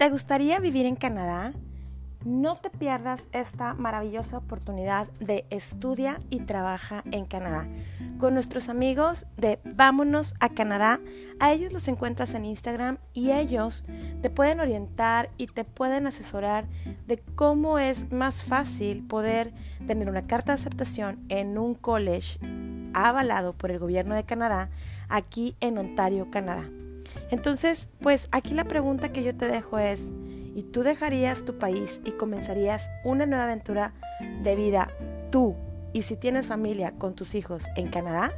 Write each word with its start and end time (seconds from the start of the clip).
¿Te 0.00 0.08
gustaría 0.08 0.58
vivir 0.60 0.86
en 0.86 0.96
Canadá? 0.96 1.52
No 2.24 2.56
te 2.56 2.70
pierdas 2.70 3.28
esta 3.32 3.74
maravillosa 3.74 4.38
oportunidad 4.38 5.08
de 5.18 5.44
estudia 5.50 6.22
y 6.30 6.40
trabaja 6.40 7.04
en 7.12 7.26
Canadá 7.26 7.68
con 8.18 8.32
nuestros 8.32 8.70
amigos 8.70 9.26
de 9.36 9.58
Vámonos 9.62 10.34
a 10.40 10.48
Canadá. 10.48 11.00
A 11.38 11.52
ellos 11.52 11.74
los 11.74 11.86
encuentras 11.86 12.32
en 12.32 12.46
Instagram 12.46 12.96
y 13.12 13.32
ellos 13.32 13.84
te 14.22 14.30
pueden 14.30 14.60
orientar 14.60 15.28
y 15.36 15.48
te 15.48 15.64
pueden 15.64 16.06
asesorar 16.06 16.66
de 17.06 17.18
cómo 17.18 17.78
es 17.78 18.10
más 18.10 18.42
fácil 18.42 19.06
poder 19.06 19.52
tener 19.86 20.08
una 20.08 20.26
carta 20.26 20.52
de 20.52 20.62
aceptación 20.62 21.26
en 21.28 21.58
un 21.58 21.74
college 21.74 22.38
avalado 22.94 23.52
por 23.52 23.70
el 23.70 23.78
gobierno 23.78 24.14
de 24.14 24.24
Canadá 24.24 24.70
aquí 25.10 25.56
en 25.60 25.76
Ontario, 25.76 26.30
Canadá. 26.30 26.70
Entonces, 27.30 27.88
pues 28.00 28.28
aquí 28.32 28.54
la 28.54 28.64
pregunta 28.64 29.12
que 29.12 29.22
yo 29.22 29.36
te 29.36 29.46
dejo 29.46 29.78
es, 29.78 30.12
¿y 30.54 30.64
tú 30.64 30.82
dejarías 30.82 31.44
tu 31.44 31.58
país 31.58 32.02
y 32.04 32.12
comenzarías 32.12 32.90
una 33.04 33.26
nueva 33.26 33.44
aventura 33.44 33.94
de 34.42 34.56
vida 34.56 34.90
tú 35.30 35.54
y 35.92 36.02
si 36.02 36.16
tienes 36.16 36.46
familia 36.46 36.92
con 36.98 37.14
tus 37.14 37.34
hijos 37.34 37.66
en 37.76 37.88
Canadá? 37.88 38.32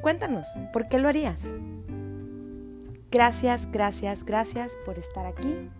Cuéntanos, 0.00 0.46
¿por 0.72 0.88
qué 0.88 0.98
lo 0.98 1.08
harías? 1.08 1.46
Gracias, 3.10 3.70
gracias, 3.70 4.24
gracias 4.24 4.76
por 4.84 4.98
estar 4.98 5.26
aquí. 5.26 5.70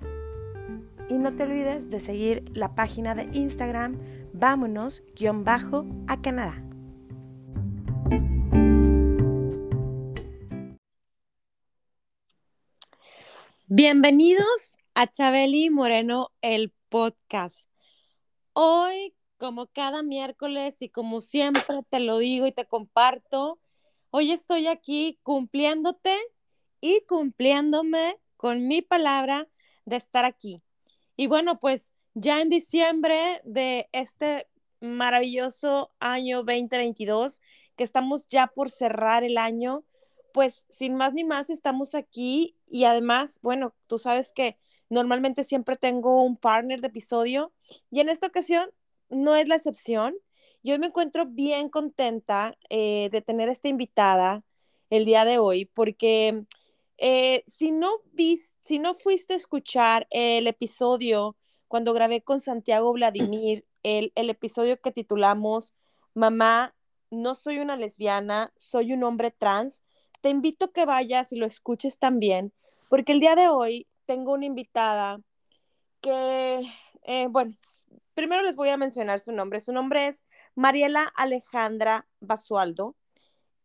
Y 1.09 1.19
no 1.19 1.35
te 1.35 1.43
olvides 1.43 1.91
de 1.91 1.99
seguir 1.99 2.45
la 2.55 2.75
página 2.75 3.15
de 3.15 3.25
Instagram 3.33 3.99
vámonos-a 4.33 5.03
Canadá. 6.23 6.72
Bienvenidos 13.75 14.77
a 14.93 15.11
Chabeli 15.11 15.71
Moreno, 15.71 16.31
el 16.43 16.75
podcast. 16.91 17.71
Hoy, 18.53 19.15
como 19.39 19.67
cada 19.69 20.03
miércoles 20.03 20.83
y 20.83 20.91
como 20.91 21.23
siempre 21.23 21.81
te 21.89 21.99
lo 21.99 22.19
digo 22.19 22.47
y 22.47 22.53
te 22.53 22.67
comparto, 22.67 23.59
hoy 24.11 24.31
estoy 24.31 24.67
aquí 24.67 25.19
cumpliéndote 25.23 26.15
y 26.83 27.01
cumpliéndome 27.09 28.19
con 28.37 28.69
mi 28.69 28.83
palabra 28.83 29.49
de 29.87 29.97
estar 29.97 30.27
aquí. 30.27 30.63
Y 31.17 31.27
bueno, 31.27 31.59
pues 31.59 31.95
ya 32.13 32.43
en 32.43 32.51
diciembre 32.51 33.41
de 33.43 33.89
este 33.93 34.49
maravilloso 34.81 35.95
año 35.99 36.43
2022, 36.45 37.41
que 37.77 37.85
estamos 37.85 38.29
ya 38.29 38.49
por 38.49 38.71
cerrar 38.71 39.25
el 39.25 39.39
año, 39.39 39.83
pues 40.33 40.67
sin 40.71 40.97
más 40.97 41.13
ni 41.15 41.25
más 41.25 41.51
estamos 41.51 41.95
aquí 41.95 42.57
y 42.69 42.85
además, 42.85 43.39
bueno, 43.43 43.75
tú 43.87 43.99
sabes 43.99 44.33
que 44.33 44.59
normalmente 44.89 45.45
siempre 45.45 45.77
tengo 45.77 46.23
un 46.23 46.37
partner 46.37 46.81
de 46.81 46.89
episodio 46.89 47.53
y 47.91 48.01
en 48.01 48.09
esta 48.09 48.27
ocasión 48.27 48.71
no 49.09 49.37
es 49.37 49.49
la 49.49 49.57
excepción. 49.57 50.15
Yo 50.63 50.79
me 50.79 50.87
encuentro 50.87 51.27
bien 51.27 51.69
contenta 51.69 52.57
eh, 52.71 53.09
de 53.11 53.23
tener 53.23 53.49
esta 53.49 53.69
invitada 53.69 54.45
el 54.91 55.05
día 55.05 55.25
de 55.25 55.39
hoy 55.39 55.67
porque 55.67 56.45
eh, 56.99 57.43
si, 57.47 57.73
no 57.73 57.91
si 58.63 58.79
no 58.79 58.95
fuiste 58.95 59.35
a 59.35 59.37
escuchar 59.37 60.07
el 60.11 60.47
episodio 60.47 61.37
cuando 61.69 61.95
grabé 61.95 62.23
con 62.23 62.41
Santiago 62.41 62.93
Vladimir, 62.93 63.65
el, 63.83 64.13
el 64.15 64.31
episodio 64.31 64.81
que 64.81 64.93
titulamos 64.93 65.75
Mamá, 66.15 66.75
no 67.11 67.35
soy 67.35 67.59
una 67.59 67.77
lesbiana, 67.77 68.53
soy 68.57 68.93
un 68.93 69.05
hombre 69.05 69.31
trans, 69.31 69.83
te 70.23 70.31
invito 70.31 70.67
a 70.67 70.73
que 70.73 70.87
vayas 70.87 71.33
y 71.33 71.37
lo 71.37 71.45
escuches 71.45 71.99
también, 71.99 72.53
porque 72.89 73.13
el 73.13 73.21
día 73.21 73.35
de 73.35 73.49
hoy 73.49 73.87
tengo 74.07 74.33
una 74.33 74.47
invitada 74.47 75.21
que, 76.01 76.63
eh, 77.03 77.27
bueno, 77.29 77.55
primero 78.15 78.43
les 78.43 78.57
voy 78.57 78.71
a 78.71 78.77
mencionar 78.77 79.21
su 79.21 79.33
nombre. 79.33 79.61
Su 79.61 79.73
nombre 79.73 80.07
es 80.07 80.25
Mariela 80.55 81.13
Alejandra 81.17 82.07
Basualdo. 82.21 82.97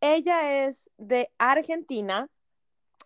Ella 0.02 0.66
es 0.66 0.90
de 0.98 1.32
Argentina 1.38 2.30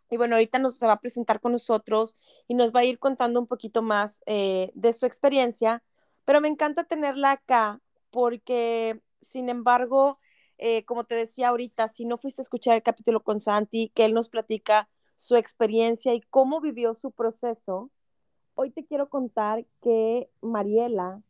y 0.10 0.18
bueno, 0.18 0.36
ahorita 0.36 0.60
nos 0.60 0.78
se 0.78 0.88
va 0.88 0.94
a 0.94 1.00
presentar 1.00 1.40
con 1.40 1.54
nosotros 1.54 2.16
y 2.48 2.56
nos 2.56 2.74
va 2.74 2.82
a 2.82 2.86
ir 2.86 3.00
contando 3.00 3.40
un 3.40 3.48
poquito 3.48 3.82
más 3.82 4.22
eh, 4.26 4.72
de 4.76 4.94
su 4.94 5.06
experiencia, 5.06 5.84
pero 6.26 6.42
me 6.42 6.50
encanta 6.50 6.84
tenerla 6.84 7.32
acá 7.32 7.82
porque, 8.12 9.02
sin 9.22 9.50
embargo, 9.50 10.20
eh, 10.62 10.86
como 10.86 11.06
te 11.06 11.16
decía 11.16 11.50
ahorita, 11.50 11.88
si 11.88 12.06
no 12.06 12.18
fuiste 12.18 12.42
a 12.42 12.44
escuchar 12.44 12.76
el 12.76 12.84
capítulo 12.84 13.22
con 13.22 13.40
Santi, 13.40 13.90
que 13.96 14.06
él 14.06 14.14
nos 14.14 14.30
platica 14.30 14.88
su 15.18 15.36
experiencia 15.36 16.14
y 16.14 16.22
cómo 16.22 16.62
vivió 16.62 16.94
su 17.02 17.10
proceso, 17.10 17.90
hoy 18.54 18.70
te 18.70 18.86
quiero 18.86 19.10
contar 19.10 19.66
que 19.82 20.30
Mariela, 20.42 21.24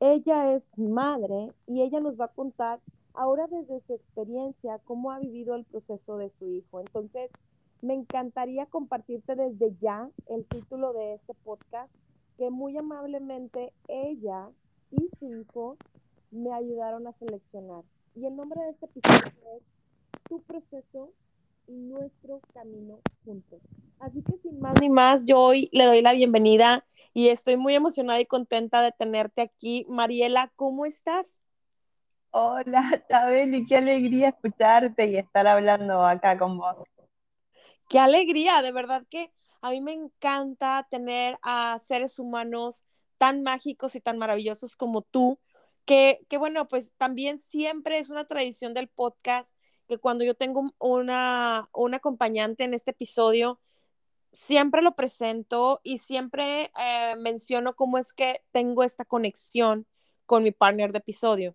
ella 0.00 0.54
es 0.54 0.64
madre 0.76 1.52
y 1.68 1.82
ella 1.82 2.00
nos 2.00 2.20
va 2.20 2.24
a 2.24 2.34
contar 2.34 2.80
ahora 3.14 3.46
desde 3.46 3.80
su 3.86 3.94
experiencia 3.94 4.80
cómo 4.84 5.12
ha 5.12 5.20
vivido 5.20 5.54
el 5.54 5.64
proceso 5.64 6.18
de 6.18 6.32
su 6.40 6.50
hijo. 6.50 6.80
Entonces, 6.80 7.30
me 7.80 7.94
encantaría 7.94 8.66
compartirte 8.66 9.36
desde 9.36 9.76
ya 9.80 10.10
el 10.26 10.44
título 10.46 10.92
de 10.94 11.14
este 11.14 11.34
podcast 11.44 11.92
que 12.38 12.50
muy 12.50 12.76
amablemente 12.76 13.72
ella 13.86 14.50
y 14.90 15.08
su 15.20 15.32
hijo 15.32 15.76
me 16.32 16.52
ayudaron 16.52 17.06
a 17.06 17.12
seleccionar. 17.12 17.84
Y 18.16 18.26
el 18.26 18.36
nombre 18.36 18.60
de 18.62 18.70
este 18.70 18.86
episodio 18.86 19.32
es 19.56 19.62
Tu 20.28 20.40
proceso 20.42 21.12
y 21.66 21.72
nuestro 21.72 22.40
camino 22.52 23.00
juntos. 23.24 23.60
Así 23.98 24.22
que 24.22 24.38
sin 24.38 24.60
más 24.60 24.74
ni 24.80 24.88
más, 24.88 25.24
yo 25.24 25.40
hoy 25.40 25.68
le 25.72 25.84
doy 25.84 26.00
la 26.00 26.12
bienvenida 26.12 26.84
y 27.12 27.28
estoy 27.28 27.56
muy 27.56 27.74
emocionada 27.74 28.20
y 28.20 28.26
contenta 28.26 28.82
de 28.82 28.92
tenerte 28.92 29.42
aquí. 29.42 29.84
Mariela, 29.88 30.52
¿cómo 30.54 30.86
estás? 30.86 31.42
Hola, 32.30 33.04
Tabeli, 33.08 33.66
qué 33.66 33.78
alegría 33.78 34.28
escucharte 34.28 35.06
y 35.06 35.16
estar 35.16 35.46
hablando 35.48 36.06
acá 36.06 36.38
con 36.38 36.56
vos. 36.56 36.76
Qué 37.88 37.98
alegría, 37.98 38.62
de 38.62 38.70
verdad 38.70 39.04
que 39.10 39.32
a 39.60 39.70
mí 39.70 39.80
me 39.80 39.92
encanta 39.92 40.86
tener 40.88 41.38
a 41.42 41.78
seres 41.84 42.20
humanos 42.20 42.84
tan 43.18 43.42
mágicos 43.42 43.96
y 43.96 44.00
tan 44.00 44.18
maravillosos 44.18 44.76
como 44.76 45.02
tú, 45.02 45.38
que, 45.84 46.26
bueno, 46.38 46.68
pues 46.68 46.92
también 46.96 47.38
siempre 47.38 47.98
es 47.98 48.10
una 48.10 48.24
tradición 48.26 48.74
del 48.74 48.88
podcast 48.88 49.54
que 49.86 49.98
cuando 49.98 50.24
yo 50.24 50.34
tengo 50.34 50.72
una, 50.78 51.68
acompañante 51.92 52.64
en 52.64 52.74
este 52.74 52.92
episodio, 52.92 53.60
siempre 54.32 54.82
lo 54.82 54.96
presento 54.96 55.80
y 55.84 55.98
siempre 55.98 56.72
eh, 56.78 57.14
menciono 57.18 57.74
cómo 57.76 57.98
es 57.98 58.12
que 58.12 58.42
tengo 58.50 58.82
esta 58.82 59.04
conexión 59.04 59.86
con 60.26 60.42
mi 60.42 60.52
partner 60.52 60.92
de 60.92 60.98
episodio. 60.98 61.54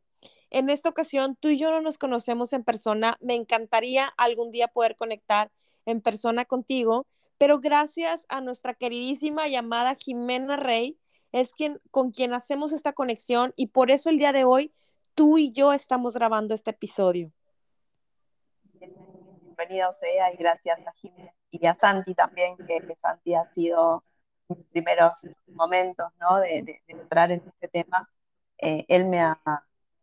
En 0.52 0.70
esta 0.70 0.90
ocasión, 0.90 1.36
tú 1.40 1.50
y 1.50 1.58
yo 1.58 1.72
no 1.72 1.82
nos 1.82 1.98
conocemos 1.98 2.54
en 2.54 2.64
persona. 2.64 3.18
Me 3.22 3.36
encantaría 3.36 4.06
algún 4.18 4.52
día 4.52 4.68
poder 4.68 4.96
conectar 4.96 5.52
en 5.86 6.02
persona 6.02 6.46
contigo, 6.46 7.08
pero 7.38 7.60
gracias 7.60 8.26
a 8.30 8.42
nuestra 8.42 8.74
queridísima 8.74 9.48
llamada 9.48 9.96
Jimena 9.96 10.58
Rey, 10.58 10.98
es 11.32 11.54
quien, 11.54 11.80
con 11.92 12.12
quien 12.12 12.34
hacemos 12.34 12.72
esta 12.72 12.94
conexión 12.94 13.54
y 13.56 13.68
por 13.68 13.92
eso 13.92 14.10
el 14.10 14.18
día 14.18 14.34
de 14.34 14.44
hoy 14.44 14.74
tú 15.16 15.38
y 15.38 15.52
yo 15.52 15.74
estamos 15.74 16.14
grabando 16.14 16.54
este 16.54 16.72
episodio. 16.72 17.32
Bienvenido 18.74 19.92
sea 19.94 20.34
y 20.34 20.38
gracias 20.38 20.80
a 20.88 20.92
Jiménez 20.94 21.34
y 21.50 21.66
a 21.66 21.76
Santi 21.76 22.16
también, 22.16 22.56
que, 22.58 22.96
Santi 22.96 23.34
ha 23.34 23.52
sido 23.54 24.04
mis 24.48 24.66
primeros 24.68 25.14
momentos 25.48 26.08
¿no? 26.20 26.40
de, 26.40 26.82
entrar 26.88 27.32
en 27.32 27.44
este 27.46 27.68
tema. 27.68 28.10
Eh, 28.58 28.86
él 28.88 29.06
me 29.06 29.20
ha, 29.20 29.40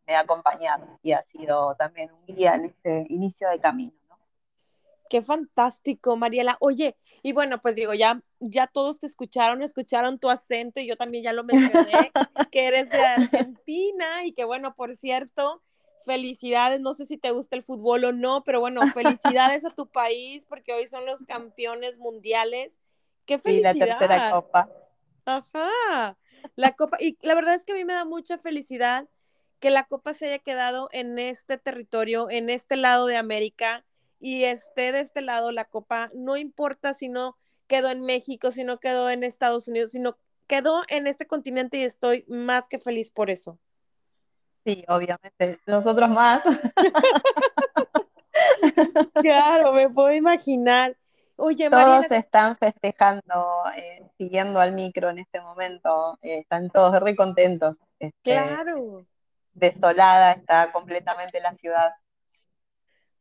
me 0.07 0.15
ha 0.15 0.21
acompañado 0.21 0.99
y 1.03 1.13
ha 1.13 1.23
sido 1.23 1.75
también 1.77 2.11
un 2.13 2.27
guía 2.27 2.55
en 2.55 2.67
este 2.67 3.07
inicio 3.09 3.49
de 3.49 3.61
camino. 3.61 3.97
Qué 5.09 5.23
fantástico, 5.23 6.17
Mariela. 6.17 6.57
Oye, 6.61 6.97
y 7.23 7.33
bueno, 7.33 7.61
pues 7.61 7.77
digo, 7.77 7.95
ya, 7.95 8.23
ya 8.41 8.67
todos 8.67 8.99
te 8.99 9.07
escucharon, 9.07 9.63
escucharon 9.63 10.19
tu 10.19 10.31
acento 10.31 10.81
y 10.81 10.87
yo 10.87 10.97
también 10.97 11.23
ya 11.23 11.33
lo 11.33 11.45
mencioné, 11.45 12.13
que 12.53 12.67
eres 12.67 12.91
de 12.91 13.01
Argentina 13.01 14.25
y 14.25 14.33
que 14.33 14.45
bueno, 14.45 14.75
por 14.75 14.97
cierto, 14.97 15.63
felicidades, 16.05 16.81
no 16.81 16.95
sé 16.95 17.07
si 17.07 17.19
te 17.19 17.31
gusta 17.31 17.57
el 17.57 17.63
fútbol 17.63 18.05
o 18.05 18.13
no, 18.13 18.43
pero 18.45 18.61
bueno, 18.61 18.81
felicidades 18.95 19.65
a 19.65 19.71
tu 19.71 19.89
país 19.89 20.47
porque 20.47 20.73
hoy 20.73 20.87
son 20.87 21.07
los 21.07 21.23
campeones 21.23 21.99
mundiales. 21.99 22.81
Qué 23.27 23.39
felicidad. 23.39 23.75
Y 23.75 23.79
la 23.79 23.99
tercera 23.99 24.31
copa. 24.31 24.71
Ajá. 25.25 26.17
La 26.55 26.73
copa, 26.73 26.97
y 27.01 27.17
la 27.23 27.35
verdad 27.35 27.55
es 27.55 27.65
que 27.65 27.73
a 27.73 27.77
mí 27.77 27.85
me 27.85 27.95
da 27.95 28.05
mucha 28.05 28.39
felicidad 28.39 29.09
que 29.59 29.71
la 29.71 29.85
copa 29.85 30.15
se 30.15 30.27
haya 30.27 30.39
quedado 30.39 30.89
en 30.93 31.19
este 31.19 31.59
territorio, 31.59 32.31
en 32.31 32.51
este 32.51 32.77
lado 32.77 33.07
de 33.07 33.17
América 33.17 33.85
y 34.27 34.43
esté 34.43 34.91
de 34.91 34.99
este 34.99 35.23
lado 35.23 35.53
la 35.53 35.67
copa, 35.67 36.11
no 36.13 36.37
importa 36.37 36.95
si 36.95 37.09
no 37.09 37.37
quedó 37.69 37.91
en 37.91 38.01
México, 38.01 38.51
si 38.51 38.65
no 38.65 38.81
quedó 38.81 39.09
en 39.09 39.23
Estados 39.23 39.69
Unidos, 39.69 39.93
sino 39.93 40.17
quedó 40.49 40.83
en 40.89 41.07
este 41.07 41.29
continente 41.29 41.79
y 41.79 41.85
estoy 41.85 42.25
más 42.27 42.67
que 42.67 42.81
feliz 42.81 43.13
por 43.13 43.31
eso. 43.31 43.57
Sí, 44.65 44.85
obviamente, 44.89 45.61
nosotros 45.69 46.11
más. 46.11 46.43
claro, 49.15 49.73
me 49.73 49.89
puedo 49.91 50.13
imaginar. 50.13 50.97
Oye, 51.37 51.71
todos 51.71 52.07
están 52.11 52.57
festejando, 52.57 53.63
eh, 53.77 54.11
siguiendo 54.19 54.59
al 54.59 54.73
micro 54.73 55.11
en 55.11 55.21
este 55.21 55.41
momento, 55.41 56.19
eh, 56.21 56.41
están 56.41 56.69
todos 56.71 57.01
re 57.01 57.15
contentos. 57.15 57.77
Este, 58.01 58.19
claro. 58.23 59.07
Desolada 59.53 60.33
está 60.33 60.73
completamente 60.73 61.41
la 61.41 61.55
ciudad. 61.55 61.93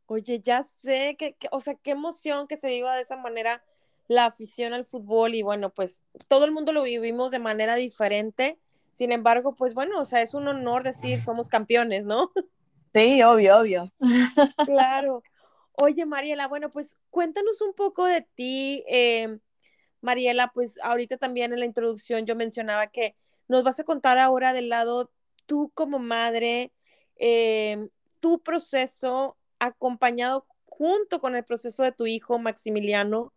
Oye, 0.06 0.40
ya 0.40 0.64
sé 0.64 1.16
que, 1.18 1.36
o 1.50 1.60
sea, 1.60 1.74
qué 1.74 1.92
emoción 1.92 2.46
que 2.46 2.56
se 2.56 2.68
viva 2.68 2.94
de 2.94 3.02
esa 3.02 3.16
manera 3.16 3.62
la 4.08 4.26
afición 4.26 4.72
al 4.72 4.84
fútbol 4.84 5.34
y 5.34 5.42
bueno, 5.42 5.70
pues 5.70 6.02
todo 6.28 6.44
el 6.44 6.52
mundo 6.52 6.72
lo 6.72 6.82
vivimos 6.82 7.32
de 7.32 7.40
manera 7.40 7.74
diferente. 7.74 8.58
Sin 8.92 9.12
embargo, 9.12 9.56
pues 9.56 9.74
bueno, 9.74 10.00
o 10.00 10.04
sea, 10.04 10.22
es 10.22 10.32
un 10.34 10.46
honor 10.48 10.84
decir 10.84 11.20
somos 11.20 11.48
campeones, 11.48 12.04
¿no? 12.04 12.32
Sí, 12.94 13.22
obvio, 13.22 13.58
obvio. 13.58 13.92
Claro. 14.64 15.22
Oye, 15.72 16.06
Mariela, 16.06 16.48
bueno, 16.48 16.70
pues 16.70 16.96
cuéntanos 17.10 17.60
un 17.60 17.74
poco 17.74 18.06
de 18.06 18.22
ti. 18.22 18.84
Eh, 18.88 19.38
Mariela, 20.00 20.50
pues 20.54 20.78
ahorita 20.82 21.18
también 21.18 21.52
en 21.52 21.58
la 21.58 21.66
introducción 21.66 22.24
yo 22.24 22.34
mencionaba 22.36 22.86
que 22.86 23.14
nos 23.48 23.64
vas 23.64 23.78
a 23.80 23.84
contar 23.84 24.16
ahora 24.16 24.54
del 24.54 24.70
lado 24.70 25.10
tú 25.44 25.70
como 25.74 25.98
madre, 25.98 26.72
eh, 27.16 27.88
tu 28.20 28.40
proceso 28.40 29.36
acompañado 29.58 30.44
junto 30.64 31.20
con 31.20 31.36
el 31.36 31.44
proceso 31.44 31.82
de 31.82 31.92
tu 31.92 32.06
hijo 32.06 32.38
Maximiliano. 32.38 33.32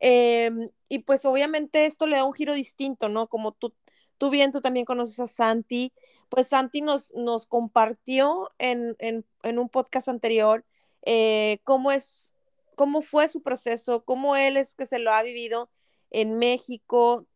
Eh, 0.00 0.50
y 0.88 1.00
pues 1.00 1.24
obviamente 1.24 1.86
esto 1.86 2.06
le 2.06 2.16
da 2.16 2.24
un 2.24 2.32
giro 2.32 2.54
distinto, 2.54 3.08
¿no? 3.08 3.28
Como 3.28 3.52
tú, 3.52 3.74
tú 4.18 4.30
bien, 4.30 4.52
tú 4.52 4.60
también 4.60 4.84
conoces 4.86 5.20
a 5.20 5.26
Santi, 5.26 5.92
pues 6.28 6.48
Santi 6.48 6.82
nos, 6.82 7.12
nos 7.14 7.46
compartió 7.46 8.52
en, 8.58 8.96
en, 8.98 9.24
en 9.42 9.58
un 9.58 9.68
podcast 9.68 10.08
anterior 10.08 10.64
eh, 11.04 11.60
cómo 11.64 11.92
es, 11.92 12.34
cómo 12.76 13.02
fue 13.02 13.28
su 13.28 13.42
proceso, 13.42 14.04
cómo 14.04 14.36
él 14.36 14.56
es 14.56 14.74
que 14.74 14.86
se 14.86 14.98
lo 14.98 15.12
ha 15.12 15.22
vivido 15.22 15.70
en 16.10 16.38
México, 16.38 17.26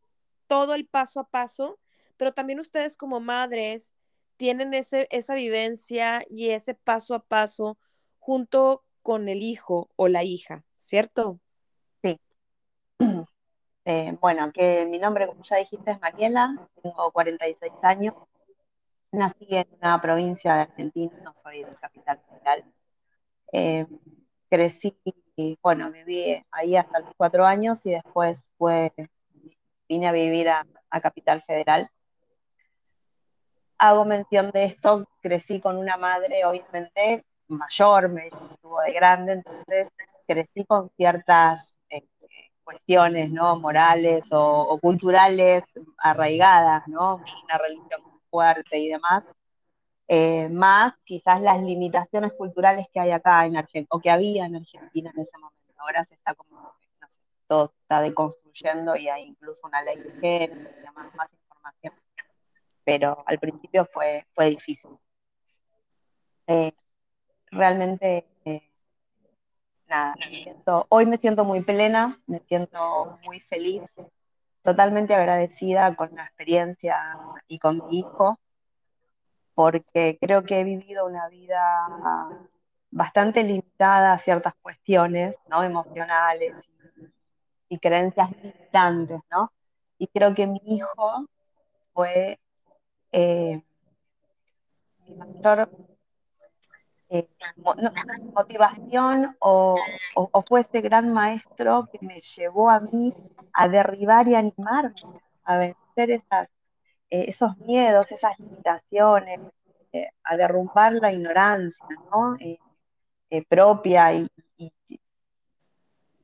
todo 0.46 0.75
el 0.75 0.87
paso 0.87 1.20
a 1.20 1.29
paso, 1.29 1.79
pero 2.17 2.32
también 2.32 2.61
ustedes 2.61 2.96
como 2.96 3.20
madres 3.20 3.93
tienen 4.37 4.73
ese, 4.75 5.08
esa 5.11 5.35
vivencia 5.35 6.23
y 6.29 6.50
ese 6.50 6.75
paso 6.75 7.14
a 7.14 7.25
paso 7.25 7.79
junto 8.29 8.85
con 9.01 9.31
el 9.31 9.43
hijo 9.43 9.89
o 9.97 10.07
la 10.07 10.23
hija, 10.23 10.63
¿cierto? 10.77 11.41
Sí. 12.03 12.21
Eh, 13.91 14.15
bueno, 14.21 14.53
que 14.53 14.85
mi 14.85 14.99
nombre, 14.99 15.27
como 15.27 15.43
ya 15.43 15.57
dijiste, 15.57 15.93
es 15.93 16.01
Mariela, 16.03 16.69
tengo 16.83 17.11
46 17.11 17.73
años, 17.85 18.13
nací 19.11 19.47
en 19.49 19.67
una 19.81 19.99
provincia 20.03 20.57
de 20.57 20.61
Argentina, 20.61 21.19
no 21.25 21.33
soy 21.33 21.65
de 21.65 21.75
capital 21.77 22.21
federal. 22.29 22.65
Eh, 23.51 23.87
crecí, 24.51 24.95
bueno, 25.63 25.91
viví 25.91 26.45
ahí 26.51 26.77
hasta 26.77 27.01
los 27.01 27.15
cuatro 27.17 27.47
años 27.47 27.79
y 27.87 27.93
después 27.93 28.45
fue, 28.59 28.93
vine 29.89 30.07
a 30.07 30.13
vivir 30.13 30.51
a, 30.51 30.67
Capital 31.01 31.41
Federal. 31.41 31.89
Hago 33.79 34.05
mención 34.05 34.51
de 34.51 34.67
esto, 34.67 35.09
crecí 35.23 35.61
con 35.61 35.79
una 35.79 35.97
madre, 35.97 36.45
obviamente, 36.45 37.25
mayor, 37.49 38.09
me 38.09 38.31
tuvo 38.61 38.81
de 38.83 38.93
grande, 38.93 39.33
entonces 39.35 39.89
crecí 40.27 40.65
con 40.65 40.91
ciertas 40.97 41.77
eh, 41.91 42.06
cuestiones, 42.65 43.31
¿no? 43.31 43.59
Morales 43.59 44.25
o, 44.33 44.79
culturales 44.81 45.65
arraigadas, 45.99 46.87
¿no? 46.89 47.17
Una 47.17 47.59
religión 47.59 48.03
fuerte 48.31 48.79
y 48.79 48.89
demás. 48.89 49.25
Eh, 50.09 50.49
más 50.49 50.95
quizás 51.05 51.41
las 51.43 51.62
limitaciones 51.62 52.33
culturales 52.33 52.87
que 52.93 53.00
hay 53.00 53.11
acá 53.11 53.45
en 53.47 53.56
Argentina, 53.56 53.89
o 53.91 54.00
que 54.00 54.11
había 54.11 54.47
en 54.47 54.56
Argentina 54.56 55.11
en 55.15 55.21
ese 55.21 55.37
momento. 55.39 55.59
Ahora 55.79 56.05
se 56.05 56.15
está 56.15 56.35
como, 56.35 56.56
no 57.00 57.09
sé, 57.09 57.21
todo 57.47 57.69
se 57.69 57.77
está 57.77 58.00
deconstruyendo 58.00 58.97
y 58.97 59.09
hay 59.09 59.25
incluso 59.25 59.67
una 59.67 59.83
ley 59.83 59.99
de 59.99 60.12
género 60.21 60.71
y 60.71 60.83
demás, 60.83 61.15
más 61.15 61.33
información. 61.33 61.95
Pero 62.85 63.23
al 63.27 63.39
principio 63.39 63.85
fue, 63.85 64.27
fue 64.31 64.50
difícil. 64.50 64.91
Eh, 66.47 66.73
realmente, 67.50 68.27
eh, 68.45 68.62
nada, 69.89 70.15
hoy 70.89 71.06
me 71.06 71.17
siento 71.17 71.45
muy 71.45 71.62
plena, 71.62 72.21
me 72.27 72.41
siento 72.41 73.19
muy 73.25 73.41
feliz, 73.41 73.83
totalmente 74.62 75.15
agradecida 75.15 75.95
con 75.97 76.15
la 76.15 76.25
experiencia 76.25 76.97
y 77.49 77.59
con 77.59 77.87
mi 77.89 78.00
hijo 78.00 78.39
porque 79.59 80.17
creo 80.21 80.45
que 80.45 80.61
he 80.61 80.62
vivido 80.62 81.05
una 81.05 81.29
vida 81.29 81.61
bastante 82.93 83.43
limitada 83.43 84.12
a 84.12 84.19
ciertas 84.19 84.55
cuestiones, 84.62 85.37
¿no? 85.50 85.65
Emocionales 85.65 86.55
y, 87.69 87.79
creencias 87.79 88.31
limitantes, 88.41 89.21
¿no? 89.33 89.53
Y 89.99 90.06
creo 90.06 90.33
que 90.33 90.47
mi 90.47 90.61
hijo 90.65 91.27
fue 91.93 92.39
eh, 93.11 93.61
mi 95.06 95.15
mayor 95.17 95.69
eh, 97.11 97.29
motivación 98.35 99.37
o, 99.41 99.77
fue 100.47 100.61
ese 100.61 100.81
gran 100.81 101.13
maestro 101.13 101.89
que 101.91 101.99
me 102.05 102.21
llevó 102.21 102.71
a 102.71 102.81
mí 102.81 103.15
a 103.53 103.69
derribar 103.69 104.29
y 104.29 104.35
animarme 104.35 105.21
a 105.45 105.57
vencer 105.57 106.11
esas 106.11 106.49
eh, 107.11 107.25
esos 107.29 107.57
miedos, 107.59 108.13
esas 108.13 108.39
limitaciones, 108.39 109.41
eh, 109.93 110.11
a 110.25 110.37
derrumbar 110.37 110.93
la 110.95 111.11
ignorancia 111.11 111.87
¿no? 112.13 112.37
Eh, 112.41 112.59
propia 113.49 114.13
y, 114.13 114.29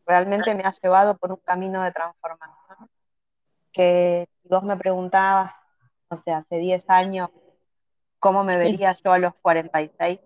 realmente 0.06 0.54
me 0.54 0.64
ha 0.64 0.72
llevado 0.82 1.16
por 1.16 1.32
un 1.32 1.38
camino 1.38 1.82
de 1.82 1.90
transformación 1.92 2.90
que 3.72 4.28
vos 4.42 4.62
me 4.62 4.76
preguntabas, 4.76 5.52
o 6.08 6.16
sea, 6.16 6.38
hace 6.38 6.58
10 6.58 6.84
años, 6.88 7.30
cómo 8.18 8.44
me 8.44 8.58
vería 8.58 8.94
yo 9.02 9.12
a 9.12 9.18
los 9.18 9.34
46, 9.36 10.20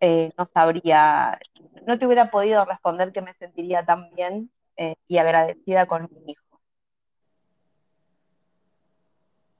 no 0.00 0.46
sabría, 0.46 1.38
no 1.86 1.98
te 1.98 2.06
hubiera 2.06 2.30
podido 2.30 2.64
responder 2.64 3.12
que 3.12 3.22
me 3.22 3.34
sentiría 3.34 3.84
tan 3.84 4.10
bien 4.14 4.50
y 5.08 5.18
agradecida 5.18 5.86
con 5.86 6.08
mi 6.10 6.32
hijo. 6.32 6.50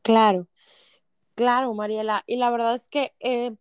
Claro, 0.02 0.48
claro, 1.34 1.75
Mariela. 1.75 2.22
Y 2.26 2.37
la 2.37 2.50
verdad 2.50 2.75
es 2.75 2.88
que 2.88 3.12
eh, 3.20 3.52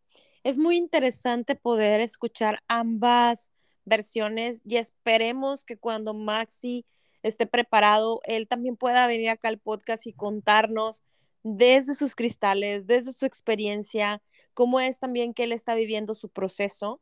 es 0.43 0.57
muy 0.57 0.77
interesante 0.77 1.55
poder 1.55 1.99
escuchar 2.01 2.63
ambas 2.67 3.51
versiones 3.85 4.61
y 4.63 4.77
esperemos 4.77 5.65
que 5.65 5.77
cuando 5.77 6.13
Maxi 6.13 6.85
esté 7.23 7.45
preparado, 7.45 8.21
él 8.23 8.47
también 8.47 8.77
pueda 8.77 9.05
venir 9.07 9.29
acá 9.29 9.49
al 9.49 9.59
podcast 9.59 10.07
y 10.07 10.13
contarnos 10.13 11.03
desde 11.43 11.95
sus 11.95 12.15
cristales, 12.15 12.87
desde 12.87 13.13
su 13.13 13.25
experiencia, 13.25 14.21
cómo 14.53 14.79
es 14.79 14.99
también 14.99 15.33
que 15.33 15.43
él 15.43 15.51
está 15.51 15.75
viviendo 15.75 16.15
su 16.15 16.29
proceso. 16.29 17.01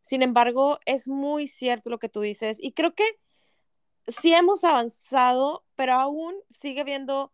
Sin 0.00 0.22
embargo, 0.22 0.78
es 0.86 1.08
muy 1.08 1.46
cierto 1.46 1.90
lo 1.90 1.98
que 1.98 2.08
tú 2.08 2.20
dices 2.20 2.58
y 2.60 2.72
creo 2.72 2.94
que 2.94 3.04
sí 4.06 4.32
hemos 4.32 4.64
avanzado, 4.64 5.64
pero 5.74 5.94
aún 5.94 6.34
sigue 6.50 6.80
habiendo 6.80 7.32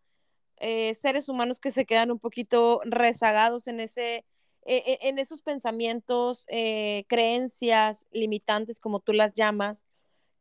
eh, 0.58 0.94
seres 0.94 1.28
humanos 1.28 1.60
que 1.60 1.72
se 1.72 1.84
quedan 1.84 2.10
un 2.10 2.18
poquito 2.18 2.80
rezagados 2.84 3.66
en, 3.66 3.80
ese, 3.80 4.24
e, 4.64 4.76
e, 4.76 5.08
en 5.08 5.18
esos 5.18 5.42
pensamientos, 5.42 6.46
eh, 6.48 7.04
creencias 7.08 8.06
limitantes, 8.12 8.80
como 8.80 9.00
tú 9.00 9.12
las 9.12 9.32
llamas. 9.32 9.86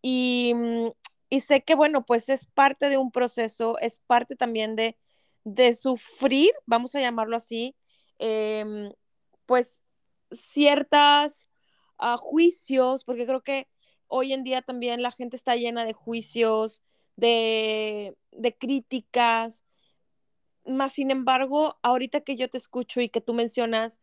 Mm, 0.03 0.89
y, 1.29 1.39
sé 1.41 1.63
que, 1.63 1.75
bueno, 1.75 2.05
pues 2.05 2.29
es 2.29 2.46
parte 2.46 2.89
de 2.89 2.98
un 2.98 3.12
proceso, 3.12 3.77
es 3.79 4.00
parte 4.00 4.36
también 4.36 4.75
de, 4.75 4.98
de 5.43 5.75
sufrir, 5.75 6.51
vamos 6.65 6.95
a 6.95 7.01
llamarlo 7.01 7.35
así, 7.35 7.75
em, 8.19 8.91
pues 9.45 9.83
ciertas 10.31 11.50
uh, 12.00 12.17
juicios, 12.17 13.03
porque 13.03 13.25
creo 13.25 13.41
que 13.43 13.67
hoy 14.07 14.33
en 14.33 14.43
día 14.43 14.62
también 14.62 15.01
la 15.01 15.12
gente 15.12 15.35
está 15.35 15.55
llena 15.55 15.85
de 15.85 15.93
juicios, 15.93 16.83
de, 17.15 18.15
de 18.31 18.57
críticas, 18.57 19.63
más 20.65 20.93
sin 20.93 21.12
embargo, 21.12 21.77
ahorita 21.81 22.21
que 22.21 22.35
yo 22.35 22.50
te 22.50 22.57
escucho 22.57 23.01
y 23.01 23.09
que 23.09 23.21
tú 23.21 23.33
mencionas, 23.33 24.01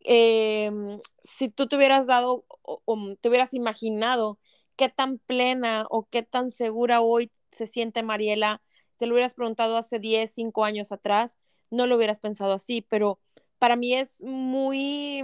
em, 0.00 1.00
si 1.22 1.48
tú 1.48 1.68
te 1.68 1.76
hubieras 1.76 2.06
dado 2.06 2.44
o, 2.62 3.16
te 3.20 3.28
hubieras 3.28 3.54
imaginado 3.54 4.38
qué 4.76 4.88
tan 4.88 5.18
plena 5.18 5.86
o 5.90 6.08
qué 6.10 6.22
tan 6.22 6.50
segura 6.50 7.00
hoy 7.00 7.30
se 7.50 7.66
siente 7.66 8.02
Mariela, 8.02 8.62
te 8.96 9.06
lo 9.06 9.14
hubieras 9.14 9.34
preguntado 9.34 9.76
hace 9.76 9.98
10, 9.98 10.30
5 10.30 10.64
años 10.64 10.92
atrás, 10.92 11.38
no 11.70 11.86
lo 11.86 11.96
hubieras 11.96 12.20
pensado 12.20 12.52
así, 12.52 12.82
pero 12.82 13.20
para 13.58 13.76
mí 13.76 13.94
es 13.94 14.22
muy, 14.22 15.22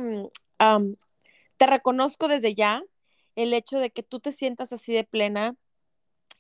te 1.57 1.67
reconozco 1.67 2.29
desde 2.29 2.55
ya 2.55 2.83
el 3.37 3.55
hecho 3.55 3.79
de 3.79 3.91
que 3.91 4.03
tú 4.03 4.21
te 4.21 4.33
sientas 4.33 4.73
así 4.73 4.93
de 4.93 5.05
plena 5.05 5.57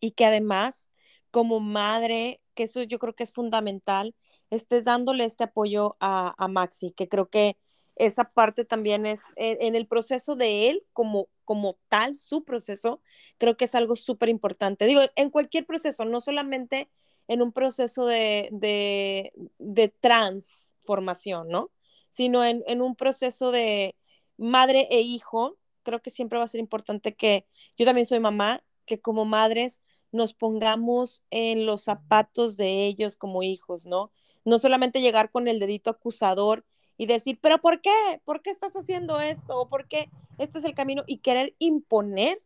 y 0.00 0.12
que 0.12 0.24
además 0.26 0.90
como 1.30 1.60
madre 1.60 2.40
que 2.54 2.64
eso 2.64 2.82
yo 2.82 2.98
creo 2.98 3.14
que 3.14 3.22
es 3.24 3.32
fundamental, 3.32 4.14
estés 4.50 4.84
dándole 4.84 5.24
este 5.24 5.44
apoyo 5.44 5.96
a, 6.00 6.34
Maxi, 6.48 6.92
que 6.92 7.08
creo 7.08 7.30
que 7.30 7.56
esa 7.96 8.24
parte 8.24 8.64
también 8.64 9.06
es 9.06 9.32
en, 9.36 9.74
el 9.74 9.86
proceso 9.86 10.36
de 10.36 10.70
él 10.70 10.84
como, 10.92 11.28
como 11.44 11.78
tal, 11.88 12.16
su 12.16 12.44
proceso, 12.44 13.00
creo 13.38 13.56
que 13.56 13.66
es 13.66 13.74
algo 13.74 13.96
súper 13.96 14.28
importante. 14.28 14.86
Digo, 14.86 15.00
en 15.16 15.30
cualquier 15.30 15.66
proceso, 15.66 16.04
no 16.04 16.20
solamente 16.20 16.90
en 17.28 17.42
un 17.42 17.52
proceso 17.52 18.06
de, 18.06 18.48
de, 18.52 19.32
de 19.58 19.88
transformación, 19.88 21.48
¿no? 21.48 21.70
Sino 22.10 22.44
en, 22.44 22.62
en, 22.66 22.82
un 22.82 22.96
proceso 22.96 23.50
de 23.52 23.96
madre 24.36 24.88
e 24.90 25.00
hijo, 25.00 25.58
creo 25.82 26.02
que 26.02 26.10
siempre 26.10 26.38
va 26.38 26.44
a 26.44 26.48
ser 26.48 26.60
importante 26.60 27.14
que 27.14 27.46
yo 27.76 27.86
también 27.86 28.06
soy 28.06 28.20
mamá, 28.20 28.62
que 28.86 29.00
como 29.00 29.24
madres 29.24 29.80
nos 30.12 30.34
pongamos 30.34 31.24
en 31.30 31.66
los 31.66 31.84
zapatos 31.84 32.56
de 32.56 32.86
ellos 32.86 33.16
como 33.16 33.42
hijos, 33.42 33.86
¿no? 33.86 34.12
No 34.44 34.58
solamente 34.58 35.00
llegar 35.00 35.30
con 35.30 35.48
el 35.48 35.58
dedito 35.58 35.90
acusador 35.90 36.64
y 36.98 37.06
decir, 37.06 37.38
pero 37.40 37.58
¿por 37.60 37.80
qué? 37.80 37.90
¿Por 38.24 38.42
qué 38.42 38.50
estás 38.50 38.74
haciendo 38.74 39.20
esto? 39.20 39.58
¿O 39.58 39.68
por 39.68 39.88
qué 39.88 40.10
este 40.38 40.58
es 40.58 40.64
el 40.64 40.74
camino? 40.74 41.04
Y 41.06 41.18
querer 41.18 41.54
imponer 41.58 42.38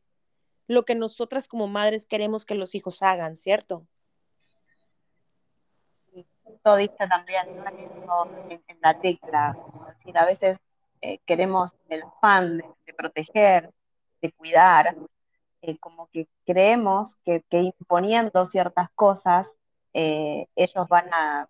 lo 0.69 0.85
que 0.85 0.95
nosotras 0.95 1.49
como 1.49 1.67
madres 1.69 2.07
queremos 2.07 2.47
que 2.47 2.55
los 2.55 2.75
hijos 2.75 3.03
hagan, 3.03 3.37
¿cierto? 3.37 3.87
Todo 6.67 6.79
diste 6.79 7.07
también 7.07 7.47
en, 7.47 8.79
la 8.81 8.99
tecla, 8.99 9.57
decir, 9.87 10.19
a 10.19 10.25
veces 10.25 10.59
eh, 11.01 11.21
queremos 11.25 11.77
el 11.89 12.03
afán 12.03 12.59
de, 12.59 12.93
proteger, 12.93 13.73
de 14.21 14.33
cuidar, 14.33 14.97
eh, 15.63 15.79
como 15.79 16.09
que 16.09 16.27
creemos 16.45 17.15
que, 17.25 17.45
imponiendo 17.53 18.45
ciertas 18.47 18.91
cosas, 18.97 19.47
eh, 19.95 20.49
ellos 20.57 20.89
van 20.89 21.09
a 21.15 21.49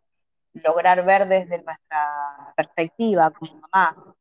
lograr 0.53 1.03
ver 1.03 1.27
desde 1.27 1.63
nuestra 1.63 2.53
perspectiva 2.55 3.31
como 3.31 3.55
mamá 3.55 4.15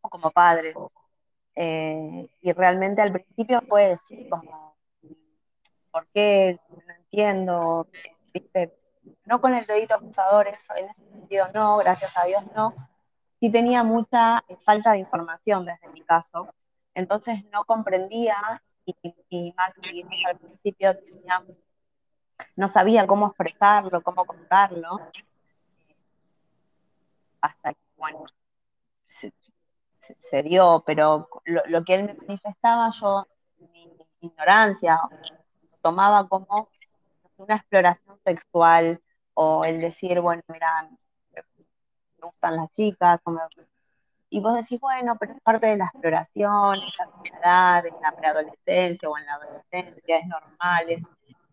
o 0.00 0.08
como 0.08 0.30
padre. 0.30 0.72
Eh, 1.54 2.30
y 2.40 2.52
realmente 2.52 3.02
al 3.02 3.12
principio 3.12 3.60
fue 3.68 3.90
decir 3.90 4.26
como, 4.30 4.74
¿por 5.90 6.06
qué? 6.14 6.58
No 6.70 6.94
entiendo, 6.94 7.88
¿viste? 8.32 8.79
No 9.30 9.40
con 9.40 9.54
el 9.54 9.64
dedito 9.64 9.94
acusador, 9.94 10.48
eso, 10.48 10.74
en 10.74 10.88
ese 10.88 11.04
sentido 11.04 11.46
no, 11.54 11.76
gracias 11.76 12.16
a 12.16 12.24
Dios 12.24 12.42
no. 12.56 12.74
Sí 13.38 13.48
tenía 13.52 13.84
mucha 13.84 14.44
falta 14.64 14.90
de 14.90 14.98
información 14.98 15.64
desde 15.64 15.88
mi 15.88 16.02
caso, 16.02 16.52
entonces 16.94 17.44
no 17.52 17.64
comprendía 17.64 18.36
y, 18.84 18.96
y 19.28 19.54
más 19.56 19.70
al 20.26 20.36
principio 20.36 20.96
no 22.56 22.66
sabía 22.66 23.06
cómo 23.06 23.28
expresarlo, 23.28 24.02
cómo 24.02 24.24
contarlo, 24.24 24.98
hasta 27.40 27.72
que, 27.72 27.80
bueno, 27.96 28.24
se, 29.06 30.42
dio, 30.42 30.82
pero 30.84 31.28
lo, 31.44 31.84
que 31.84 31.94
él 31.94 32.04
me 32.06 32.14
manifestaba, 32.14 32.90
yo, 32.90 33.28
mi, 33.72 33.88
ignorancia, 34.22 34.98
tomaba 35.82 36.28
como 36.28 36.68
una 37.36 37.54
exploración 37.54 38.18
sexual 38.24 39.00
o 39.42 39.64
el 39.64 39.80
decir, 39.80 40.20
bueno, 40.20 40.42
mira, 40.48 40.86
me 41.34 41.42
gustan 42.20 42.56
las 42.56 42.70
chicas, 42.74 43.18
y 44.28 44.38
vos 44.40 44.54
decís, 44.54 44.78
bueno, 44.78 45.16
pero 45.18 45.32
es 45.32 45.40
parte 45.40 45.66
de 45.66 45.78
la 45.78 45.86
exploración, 45.86 46.74
es 46.74 47.30
la 47.32 47.38
edad, 47.38 47.86
en 47.86 47.94
la 48.02 48.12
preadolescencia 48.12 49.08
o 49.08 49.16
en 49.16 49.24
la 49.24 49.34
adolescencia, 49.36 50.18
es 50.18 50.26
normal, 50.26 50.90
es 50.90 51.02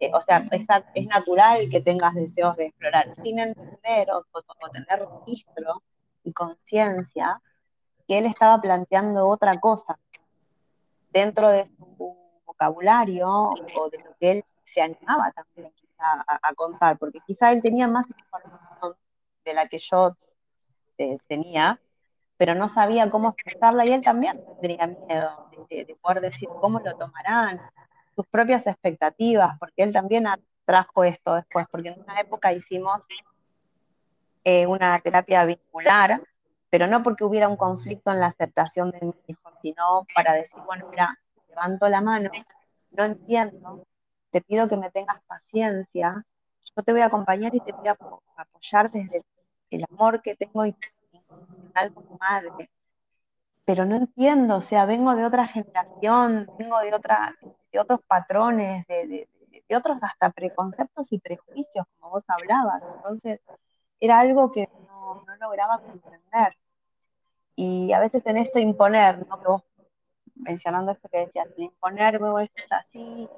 eh, 0.01 0.11
o 0.13 0.19
sea, 0.19 0.45
es, 0.51 1.07
natural 1.07 1.69
que 1.71 1.79
tengas 1.79 2.13
deseos 2.13 2.57
de 2.57 2.65
explorar, 2.65 3.15
sin 3.23 3.39
entender 3.39 4.09
o, 4.11 4.25
tener 4.69 5.07
registro 5.07 5.81
y 6.25 6.33
conciencia 6.33 7.41
que 8.05 8.17
él 8.17 8.25
estaba 8.25 8.59
planteando 8.59 9.25
otra 9.27 9.57
cosa 9.61 9.97
dentro 11.11 11.49
de 11.49 11.65
su 11.65 12.17
vocabulario 12.45 13.29
o 13.29 13.89
de 13.89 13.99
lo 13.99 14.13
que 14.19 14.31
él 14.31 14.45
se 14.65 14.81
animaba 14.81 15.31
también 15.31 15.71
a, 15.99 16.53
contar, 16.55 16.97
porque 16.97 17.19
quizá 17.25 17.51
él 17.51 17.61
tenía 17.61 17.87
más 17.87 18.07
información 18.09 18.95
de 19.43 19.53
la 19.53 19.67
que 19.67 19.79
yo 19.79 20.15
eh, 20.97 21.17
tenía, 21.27 21.79
pero 22.37 22.55
no 22.55 22.67
sabía 22.67 23.09
cómo 23.09 23.29
expresarla 23.29 23.85
y 23.85 23.93
él 23.93 24.01
también 24.01 24.43
tendría 24.61 24.87
miedo 24.87 25.49
de, 25.69 25.85
de 25.85 25.95
poder 25.95 26.21
decir 26.21 26.49
cómo 26.61 26.79
lo 26.79 26.93
tomarán, 26.95 27.61
sus 28.15 28.25
propias 28.27 28.65
expectativas, 28.67 29.57
porque 29.59 29.83
él 29.83 29.93
también 29.93 30.25
trajo 30.65 31.03
esto 31.03 31.35
después, 31.35 31.65
porque 31.71 31.89
en 31.89 32.01
una 32.01 32.19
época 32.19 32.51
hicimos 32.51 33.05
eh, 34.43 34.65
una 34.65 34.99
terapia 34.99 35.45
vincular, 35.45 36.21
pero 36.69 36.87
no 36.87 37.03
porque 37.03 37.23
hubiera 37.23 37.47
un 37.47 37.57
conflicto 37.57 38.11
en 38.11 38.19
la 38.19 38.27
aceptación 38.27 38.91
de 38.91 38.99
mi 39.01 39.13
hijo, 39.27 39.51
sino 39.61 40.05
para 40.15 40.33
decir, 40.33 40.59
bueno, 40.65 40.87
mira, 40.89 41.17
levanto 41.47 41.87
la 41.89 42.01
mano, 42.01 42.29
no 42.91 43.03
entiendo, 43.03 43.85
te 44.31 44.41
pido 44.41 44.67
que 44.67 44.77
me 44.77 44.89
tengas 44.91 45.21
paciencia, 45.23 46.25
yo 46.75 46.83
te 46.83 46.91
voy 46.91 47.01
a 47.01 47.05
acompañar 47.05 47.55
y 47.55 47.59
te 47.59 47.71
voy 47.71 47.87
a 47.87 47.97
apoyar 48.37 48.91
desde 48.91 49.23
el 49.71 49.85
amor 49.89 50.21
que 50.21 50.35
tengo 50.35 50.65
incondicional 50.65 51.93
como 51.93 52.17
madre, 52.19 52.69
pero 53.67 53.85
no 53.85 53.97
entiendo, 53.97 54.57
o 54.57 54.61
sea, 54.61 54.85
vengo 54.85 55.13
de 55.13 55.25
otra 55.25 55.45
generación, 55.45 56.49
vengo 56.57 56.79
de 56.79 56.93
otra, 56.93 57.35
de 57.69 57.79
otros 57.79 57.99
patrones, 58.07 58.87
de, 58.87 59.27
otros 59.75 59.97
hasta 60.01 60.29
preconceptos 60.29 61.11
y 61.11 61.19
prejuicios, 61.19 61.85
como 61.99 62.13
vos 62.13 62.23
hablabas. 62.29 62.81
Entonces, 62.95 63.41
era 63.99 64.19
algo 64.21 64.51
que 64.53 64.69
no, 64.87 65.25
lograba 65.41 65.79
comprender. 65.79 66.55
Y 67.57 67.91
a 67.91 67.99
veces 67.99 68.25
en 68.25 68.37
esto 68.37 68.57
imponer, 68.59 69.27
¿no? 69.27 69.37
que 69.37 69.47
vos 69.47 69.63
mencionando 70.35 70.93
esto 70.93 71.09
que 71.09 71.25
decías, 71.25 71.47
imponer, 71.57 72.21
luego 72.21 72.39
esto 72.39 72.63
es 72.63 72.71
así, 72.71 73.29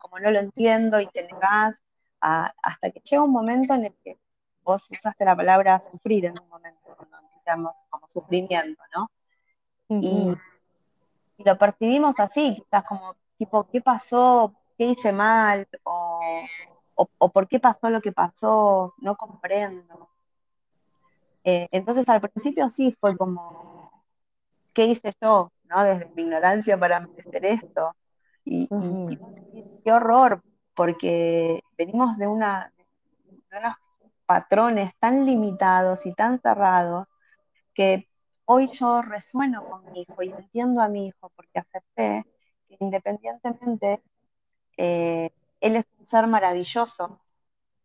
como 0.00 0.18
no 0.18 0.30
lo 0.30 0.38
entiendo 0.40 0.98
y 0.98 1.06
te 1.06 1.22
negás, 1.22 1.82
hasta 2.20 2.90
que 2.90 3.00
llega 3.00 3.22
un 3.22 3.30
momento 3.30 3.74
en 3.74 3.84
el 3.84 3.94
que 4.02 4.18
vos 4.62 4.90
usaste 4.90 5.24
la 5.24 5.36
palabra 5.36 5.80
sufrir 5.80 6.26
en 6.26 6.38
un 6.38 6.48
momento, 6.48 6.80
cuando 6.96 7.18
empezamos 7.18 7.76
como 7.88 8.08
sufrimiento, 8.08 8.82
¿no? 8.94 9.10
y, 9.88 10.36
y, 11.36 11.44
lo 11.44 11.56
percibimos 11.58 12.18
así, 12.20 12.56
quizás 12.56 12.84
como 12.84 13.16
tipo, 13.36 13.66
¿qué 13.68 13.80
pasó? 13.80 14.54
¿Qué 14.76 14.86
hice 14.86 15.12
mal? 15.12 15.66
O, 15.84 17.30
por 17.32 17.48
qué 17.48 17.58
pasó 17.58 17.88
lo 17.90 18.00
que 18.00 18.12
pasó? 18.12 18.94
No 18.98 19.16
comprendo. 19.16 20.10
Eh, 21.44 21.66
entonces 21.70 22.06
al 22.08 22.20
principio 22.20 22.68
sí 22.68 22.94
fue 23.00 23.16
como, 23.16 24.04
¿qué 24.74 24.84
hice 24.84 25.14
yo? 25.20 25.50
¿no? 25.64 25.84
Desde 25.84 26.10
mi 26.14 26.22
ignorancia 26.22 26.78
para 26.78 27.00
merecer 27.00 27.46
esto. 27.46 27.94
Y, 28.52 28.68
qué 29.84 29.92
horror, 29.92 30.42
porque 30.74 31.62
venimos 31.78 32.18
de, 32.18 32.26
una, 32.26 32.72
de 33.50 33.58
unos 33.58 33.76
patrones 34.26 34.92
tan 34.98 35.24
limitados 35.24 36.04
y 36.04 36.12
tan 36.14 36.40
cerrados 36.40 37.12
que 37.74 38.08
hoy 38.46 38.66
yo 38.68 39.02
resueno 39.02 39.64
con 39.68 39.92
mi 39.92 40.02
hijo 40.02 40.22
y 40.22 40.30
entiendo 40.30 40.82
a 40.82 40.88
mi 40.88 41.06
hijo 41.06 41.30
porque 41.36 41.60
acepté 41.60 42.26
independientemente, 42.80 44.02
eh, 44.76 45.30
él 45.60 45.76
es 45.76 45.84
un 45.98 46.06
ser 46.06 46.26
maravilloso 46.26 47.20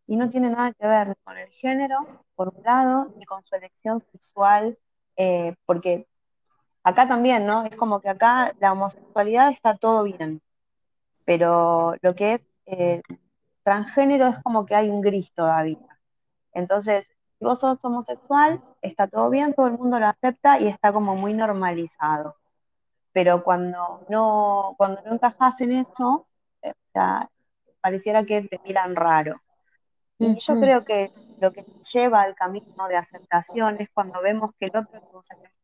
y 0.08 0.16
no 0.16 0.30
tiene 0.30 0.50
nada 0.50 0.74
que 0.74 0.88
ver 0.88 1.16
con 1.24 1.38
el 1.38 1.50
género, 1.50 2.26
por 2.36 2.50
un 2.50 2.64
lado, 2.64 3.14
y 3.20 3.26
con 3.26 3.44
su 3.44 3.56
elección 3.56 4.04
sexual, 4.12 4.78
eh, 5.18 5.56
porque 5.66 6.08
acá 6.84 7.08
también, 7.08 7.46
¿no? 7.46 7.66
Es 7.66 7.76
como 7.76 8.02
que 8.02 8.10
acá 8.10 8.54
la 8.60 8.74
homosexualidad 8.74 9.52
está 9.52 9.78
todo 9.78 10.04
bien, 10.04 10.42
pero 11.26 11.96
lo 12.02 12.16
que 12.16 12.36
es 12.36 12.46
eh, 12.66 13.02
transgénero 13.64 14.28
es 14.28 14.40
como 14.44 14.66
que 14.66 14.76
hay 14.76 14.90
un 14.90 15.02
gris 15.02 15.34
todavía. 15.34 16.00
Entonces, 16.54 17.06
si 17.40 17.46
vos 17.46 17.60
sos 17.60 17.84
homosexual, 17.84 18.64
está 18.82 19.08
todo 19.08 19.30
bien, 19.30 19.54
todo 19.54 19.68
el 19.68 19.74
mundo 19.78 20.00
lo 20.00 20.08
acepta 20.08 20.60
y 20.60 20.68
está 20.68 20.94
como 20.94 21.16
muy 21.16 21.34
normalizado 21.34 22.36
pero 23.16 23.46
cuando 23.46 24.06
no, 24.10 24.76
cuando 24.78 25.02
no 25.04 25.14
encajas 25.14 25.62
en 25.62 25.72
eso, 25.72 26.28
eh, 26.62 26.74
pareciera 27.80 28.26
que 28.26 28.42
te 28.42 28.60
miran 28.60 28.94
raro. 28.94 29.42
Y 30.18 30.38
yo 30.38 30.60
creo 30.60 30.84
que 30.84 31.14
lo 31.40 31.54
que 31.54 31.64
lleva 31.94 32.24
al 32.24 32.36
camino 32.36 32.90
de 32.90 32.98
aceptación 32.98 33.78
es 33.80 33.88
cuando 33.94 34.22
vemos 34.22 34.52
que 34.60 34.66
el 34.66 34.76
otro 34.76 35.00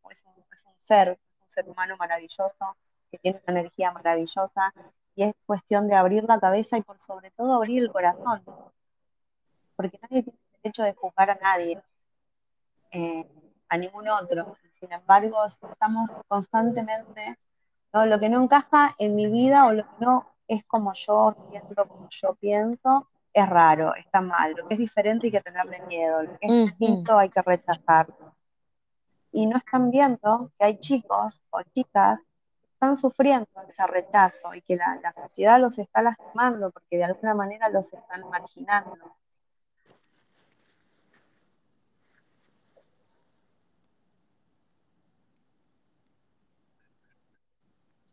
es 0.10 0.24
un, 0.25 0.74
ser, 0.80 1.20
un 1.41 1.50
ser 1.50 1.68
humano 1.68 1.98
maravilloso, 1.98 2.77
que 3.12 3.18
tiene 3.18 3.41
una 3.46 3.60
energía 3.60 3.91
maravillosa, 3.91 4.74
y 5.15 5.24
es 5.24 5.34
cuestión 5.46 5.88
de 5.88 5.96
abrir 5.96 6.24
la 6.24 6.39
cabeza 6.39 6.77
y 6.77 6.82
por 6.82 7.00
sobre 7.00 7.32
todo 7.32 7.53
abrir 7.53 7.84
el 7.84 7.91
corazón, 7.91 8.44
porque 9.75 10.00
nadie 10.01 10.24
tiene 10.24 10.39
derecho 10.63 10.84
de 10.84 10.94
juzgar 10.94 11.32
a 11.32 11.36
nadie, 11.36 11.82
eh, 12.91 13.27
a 13.70 13.77
ningún 13.77 14.08
otro. 14.10 14.58
Sin 14.72 14.91
embargo, 14.91 15.46
estamos 15.46 16.10
constantemente, 16.27 17.38
¿no? 17.94 18.06
lo 18.06 18.20
que 18.20 18.30
no 18.30 18.41
encaja 18.44 18.94
en 18.98 19.15
mi 19.15 19.27
vida 19.27 19.65
o 19.65 19.74
lo 19.74 19.84
que 19.84 20.06
no 20.06 20.32
es 20.48 20.63
como 20.65 20.94
yo 20.94 21.34
siento, 21.50 21.88
como 21.88 22.08
yo 22.10 22.36
pienso, 22.36 23.08
es 23.34 23.48
raro, 23.48 23.96
está 23.96 24.22
mal. 24.22 24.53
Lo 24.53 24.68
que 24.68 24.74
es 24.74 24.80
diferente 24.80 25.27
hay 25.27 25.32
que 25.32 25.41
tenerle 25.41 25.82
miedo, 25.88 26.24
lo 26.24 26.38
que 26.39 26.48
es 26.48 26.65
distinto 26.65 27.18
hay 27.18 27.30
que 27.30 27.41
rechazarlo. 27.41 28.36
y 29.32 29.46
no 29.46 29.58
están 29.58 29.91
viendo 29.91 30.51
que 30.58 30.65
hay 30.65 30.80
chicos 30.80 31.44
o 31.51 31.62
chicas 31.74 32.20
están 32.82 32.98
sufriendo 32.98 33.48
ese 33.70 33.86
rechazo 33.86 34.56
y 34.56 34.62
que 34.64 34.76
la, 34.76 35.00
la 35.04 35.14
sociedad 35.14 35.60
los 35.60 35.78
está 35.78 36.02
lastimando 36.02 36.72
porque 36.72 36.98
de 36.98 37.04
alguna 37.04 37.36
manera 37.36 37.70
los 37.70 37.94
están 37.94 38.28
marginando. 38.28 38.98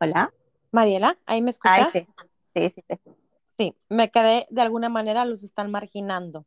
Hola. 0.01 0.31
Mariela, 0.71 1.17
¿ahí 1.25 1.41
me 1.41 1.49
Ay, 1.63 1.81
escuchas? 1.81 1.93
sí, 1.93 2.07
sí, 2.55 2.71
sí, 2.75 2.85
sí. 2.87 3.01
Sí, 3.57 3.77
me 3.89 4.11
quedé, 4.11 4.47
de 4.51 4.61
alguna 4.61 4.91
manera 4.91 5.25
los 5.25 5.43
están 5.45 5.71
marginando. 5.71 6.45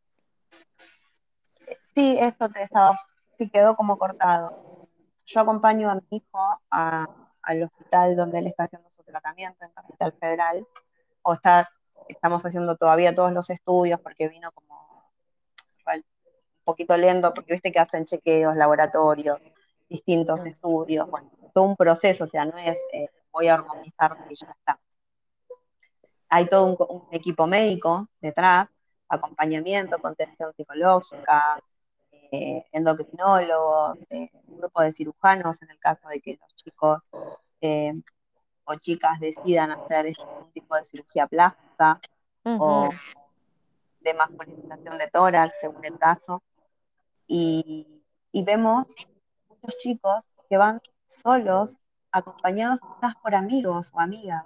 Sí, 1.95 2.17
eso 2.19 2.49
te 2.49 2.61
estaba, 2.61 2.99
sí 3.39 3.49
quedó 3.49 3.75
como 3.75 3.97
cortado. 3.97 4.87
Yo 5.25 5.39
acompaño 5.41 5.89
a 5.89 5.95
mi 5.95 6.03
hijo 6.11 6.59
a- 6.69 7.07
al 7.43 7.63
hospital 7.63 8.15
donde 8.15 8.39
él 8.39 8.47
está 8.47 8.63
haciendo 8.63 8.89
su 8.89 9.03
tratamiento 9.03 9.65
en 9.65 9.71
Capital 9.71 10.13
Federal, 10.13 10.67
o 11.23 11.33
está, 11.33 11.69
estamos 12.07 12.45
haciendo 12.45 12.75
todavía 12.75 13.13
todos 13.13 13.31
los 13.31 13.49
estudios 13.49 13.99
porque 13.99 14.27
vino 14.27 14.51
como 14.51 14.71
un 15.93 16.03
poquito 16.63 16.95
lento, 16.95 17.33
porque 17.33 17.53
viste 17.53 17.71
que 17.71 17.79
hacen 17.79 18.05
chequeos, 18.05 18.55
laboratorios, 18.55 19.39
distintos 19.89 20.45
estudios, 20.45 21.09
bueno, 21.09 21.29
todo 21.53 21.65
un 21.65 21.75
proceso, 21.75 22.23
o 22.23 22.27
sea, 22.27 22.45
no 22.45 22.57
es 22.57 22.77
eh, 22.93 23.09
voy 23.31 23.47
a 23.47 23.55
organizar 23.55 24.15
y 24.29 24.35
ya 24.35 24.51
está. 24.51 24.79
Hay 26.29 26.47
todo 26.47 26.65
un, 26.65 26.77
un 26.87 27.07
equipo 27.11 27.47
médico 27.47 28.07
detrás, 28.21 28.69
acompañamiento, 29.09 29.99
contención 29.99 30.53
psicológica, 30.53 31.61
eh, 32.31 32.65
endocrinólogos, 32.71 33.99
eh, 34.09 34.29
un 34.47 34.57
grupo 34.57 34.81
de 34.81 34.93
cirujanos 34.93 35.61
en 35.61 35.69
el 35.69 35.79
caso 35.79 36.07
de 36.07 36.21
que 36.21 36.39
los 36.41 36.55
chicos 36.55 37.03
eh, 37.59 37.93
o 38.63 38.75
chicas 38.75 39.19
decidan 39.19 39.71
hacer 39.71 40.13
un 40.39 40.51
tipo 40.53 40.75
de 40.75 40.85
cirugía 40.85 41.27
plástica 41.27 41.99
o 42.43 42.87
Ujú. 42.87 42.97
de 43.99 44.13
masculinización 44.13 44.97
de 44.97 45.07
tórax, 45.07 45.59
según 45.59 45.83
el 45.85 45.99
caso. 45.99 46.41
Y, 47.27 48.01
y 48.31 48.43
vemos 48.43 48.87
muchos 49.49 49.77
chicos 49.77 50.23
que 50.49 50.57
van 50.57 50.81
solos, 51.05 51.77
acompañados 52.11 52.79
quizás 52.79 53.15
por 53.21 53.35
amigos 53.35 53.91
o 53.93 53.99
amigas. 53.99 54.45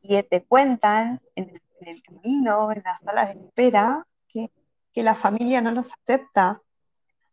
Y 0.00 0.22
te 0.22 0.44
cuentan 0.44 1.20
en 1.34 1.50
el, 1.50 1.62
en 1.80 1.88
el 1.88 2.02
camino, 2.02 2.72
en 2.72 2.82
las 2.84 3.00
salas 3.00 3.34
de 3.34 3.40
espera, 3.40 4.06
que, 4.28 4.50
que 4.92 5.02
la 5.02 5.14
familia 5.14 5.60
no 5.60 5.70
los 5.70 5.90
acepta 5.92 6.62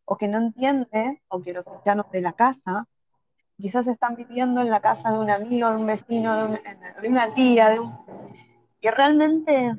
o 0.05 0.17
que 0.17 0.27
no 0.27 0.37
entiende 0.37 1.21
o 1.27 1.41
que 1.41 1.53
los 1.53 1.67
echaron 1.67 2.05
de 2.11 2.21
la 2.21 2.33
casa. 2.33 2.87
Quizás 3.57 3.87
están 3.87 4.15
viviendo 4.15 4.61
en 4.61 4.69
la 4.69 4.81
casa 4.81 5.11
de 5.11 5.19
un 5.19 5.29
amigo, 5.29 5.69
de 5.69 5.75
un 5.77 5.85
vecino, 5.85 6.35
de, 6.35 6.43
un, 6.43 6.59
de 7.01 7.09
una 7.09 7.33
tía, 7.33 7.69
de 7.69 7.79
un... 7.79 7.97
y 8.81 8.89
realmente 8.89 9.75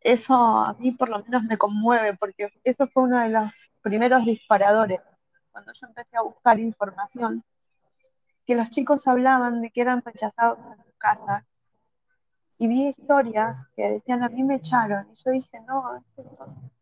eso 0.00 0.34
a 0.34 0.74
mí 0.78 0.92
por 0.92 1.08
lo 1.08 1.22
menos 1.22 1.42
me 1.44 1.58
conmueve 1.58 2.16
porque 2.16 2.50
eso 2.64 2.88
fue 2.88 3.04
uno 3.04 3.18
de 3.18 3.28
los 3.28 3.52
primeros 3.82 4.24
disparadores 4.24 5.00
cuando 5.52 5.72
yo 5.72 5.86
empecé 5.86 6.16
a 6.16 6.22
buscar 6.22 6.58
información 6.58 7.44
que 8.46 8.54
los 8.54 8.70
chicos 8.70 9.06
hablaban 9.06 9.60
de 9.60 9.70
que 9.70 9.82
eran 9.82 10.02
rechazados 10.02 10.58
en 10.58 10.84
sus 10.84 10.94
casas 10.96 11.44
y 12.56 12.66
vi 12.66 12.88
historias 12.88 13.66
que 13.76 13.88
decían 13.88 14.22
a 14.22 14.28
mí 14.28 14.42
me 14.42 14.56
echaron 14.56 15.06
y 15.12 15.22
yo 15.22 15.30
dije 15.32 15.60
no, 15.66 16.02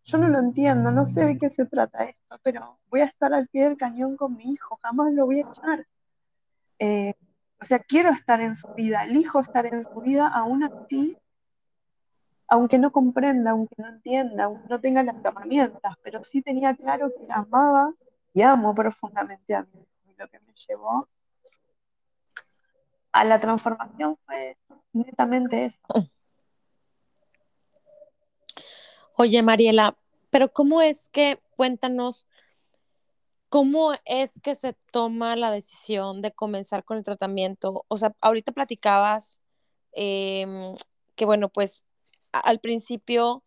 yo 0.08 0.16
no 0.16 0.28
lo 0.28 0.38
entiendo, 0.38 0.90
no 0.90 1.04
sé 1.04 1.26
de 1.26 1.38
qué 1.38 1.50
se 1.50 1.66
trata 1.66 2.04
esto, 2.04 2.40
pero 2.42 2.78
voy 2.88 3.02
a 3.02 3.04
estar 3.04 3.34
al 3.34 3.46
pie 3.48 3.64
del 3.64 3.76
cañón 3.76 4.16
con 4.16 4.36
mi 4.36 4.52
hijo, 4.52 4.78
jamás 4.82 5.12
lo 5.12 5.26
voy 5.26 5.40
a 5.40 5.48
echar. 5.48 5.86
Eh, 6.78 7.12
o 7.60 7.64
sea, 7.66 7.78
quiero 7.80 8.10
estar 8.10 8.40
en 8.40 8.54
su 8.54 8.68
vida, 8.68 9.04
elijo 9.04 9.40
estar 9.40 9.66
en 9.66 9.84
su 9.84 10.00
vida 10.00 10.26
aún 10.28 10.64
así, 10.64 11.18
aunque 12.46 12.78
no 12.78 12.90
comprenda, 12.90 13.50
aunque 13.50 13.74
no 13.76 13.88
entienda, 13.88 14.44
aunque 14.44 14.66
no 14.68 14.80
tenga 14.80 15.02
las 15.02 15.22
herramientas, 15.22 15.92
pero 16.02 16.24
sí 16.24 16.40
tenía 16.40 16.74
claro 16.74 17.10
que 17.10 17.26
amaba 17.30 17.92
y 18.32 18.40
amo 18.40 18.74
profundamente 18.74 19.54
a 19.54 19.62
mí. 19.62 19.86
Lo 20.16 20.26
que 20.28 20.40
me 20.40 20.54
llevó 20.54 21.06
a 23.12 23.24
la 23.24 23.38
transformación 23.38 24.16
fue 24.24 24.56
netamente 24.94 25.66
eso. 25.66 25.78
Oye, 29.20 29.42
Mariela, 29.42 29.96
pero 30.30 30.52
¿cómo 30.52 30.82
es 30.82 31.08
que, 31.08 31.40
cuéntanos, 31.56 32.26
cómo 33.48 33.94
es 34.04 34.40
que 34.40 34.54
se 34.54 34.74
toma 34.92 35.36
la 35.36 35.50
decisión 35.50 36.22
de 36.22 36.32
comenzar 36.32 36.84
con 36.84 36.98
el 36.98 37.04
tratamiento? 37.04 37.84
O 37.88 37.98
sea, 37.98 38.14
ahorita 38.20 38.52
platicabas 38.52 39.40
eh, 39.92 40.46
que, 41.16 41.24
bueno, 41.24 41.48
pues 41.48 41.86
al 42.32 42.60
principio 42.60 43.44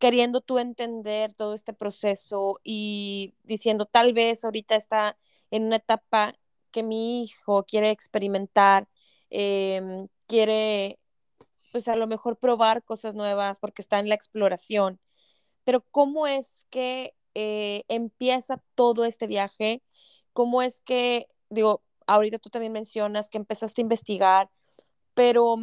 queriendo 0.00 0.40
tú 0.40 0.58
entender 0.58 1.34
todo 1.34 1.54
este 1.54 1.74
proceso 1.74 2.58
y 2.64 3.34
diciendo, 3.44 3.86
tal 3.86 4.14
vez 4.14 4.44
ahorita 4.44 4.74
está 4.76 5.18
en 5.50 5.66
una 5.66 5.76
etapa 5.76 6.34
que 6.72 6.82
mi 6.82 7.22
hijo 7.22 7.64
quiere 7.64 7.90
experimentar, 7.90 8.88
eh, 9.30 10.06
quiere, 10.26 10.98
pues 11.72 11.88
a 11.88 11.96
lo 11.96 12.06
mejor 12.06 12.38
probar 12.38 12.84
cosas 12.84 13.14
nuevas 13.14 13.58
porque 13.60 13.82
está 13.82 13.98
en 14.00 14.08
la 14.08 14.14
exploración. 14.14 15.00
Pero 15.64 15.84
¿cómo 15.90 16.26
es 16.26 16.66
que 16.70 17.14
eh, 17.34 17.84
empieza 17.88 18.62
todo 18.74 19.04
este 19.04 19.26
viaje? 19.26 19.82
¿Cómo 20.32 20.62
es 20.62 20.80
que, 20.80 21.28
digo, 21.48 21.82
ahorita 22.06 22.38
tú 22.38 22.50
también 22.50 22.72
mencionas 22.72 23.28
que 23.28 23.38
empezaste 23.38 23.80
a 23.80 23.84
investigar, 23.84 24.50
pero 25.14 25.56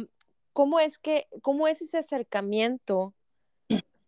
¿cómo 0.52 0.80
es 0.80 0.98
que, 0.98 1.26
cómo 1.42 1.68
es 1.68 1.82
ese 1.82 1.98
acercamiento 1.98 3.14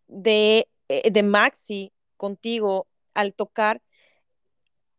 de, 0.07 0.67
eh, 0.87 1.11
de 1.11 1.23
Maxi 1.23 1.93
contigo 2.17 2.87
al 3.13 3.33
tocar 3.33 3.81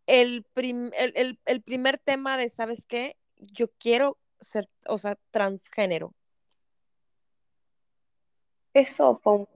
el, 0.07 0.47
el, 0.57 0.93
el, 1.15 1.39
el, 1.45 1.63
primer 1.63 1.99
tema 1.99 2.37
de, 2.37 2.51
¿sabes 2.51 2.87
qué? 2.87 3.17
Yo 3.39 3.69
quiero 3.79 4.19
ser, 4.41 4.69
o 4.89 4.99
sea, 4.99 5.17
transgénero. 5.31 6.15
Eso 8.75 9.21
fue 9.23 9.35
un, 9.35 9.49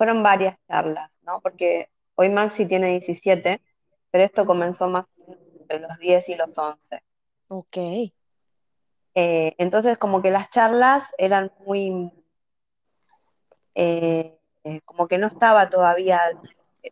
fueron 0.00 0.22
varias 0.22 0.56
charlas, 0.66 1.20
¿no? 1.24 1.42
Porque 1.42 1.90
hoy 2.14 2.30
Maxi 2.30 2.64
tiene 2.64 2.86
17, 2.86 3.60
pero 4.10 4.24
esto 4.24 4.46
comenzó 4.46 4.88
más 4.88 5.04
entre 5.60 5.78
los 5.78 5.98
10 5.98 6.26
y 6.30 6.36
los 6.36 6.56
11. 6.56 7.02
Ok. 7.48 7.76
Eh, 9.14 9.54
entonces, 9.58 9.98
como 9.98 10.22
que 10.22 10.30
las 10.30 10.48
charlas 10.48 11.02
eran 11.18 11.52
muy, 11.66 12.10
eh, 13.74 14.38
eh, 14.64 14.80
como 14.86 15.06
que 15.06 15.18
no 15.18 15.26
estaba 15.26 15.68
todavía, 15.68 16.18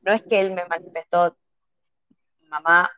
no 0.03 0.13
es 0.13 0.23
que 0.25 0.41
él 0.41 0.53
me 0.53 0.67
manifestó, 0.67 1.35
mamá, 2.51 2.91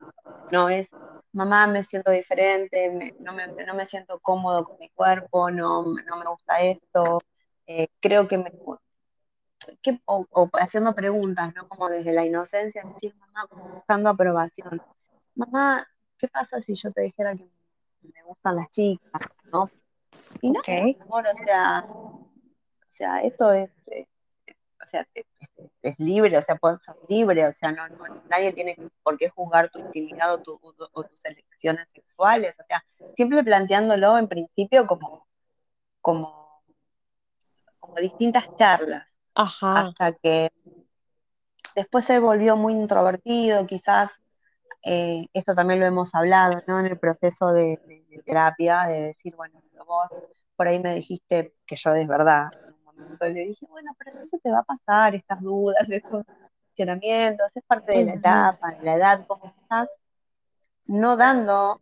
no 0.51 0.69
es, 0.69 0.89
mamá, 1.31 1.69
me 1.69 1.85
siento 1.85 2.11
diferente, 2.11 2.91
me, 2.91 3.15
no, 3.21 3.33
me, 3.33 3.47
no, 3.47 3.75
me, 3.75 3.87
siento 3.87 4.19
cómodo 4.19 4.65
con 4.65 4.77
mi 4.81 4.89
cuerpo, 4.89 5.53
no, 5.53 5.85
no 5.85 6.17
me 6.17 6.25
gusta 6.29 6.63
esto, 6.63 7.21
eh, 7.69 7.87
creo 8.01 8.27
que 8.27 8.39
me... 8.39 8.51
Que, 9.83 10.01
o, 10.07 10.27
o, 10.31 10.49
haciendo 10.55 10.95
preguntas, 10.95 11.55
¿no? 11.55 11.69
Como 11.69 11.89
desde 11.89 12.13
la 12.13 12.25
inocencia, 12.25 12.83
decir, 12.83 13.15
mamá, 13.17 13.47
buscando 13.75 14.09
aprobación. 14.09 14.83
Mamá, 15.35 15.87
¿qué 16.19 16.29
pasa 16.29 16.61
si 16.61 16.75
yo 16.75 16.91
te 16.93 17.03
dijera 17.03 17.35
que 17.35 17.49
me 18.03 18.23
gustan 18.25 18.57
las 18.57 18.71
chicas, 18.71 19.23
¿no? 19.53 19.71
Y 20.41 20.51
no, 20.51 20.61
okay. 20.61 20.97
amor, 21.03 21.25
o 21.27 21.45
sea, 21.45 21.85
o 21.89 22.29
sea, 22.89 23.21
eso 23.23 23.53
es, 23.53 23.71
eh, 23.89 24.07
o 24.83 24.87
sea, 24.87 25.07
es, 25.15 25.27
es, 25.83 25.99
libre, 25.99 26.37
o 26.39 26.43
sea, 26.43 26.57
puedes 26.57 26.83
ser 26.83 26.95
libre, 27.09 27.47
o 27.47 27.53
sea, 27.53 27.73
no, 27.73 27.89
no, 27.89 28.23
nadie 28.29 28.53
tiene 28.53 28.77
por 29.03 29.19
qué 29.19 29.29
juzgar 29.29 29.71
tu 29.71 29.79
intimidad 29.79 30.35
o, 30.35 30.39
tu, 30.39 30.53
o, 30.55 30.75
o, 30.93 31.05
tus 31.05 31.25
elecciones 31.25 31.89
sexuales, 31.91 32.55
o 32.59 32.65
sea, 32.65 32.85
siempre 33.15 33.43
planteándolo 33.45 34.19
en 34.19 34.29
principio 34.29 34.87
como, 34.87 35.27
como, 36.01 36.63
como 37.79 37.95
distintas 37.97 38.45
charlas, 38.57 39.07
Ajá. 39.35 39.81
hasta 39.81 40.13
que 40.15 40.51
después 41.75 42.05
se 42.05 42.19
volvió 42.19 42.57
muy 42.57 42.75
introvertido, 42.75 43.67
quizás 43.67 44.11
eh, 44.83 45.27
esto 45.33 45.55
también 45.55 45.81
lo 45.81 45.87
hemos 45.87 46.15
hablado, 46.15 46.59
¿no? 46.67 46.81
En 46.81 46.87
el 46.87 46.99
proceso 46.99 47.53
de, 47.53 47.79
de, 47.87 48.05
de 48.09 48.23
terapia, 48.25 48.85
de 48.85 49.01
decir, 49.03 49.35
bueno, 49.37 49.63
vos 49.87 50.11
por 50.57 50.69
ahí 50.69 50.79
me 50.79 50.95
dijiste 50.95 51.55
que 51.67 51.77
yo 51.77 51.95
es 51.95 52.07
verdad, 52.07 52.51
en 52.53 52.75
un 52.75 52.85
momento 52.85 53.25
le 53.25 53.47
dije, 53.47 53.67
bueno, 53.69 53.97
pero 53.99 54.21
eso 54.21 54.39
te 54.43 54.51
va 54.51 54.59
a 54.59 54.65
pasar, 54.65 55.15
estas 55.15 55.41
dudas, 55.41 55.89
estos 55.89 56.25
cuestionamientos, 56.67 57.51
es 57.55 57.65
parte 57.65 57.93
de 57.93 58.05
la 58.05 58.15
etapa, 58.15 58.73
de 58.73 58.83
la 58.85 58.95
edad, 58.95 59.25
cómo 59.27 59.47
estás 59.47 59.89
no 60.85 61.17
dando 61.17 61.81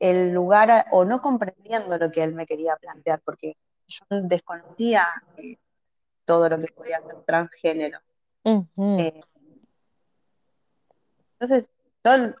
el 0.00 0.32
lugar 0.32 0.70
a, 0.70 0.86
o 0.90 1.04
no 1.04 1.20
comprendiendo 1.20 1.96
lo 1.96 2.10
que 2.10 2.24
él 2.24 2.34
me 2.34 2.46
quería 2.46 2.76
plantear, 2.76 3.20
porque 3.24 3.56
yo 3.86 4.04
desconocía 4.10 5.06
eh, 5.36 5.58
todo 6.24 6.48
lo 6.48 6.58
que 6.58 6.68
podía 6.72 7.00
ser 7.02 7.22
transgénero. 7.26 7.98
Uh 8.44 8.64
-huh. 8.76 9.00
eh, 9.00 9.20
entonces, 11.38 11.68
yo 12.04 12.34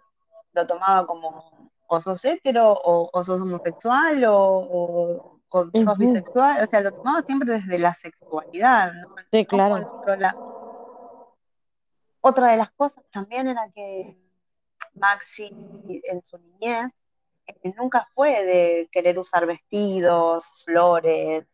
lo 0.52 0.66
tomaba 0.66 1.06
como 1.06 1.70
o 1.86 2.00
sos 2.00 2.24
hetero 2.24 2.72
o, 2.72 3.10
o 3.12 3.24
sos 3.24 3.40
homosexual 3.40 4.24
o, 4.24 4.36
o- 4.38 5.38
o 5.50 5.64
sos 5.84 5.98
bisexual, 5.98 6.62
o 6.64 6.66
sea, 6.66 6.80
lo 6.80 6.92
tomaba 6.92 7.20
siempre 7.22 7.52
desde 7.52 7.78
la 7.78 7.92
sexualidad, 7.94 8.92
¿no? 8.94 9.14
Sí, 9.30 9.44
claro. 9.44 10.02
Otra 12.22 12.52
de 12.52 12.56
las 12.56 12.70
cosas 12.72 13.04
también 13.10 13.48
era 13.48 13.68
que 13.74 14.16
Maxi 14.94 15.50
en 16.04 16.20
su 16.22 16.38
niñez 16.38 16.90
eh, 17.46 17.74
nunca 17.76 18.08
fue 18.14 18.44
de 18.44 18.88
querer 18.92 19.18
usar 19.18 19.44
vestidos, 19.46 20.44
flores, 20.64 21.44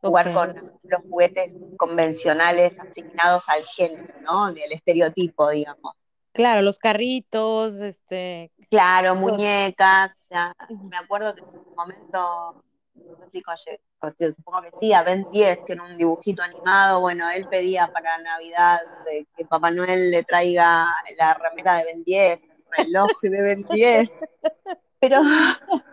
Jugar 0.00 0.32
con 0.32 0.54
los 0.82 1.02
juguetes 1.08 1.54
convencionales 1.76 2.72
asignados 2.78 3.48
al 3.48 3.64
género, 3.64 4.12
¿no? 4.22 4.52
Del 4.52 4.72
estereotipo, 4.72 5.50
digamos. 5.50 5.94
Claro, 6.32 6.62
los 6.62 6.78
carritos, 6.78 7.80
este. 7.80 8.50
Claro, 8.70 9.14
muñecas, 9.14 10.12
ya, 10.30 10.52
me 10.90 10.96
acuerdo 10.96 11.34
que 11.34 11.40
en 11.40 11.46
un 11.48 11.74
momento, 11.76 12.62
no 12.94 13.16
sé 13.16 13.30
si 13.32 13.42
colle- 13.42 13.80
o 14.00 14.10
sea, 14.10 14.32
supongo 14.32 14.62
que 14.62 14.70
sí, 14.80 14.92
a 14.92 15.02
Ben 15.02 15.26
10, 15.30 15.58
que 15.64 15.72
era 15.72 15.84
un 15.84 15.96
dibujito 15.96 16.42
animado, 16.42 17.00
bueno, 17.00 17.28
él 17.30 17.46
pedía 17.48 17.88
para 17.88 18.18
Navidad 18.18 18.80
de 19.04 19.26
que 19.36 19.44
Papá 19.46 19.70
Noel 19.70 20.10
le 20.10 20.22
traiga 20.24 20.86
la 21.16 21.34
remera 21.34 21.76
de 21.78 21.84
Ben 21.84 22.04
10, 22.04 22.40
el 22.42 22.64
reloj 22.86 23.10
de 23.22 23.42
Ben 23.42 23.64
10, 23.70 24.08
pero, 25.00 25.20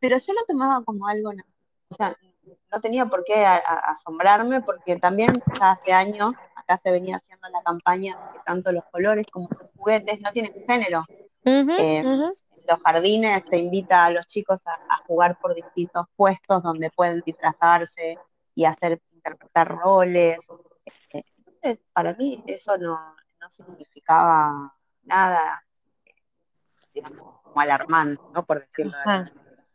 pero 0.00 0.18
yo 0.18 0.32
lo 0.34 0.44
tomaba 0.46 0.84
como 0.84 1.06
algo, 1.08 1.30
o 1.30 1.94
sea, 1.94 2.16
no 2.72 2.80
tenía 2.80 3.06
por 3.06 3.24
qué 3.24 3.44
a- 3.44 3.56
a- 3.56 3.90
asombrarme, 3.92 4.60
porque 4.62 4.96
también 4.96 5.42
ya 5.58 5.72
hace 5.72 5.92
años 5.92 6.32
acá 6.54 6.80
se 6.82 6.90
venía 6.90 7.16
haciendo 7.16 7.48
la 7.48 7.62
campaña 7.62 8.16
de 8.16 8.32
que 8.38 8.44
tanto 8.44 8.72
los 8.72 8.84
colores 8.86 9.26
como 9.30 9.48
los 9.50 9.70
juguetes 9.76 10.20
no 10.20 10.30
tienen 10.32 10.52
género. 10.66 11.04
Eh, 11.78 11.98
en 11.98 12.66
los 12.66 12.82
jardines 12.82 13.42
se 13.48 13.56
invita 13.56 14.04
a 14.06 14.10
los 14.10 14.26
chicos 14.26 14.66
a, 14.66 14.72
a 14.74 14.96
jugar 15.06 15.38
por 15.40 15.54
distintos 15.54 16.06
puestos 16.16 16.62
donde 16.62 16.90
pueden 16.90 17.20
disfrazarse 17.24 18.18
y 18.54 18.64
hacer 18.64 19.00
interpretar 19.12 19.68
roles. 19.68 20.38
Eh, 21.12 21.22
Entonces, 21.46 21.80
para 21.92 22.12
mí 22.14 22.42
eso 22.46 22.76
no, 22.76 22.98
no 23.40 23.50
significaba 23.50 24.74
nada, 25.04 25.64
digamos, 26.92 27.40
como 27.42 27.60
alarmante, 27.60 28.22
¿no? 28.32 28.44
Por 28.44 28.60
decirlo. 28.60 28.92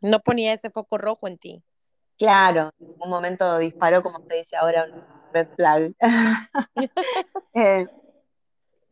No 0.00 0.20
ponía 0.20 0.52
ese 0.52 0.70
foco 0.70 0.98
rojo 0.98 1.26
en 1.26 1.38
ti. 1.38 1.62
Claro, 2.18 2.72
en 2.78 2.94
un 2.98 3.10
momento 3.10 3.58
disparó, 3.58 4.02
como 4.02 4.20
se 4.28 4.36
dice 4.36 4.56
ahora, 4.56 4.84
una 4.84 5.30
red 5.32 5.48
flag. 5.56 5.94
Eh, 7.56 7.86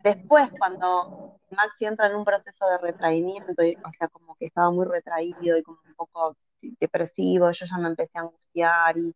después, 0.04 0.48
cuando 0.56 1.40
Maxi 1.50 1.84
entra 1.84 2.06
en 2.06 2.14
un 2.14 2.24
proceso 2.24 2.64
de 2.68 2.78
retraimiento, 2.78 3.52
o 3.52 3.92
sea, 3.92 4.06
como 4.06 4.36
que 4.36 4.46
estaba 4.46 4.70
muy 4.70 4.86
retraído 4.86 5.56
y 5.56 5.62
como 5.64 5.78
un 5.84 5.94
poco 5.94 6.36
depresivo, 6.78 7.50
yo 7.50 7.66
ya 7.66 7.76
me 7.78 7.88
empecé 7.88 8.18
a 8.18 8.22
angustiar 8.22 8.96
y, 8.98 9.14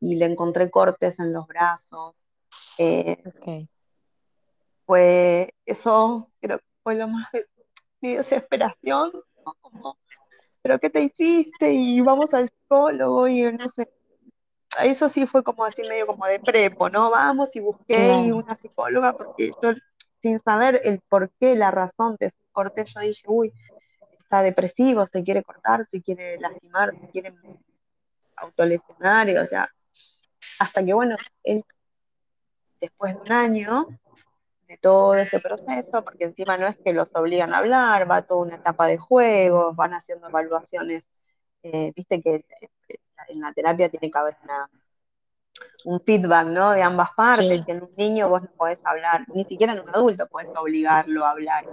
y 0.00 0.16
le 0.16 0.24
encontré 0.24 0.70
cortes 0.70 1.18
en 1.18 1.34
los 1.34 1.46
brazos. 1.46 2.24
Eh, 2.78 3.22
eso 5.66 6.30
creo 6.40 6.58
que 6.58 6.64
fue 6.82 6.94
lo 6.94 7.08
más 7.08 7.30
de 7.32 7.46
mi 8.00 8.14
desesperación, 8.14 9.12
¿no? 9.44 9.54
Como, 9.60 9.98
¿pero 10.66 10.80
qué 10.80 10.90
te 10.90 11.00
hiciste? 11.00 11.72
Y 11.72 12.00
vamos 12.00 12.34
al 12.34 12.48
psicólogo 12.48 13.28
y 13.28 13.42
no 13.52 13.68
sé. 13.68 13.88
Eso 14.82 15.08
sí 15.08 15.24
fue 15.24 15.44
como 15.44 15.64
así 15.64 15.82
medio 15.82 16.08
como 16.08 16.26
de 16.26 16.40
prepo, 16.40 16.90
¿no? 16.90 17.08
Vamos 17.08 17.54
y 17.54 17.60
busqué 17.60 18.24
y 18.26 18.32
una 18.32 18.56
psicóloga 18.56 19.16
porque 19.16 19.52
yo 19.62 19.70
sin 20.20 20.40
saber 20.40 20.80
el 20.82 21.00
por 21.08 21.30
qué, 21.38 21.54
la 21.54 21.70
razón 21.70 22.16
de 22.18 22.30
su 22.30 22.42
corte, 22.50 22.84
yo 22.84 23.00
dije, 23.00 23.22
uy, 23.28 23.52
está 24.18 24.42
depresivo, 24.42 25.06
se 25.06 25.22
quiere 25.22 25.44
cortar, 25.44 25.86
se 25.88 26.02
quiere 26.02 26.36
lastimar, 26.40 26.90
se 26.90 27.10
quiere 27.10 27.32
autolesionar, 28.34 29.28
y, 29.28 29.36
o 29.36 29.46
sea, 29.46 29.70
hasta 30.58 30.84
que 30.84 30.92
bueno, 30.94 31.16
él 31.44 31.64
después 32.80 33.14
de 33.14 33.20
un 33.20 33.32
año 33.32 33.86
de 34.66 34.76
todo 34.78 35.14
ese 35.14 35.38
proceso, 35.40 36.02
porque 36.04 36.24
encima 36.24 36.56
no 36.58 36.66
es 36.66 36.76
que 36.78 36.92
los 36.92 37.14
obligan 37.14 37.54
a 37.54 37.58
hablar, 37.58 38.10
va 38.10 38.22
toda 38.22 38.42
una 38.42 38.56
etapa 38.56 38.86
de 38.86 38.98
juegos, 38.98 39.76
van 39.76 39.94
haciendo 39.94 40.28
evaluaciones, 40.28 41.06
eh, 41.62 41.92
viste 41.94 42.20
que 42.20 42.44
en 43.28 43.40
la 43.40 43.52
terapia 43.52 43.88
tiene 43.88 44.10
que 44.10 44.18
haber 44.18 44.36
una, 44.42 44.68
un 45.84 46.00
feedback, 46.00 46.48
¿no? 46.48 46.72
De 46.72 46.82
ambas 46.82 47.10
partes, 47.16 47.58
Sí. 47.58 47.64
que 47.64 47.72
en 47.72 47.84
un 47.84 47.94
niño 47.96 48.28
vos 48.28 48.42
no 48.42 48.50
podés 48.56 48.78
hablar, 48.84 49.24
ni 49.32 49.44
siquiera 49.44 49.72
en 49.72 49.80
un 49.80 49.88
adulto 49.88 50.26
podés 50.26 50.48
obligarlo 50.56 51.24
a 51.24 51.30
hablar 51.30 51.64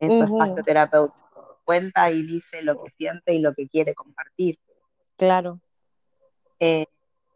en 0.00 0.10
su 0.10 0.24
Ujú. 0.24 0.42
espacio 0.42 0.62
terapéutico. 0.64 1.60
Cuenta 1.64 2.10
y 2.10 2.22
dice 2.22 2.62
lo 2.62 2.82
que 2.82 2.90
siente 2.90 3.34
y 3.34 3.40
lo 3.40 3.52
que 3.54 3.68
quiere 3.68 3.94
compartir. 3.94 4.58
Claro. 5.16 5.60
Eh, 6.60 6.86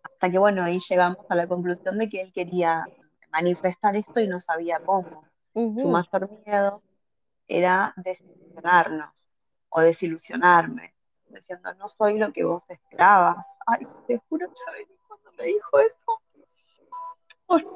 hasta 0.03 0.31
que, 0.31 0.39
bueno, 0.39 0.63
ahí 0.63 0.81
llegamos 0.89 1.19
a 1.29 1.35
la 1.35 1.47
conclusión 1.47 1.99
de 1.99 2.09
que 2.09 2.23
él 2.23 2.33
quería 2.33 2.87
manifestar 3.33 3.97
esto 3.97 4.21
y 4.21 4.29
no 4.29 4.39
sabía 4.39 4.81
cómo. 4.81 5.25
Su 5.55 5.89
mayor 5.89 6.31
miedo 6.47 6.83
era 7.49 7.93
desilusionarnos 7.97 9.27
o 9.69 9.81
desilusionarme, 9.81 10.95
diciendo, 11.27 11.75
no 11.75 11.89
soy 11.89 12.19
lo 12.19 12.33
que 12.33 12.45
vos 12.45 12.69
esperabas. 12.71 13.45
Ay, 13.67 13.87
te 14.07 14.19
juro, 14.29 14.47
Chabeli, 14.53 14.97
cuando 15.09 15.33
me 15.33 15.45
dijo 15.45 15.79
eso, 15.79 16.21
ay, 17.49 17.67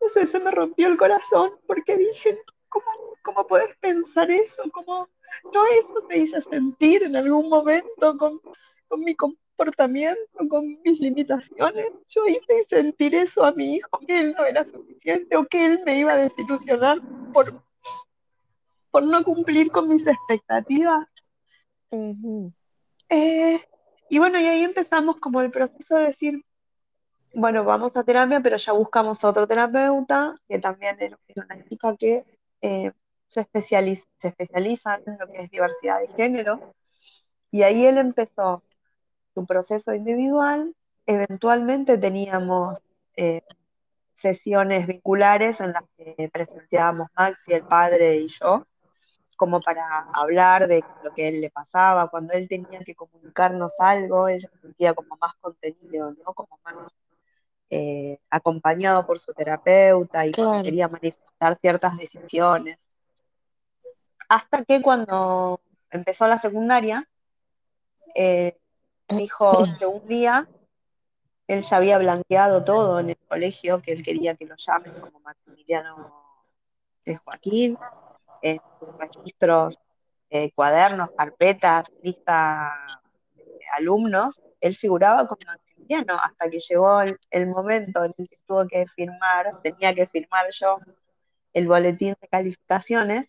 no 0.00 0.08
sé, 0.12 0.26
se 0.26 0.38
me 0.40 0.50
rompió 0.50 0.88
el 0.88 0.96
corazón 0.96 1.52
porque 1.66 1.96
dije, 1.96 2.38
¿cómo, 2.68 2.86
cómo 3.22 3.46
puedes 3.46 3.76
pensar 3.76 4.30
eso? 4.30 4.62
¿Cómo 4.72 5.08
no 5.52 5.66
eso 5.66 6.06
te 6.08 6.18
hizo 6.18 6.40
sentir 6.40 7.02
en 7.02 7.16
algún 7.16 7.48
momento 7.48 8.16
con, 8.16 8.40
con 8.88 9.00
mi 9.00 9.14
comportamiento, 9.60 10.48
con 10.48 10.80
mis 10.82 11.00
limitaciones? 11.00 11.86
Yo 12.08 12.26
hice 12.26 12.64
sentir 12.68 13.14
eso 13.14 13.44
a 13.44 13.52
mi 13.52 13.76
hijo, 13.76 13.98
que 14.06 14.18
él 14.18 14.34
no 14.36 14.44
era 14.44 14.64
suficiente 14.64 15.36
o 15.36 15.44
que 15.44 15.66
él 15.66 15.82
me 15.84 15.98
iba 15.98 16.12
a 16.14 16.16
desilusionar 16.16 16.98
por, 17.32 17.62
por 18.90 19.02
no 19.02 19.22
cumplir 19.22 19.70
con 19.70 19.88
mis 19.88 20.06
expectativas. 20.06 21.06
Ujú. 21.90 22.52
Eh, 23.10 23.60
y 24.08 24.18
bueno, 24.18 24.40
y 24.40 24.46
ahí 24.46 24.64
empezamos 24.64 25.16
como 25.16 25.42
el 25.42 25.50
proceso 25.50 25.96
de 25.96 26.06
decir, 26.06 26.42
bueno, 27.34 27.62
vamos 27.64 27.96
a 27.96 28.02
terapia, 28.02 28.40
pero 28.40 28.56
ya 28.56 28.72
buscamos 28.72 29.22
otro 29.22 29.46
terapeuta, 29.46 30.36
que 30.48 30.58
también 30.58 30.96
era 30.98 31.18
una 31.36 31.64
chica 31.68 31.96
que 31.96 32.24
eh, 32.62 32.92
se 33.28 33.40
especializa, 33.40 34.06
se 34.20 34.28
especializa 34.28 35.00
en 35.06 35.18
lo 35.18 35.26
que 35.28 35.42
es 35.42 35.50
diversidad 35.50 36.00
de 36.00 36.08
género, 36.08 36.74
y 37.52 37.62
ahí 37.62 37.84
él 37.84 37.98
empezó 37.98 38.62
su 39.40 39.46
proceso 39.46 39.94
individual, 39.94 40.74
eventualmente 41.06 41.96
teníamos 41.96 42.82
eh, 43.16 43.42
sesiones 44.14 44.86
vinculares 44.86 45.60
en 45.60 45.72
las 45.72 45.84
que 45.96 46.28
presenciábamos 46.30 47.08
Maxi, 47.16 47.54
el 47.54 47.62
padre 47.62 48.16
y 48.16 48.28
yo, 48.28 48.66
como 49.36 49.60
para 49.62 50.10
hablar 50.12 50.68
de 50.68 50.84
lo 51.02 51.14
que 51.14 51.24
a 51.24 51.28
él 51.28 51.40
le 51.40 51.48
pasaba, 51.50 52.08
cuando 52.08 52.34
él 52.34 52.48
tenía 52.48 52.80
que 52.80 52.94
comunicarnos 52.94 53.80
algo, 53.80 54.28
él 54.28 54.42
se 54.42 54.58
sentía 54.60 54.92
como 54.92 55.16
más 55.16 55.34
contenido, 55.40 56.12
¿no? 56.22 56.34
Como 56.34 56.58
más 56.62 56.92
eh, 57.70 58.18
acompañado 58.28 59.06
por 59.06 59.18
su 59.18 59.32
terapeuta 59.32 60.26
y 60.26 60.32
Claro. 60.32 60.62
quería 60.62 60.86
manifestar 60.88 61.56
ciertas 61.62 61.96
decisiones. 61.96 62.78
Hasta 64.28 64.66
que 64.66 64.82
cuando 64.82 65.62
empezó 65.90 66.28
la 66.28 66.36
secundaria, 66.36 67.08
eh, 68.14 68.58
dijo 69.10 69.64
que 69.78 69.86
un 69.86 70.06
día 70.06 70.48
él 71.50 71.62
ya 71.62 71.76
había 71.76 71.98
blanqueado 71.98 72.62
todo 72.62 73.00
en 73.00 73.10
el 73.10 73.18
colegio, 73.28 73.82
que 73.82 73.92
él 73.92 74.02
quería 74.02 74.36
que 74.36 74.46
lo 74.46 74.54
llamen 74.56 74.92
como 75.00 75.20
Maximiliano 75.20 76.14
de 77.04 77.16
Joaquín, 77.16 77.76
en 78.42 78.60
sus 78.78 78.96
registros, 78.96 79.78
eh, 80.30 80.52
cuadernos, 80.52 81.10
carpetas, 81.16 81.90
lista 82.02 82.72
de 83.34 83.60
alumnos, 83.76 84.40
él 84.60 84.76
figuraba 84.76 85.26
como 85.26 85.40
Maximiliano, 85.44 86.18
hasta 86.22 86.48
que 86.48 86.60
llegó 86.60 87.00
el, 87.02 87.46
momento 87.48 88.04
en 88.04 88.14
el 88.16 88.28
que 88.28 88.38
tuvo 88.46 88.66
que 88.68 88.86
firmar, 88.86 89.60
tenía 89.62 89.94
que 89.94 90.06
firmar 90.06 90.46
yo 90.52 90.78
el 91.52 91.66
boletín 91.66 92.14
de 92.20 92.28
calificaciones, 92.28 93.26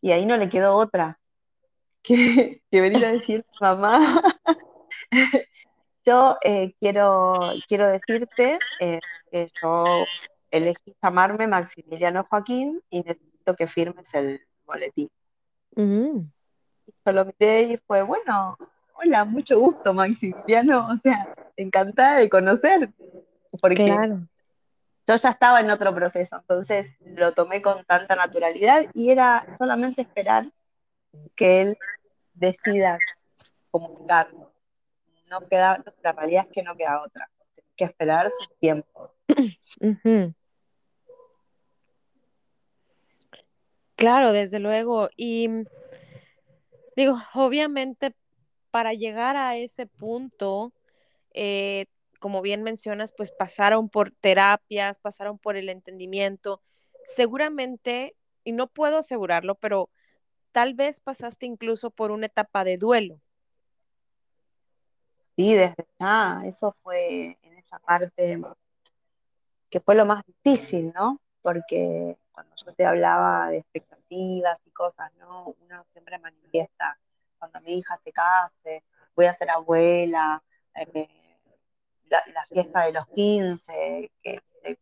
y 0.00 0.12
ahí 0.12 0.24
no 0.24 0.36
le 0.36 0.48
quedó 0.48 0.76
otra 0.76 1.20
que, 2.02 2.62
que 2.70 2.80
venir 2.80 3.04
a 3.04 3.12
decir, 3.12 3.44
mamá, 3.60 4.22
yo 6.04 6.36
eh, 6.44 6.74
quiero, 6.80 7.52
quiero 7.68 7.88
decirte 7.88 8.58
eh, 8.80 9.00
que 9.30 9.50
yo 9.62 10.04
elegí 10.50 10.94
llamarme 11.02 11.46
Maximiliano 11.46 12.26
Joaquín 12.28 12.82
y 12.90 13.00
necesito 13.00 13.56
que 13.56 13.66
firmes 13.66 14.06
el 14.14 14.40
boletín. 14.64 15.10
Ujú. 15.76 16.26
Yo 17.04 17.12
lo 17.12 17.24
miré 17.24 17.62
y 17.62 17.76
fue, 17.78 18.02
bueno, 18.02 18.56
hola, 18.94 19.24
mucho 19.24 19.58
gusto, 19.58 19.92
Maximiliano, 19.92 20.88
o 20.88 20.96
sea, 20.96 21.28
encantada 21.56 22.18
de 22.18 22.28
conocerte, 22.28 22.94
porque 23.60 23.84
Claro. 23.84 24.26
yo 25.06 25.16
ya 25.16 25.30
estaba 25.30 25.60
en 25.60 25.70
otro 25.70 25.94
proceso, 25.94 26.36
entonces 26.36 26.86
lo 27.00 27.32
tomé 27.32 27.62
con 27.62 27.84
tanta 27.84 28.14
naturalidad 28.16 28.84
y 28.94 29.10
era 29.10 29.44
solamente 29.58 30.02
esperar 30.02 30.50
que 31.34 31.62
él 31.62 31.78
decida 32.34 32.98
comunicarlo. 33.70 34.53
No 35.40 35.48
queda, 35.48 35.82
la 36.02 36.12
realidad 36.12 36.46
es 36.46 36.52
que 36.52 36.62
no 36.62 36.76
queda 36.76 37.02
otra, 37.02 37.28
que 37.76 37.84
esperar 37.84 38.30
su 38.38 38.54
tiempo. 38.60 39.12
Claro, 43.96 44.32
desde 44.32 44.60
luego. 44.60 45.08
Y 45.16 45.48
digo, 46.94 47.16
obviamente 47.34 48.14
para 48.70 48.92
llegar 48.92 49.36
a 49.36 49.56
ese 49.56 49.86
punto, 49.86 50.72
eh, 51.32 51.86
como 52.20 52.42
bien 52.42 52.62
mencionas, 52.62 53.12
pues 53.12 53.32
pasaron 53.32 53.88
por 53.88 54.10
terapias, 54.10 54.98
pasaron 54.98 55.38
por 55.38 55.56
el 55.56 55.68
entendimiento. 55.68 56.60
Seguramente, 57.04 58.16
y 58.44 58.52
no 58.52 58.66
puedo 58.68 58.98
asegurarlo, 58.98 59.56
pero 59.56 59.90
tal 60.52 60.74
vez 60.74 61.00
pasaste 61.00 61.46
incluso 61.46 61.90
por 61.90 62.10
una 62.12 62.26
etapa 62.26 62.62
de 62.64 62.76
duelo. 62.76 63.20
Sí, 65.36 65.54
desde 65.54 65.86
ya, 65.98 66.42
eso 66.44 66.70
fue 66.72 67.36
en 67.42 67.58
esa 67.58 67.78
parte 67.80 68.40
que 69.68 69.80
fue 69.80 69.96
lo 69.96 70.06
más 70.06 70.22
difícil, 70.24 70.92
¿no? 70.94 71.20
Porque 71.42 72.16
cuando 72.30 72.54
yo 72.54 72.72
te 72.74 72.86
hablaba 72.86 73.48
de 73.48 73.58
expectativas 73.58 74.60
y 74.64 74.70
cosas, 74.70 75.12
¿no? 75.18 75.54
Uno 75.64 75.84
siempre 75.92 76.18
manifiesta, 76.18 76.96
cuando 77.38 77.60
mi 77.62 77.78
hija 77.78 77.98
se 78.04 78.12
case, 78.12 78.84
voy 79.16 79.26
a 79.26 79.34
ser 79.34 79.50
abuela, 79.50 80.40
eh, 80.76 81.08
la, 82.08 82.22
la, 82.32 82.46
fiesta 82.46 82.84
de 82.86 82.92
los 82.92 83.06
15, 83.08 84.12
que, 84.22 84.40
que, 84.62 84.78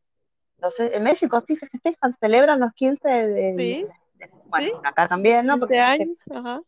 no 0.59 0.71
sé, 0.71 0.95
en 0.95 1.03
México 1.03 1.43
sí 1.47 1.57
se 1.57 1.69
festejan, 1.69 2.13
celebran 2.13 2.61
los 2.61 2.73
15 2.75 3.09
de, 3.09 3.55
¿Sí? 3.57 3.87
de 4.15 4.31
bueno, 4.45 4.67
¿Sí? 4.67 4.73
acá 4.85 5.09
también, 5.09 5.47
¿no? 5.47 5.55
15 5.55 5.61
Porque 5.61 5.81
años, 5.81 6.19
ajá. 6.31 6.61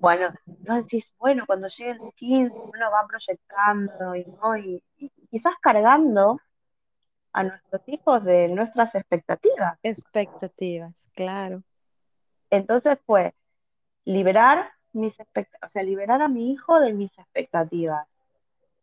Bueno, 0.00 0.32
no 0.66 0.76
decís, 0.76 1.14
bueno, 1.18 1.44
cuando 1.46 1.68
lleguen 1.68 1.98
los 1.98 2.14
15, 2.14 2.54
uno 2.54 2.90
va 2.90 3.06
proyectando 3.06 4.14
y, 4.16 4.24
¿no? 4.24 4.56
y, 4.56 4.82
y 4.96 5.10
quizás 5.30 5.54
cargando 5.60 6.40
a 7.32 7.44
nuestros 7.44 7.82
hijos 7.86 8.24
de 8.24 8.48
nuestras 8.48 8.94
expectativas. 8.94 9.78
Expectativas, 9.82 11.08
claro. 11.14 11.62
Entonces 12.48 12.98
fue 13.06 13.34
liberar 14.04 14.72
mis 14.92 15.20
expectativas, 15.20 15.70
o 15.70 15.72
sea, 15.72 15.82
liberar 15.82 16.22
a 16.22 16.28
mi 16.28 16.50
hijo 16.52 16.80
de 16.80 16.92
mis 16.92 17.16
expectativas. 17.18 18.06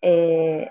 Eh, 0.01 0.69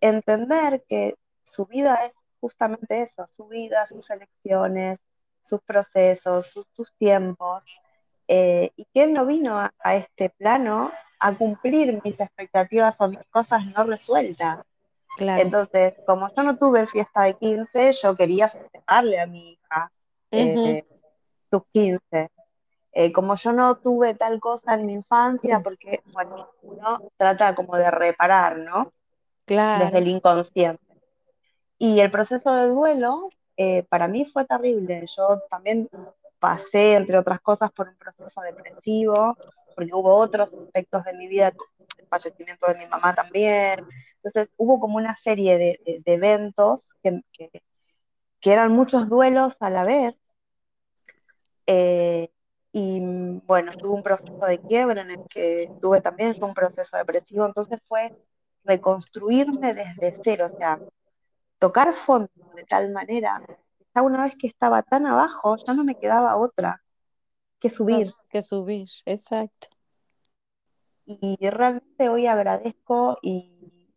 entender 0.00 0.84
que 0.88 1.16
su 1.42 1.66
vida 1.66 1.96
es 2.06 2.14
justamente 2.40 3.02
eso, 3.02 3.26
su 3.26 3.48
vida, 3.48 3.86
sus 3.86 4.08
elecciones, 4.10 4.98
sus 5.40 5.60
procesos, 5.62 6.46
sus, 6.46 6.66
sus 6.74 6.94
tiempos, 6.96 7.64
eh, 8.32 8.70
y 8.76 8.84
que 8.94 9.02
él 9.02 9.12
no 9.12 9.26
vino 9.26 9.58
a, 9.58 9.74
a, 9.80 9.96
este 9.96 10.30
plano 10.30 10.92
a 11.18 11.36
cumplir 11.36 12.00
mis 12.04 12.20
expectativas 12.20 13.00
o 13.00 13.08
mis 13.08 13.26
cosas 13.28 13.66
no 13.66 13.82
resueltas. 13.82 14.60
Claro. 15.16 15.42
Entonces, 15.42 15.94
como 16.06 16.32
yo 16.32 16.44
no 16.44 16.56
tuve 16.56 16.86
fiesta 16.86 17.22
de 17.24 17.34
15, 17.34 17.92
yo 18.00 18.14
quería 18.14 18.48
festejarle 18.48 19.18
a 19.18 19.26
mi 19.26 19.50
hija 19.54 19.90
eh, 20.30 20.54
uh 20.54 20.60
-huh. 20.60 20.84
sus 21.50 21.62
15. 21.72 22.30
Eh, 22.92 23.12
como 23.12 23.34
yo 23.34 23.52
no 23.52 23.74
tuve 23.78 24.14
tal 24.14 24.38
cosa 24.38 24.74
en 24.74 24.86
mi 24.86 24.92
infancia, 24.92 25.58
porque, 25.58 26.00
bueno, 26.12 26.50
uno 26.62 27.10
trata 27.16 27.56
como 27.56 27.76
de 27.76 27.90
reparar, 27.90 28.58
¿no? 28.58 28.92
Claro. 29.44 29.86
Desde 29.86 29.98
el 29.98 30.06
inconsciente. 30.06 30.84
Y 31.78 31.98
el 31.98 32.12
proceso 32.12 32.54
de 32.54 32.68
duelo, 32.68 33.30
eh, 33.56 33.82
para 33.88 34.06
mí 34.06 34.24
fue 34.24 34.44
terrible. 34.44 35.04
Yo 35.16 35.42
también 35.50 35.88
pasé, 36.40 36.94
entre 36.94 37.18
otras 37.18 37.40
cosas, 37.40 37.70
por 37.72 37.88
un 37.88 37.96
proceso 37.96 38.40
depresivo, 38.40 39.36
porque 39.76 39.94
hubo 39.94 40.14
otros 40.16 40.52
aspectos 40.52 41.04
de 41.04 41.12
mi 41.14 41.28
vida, 41.28 41.52
el 41.98 42.06
fallecimiento 42.08 42.66
de 42.66 42.78
mi 42.78 42.86
mamá 42.86 43.14
también. 43.14 43.86
Entonces 44.16 44.50
hubo 44.56 44.80
como 44.80 44.96
una 44.96 45.14
serie 45.16 45.58
de, 45.58 46.02
eventos 46.06 46.88
que, 47.02 47.22
que, 47.32 47.50
que, 48.40 48.52
eran 48.52 48.72
muchos 48.72 49.08
duelos 49.08 49.56
a 49.60 49.70
la 49.70 49.84
vez. 49.84 50.14
Eh, 51.66 52.30
y 52.72 53.00
bueno, 53.46 53.72
tuve 53.76 53.94
un 53.94 54.02
proceso 54.02 54.46
de 54.46 54.60
quiebra 54.60 55.02
en 55.02 55.10
el 55.12 55.26
que 55.28 55.70
tuve 55.80 56.00
también 56.00 56.34
un 56.42 56.54
proceso 56.54 56.96
depresivo, 56.96 57.46
entonces 57.46 57.80
fue 57.86 58.16
reconstruirme 58.64 59.74
desde 59.74 60.18
cero, 60.22 60.48
o 60.52 60.56
sea, 60.56 60.80
tocar 61.58 61.92
fondo 61.94 62.30
de 62.54 62.64
tal 62.64 62.90
manera, 62.90 63.42
ya 63.94 64.02
una 64.02 64.24
vez 64.24 64.34
que 64.36 64.46
estaba 64.46 64.82
tan 64.82 65.06
abajo, 65.06 65.56
ya 65.56 65.72
no 65.74 65.84
me 65.84 65.98
quedaba 65.98 66.36
otra 66.36 66.82
que 67.58 67.70
subir. 67.70 68.06
Más 68.06 68.26
que 68.28 68.42
subir, 68.42 68.88
exacto. 69.04 69.68
Y 71.06 71.36
realmente 71.48 72.08
hoy 72.08 72.26
agradezco 72.26 73.18
y, 73.20 73.96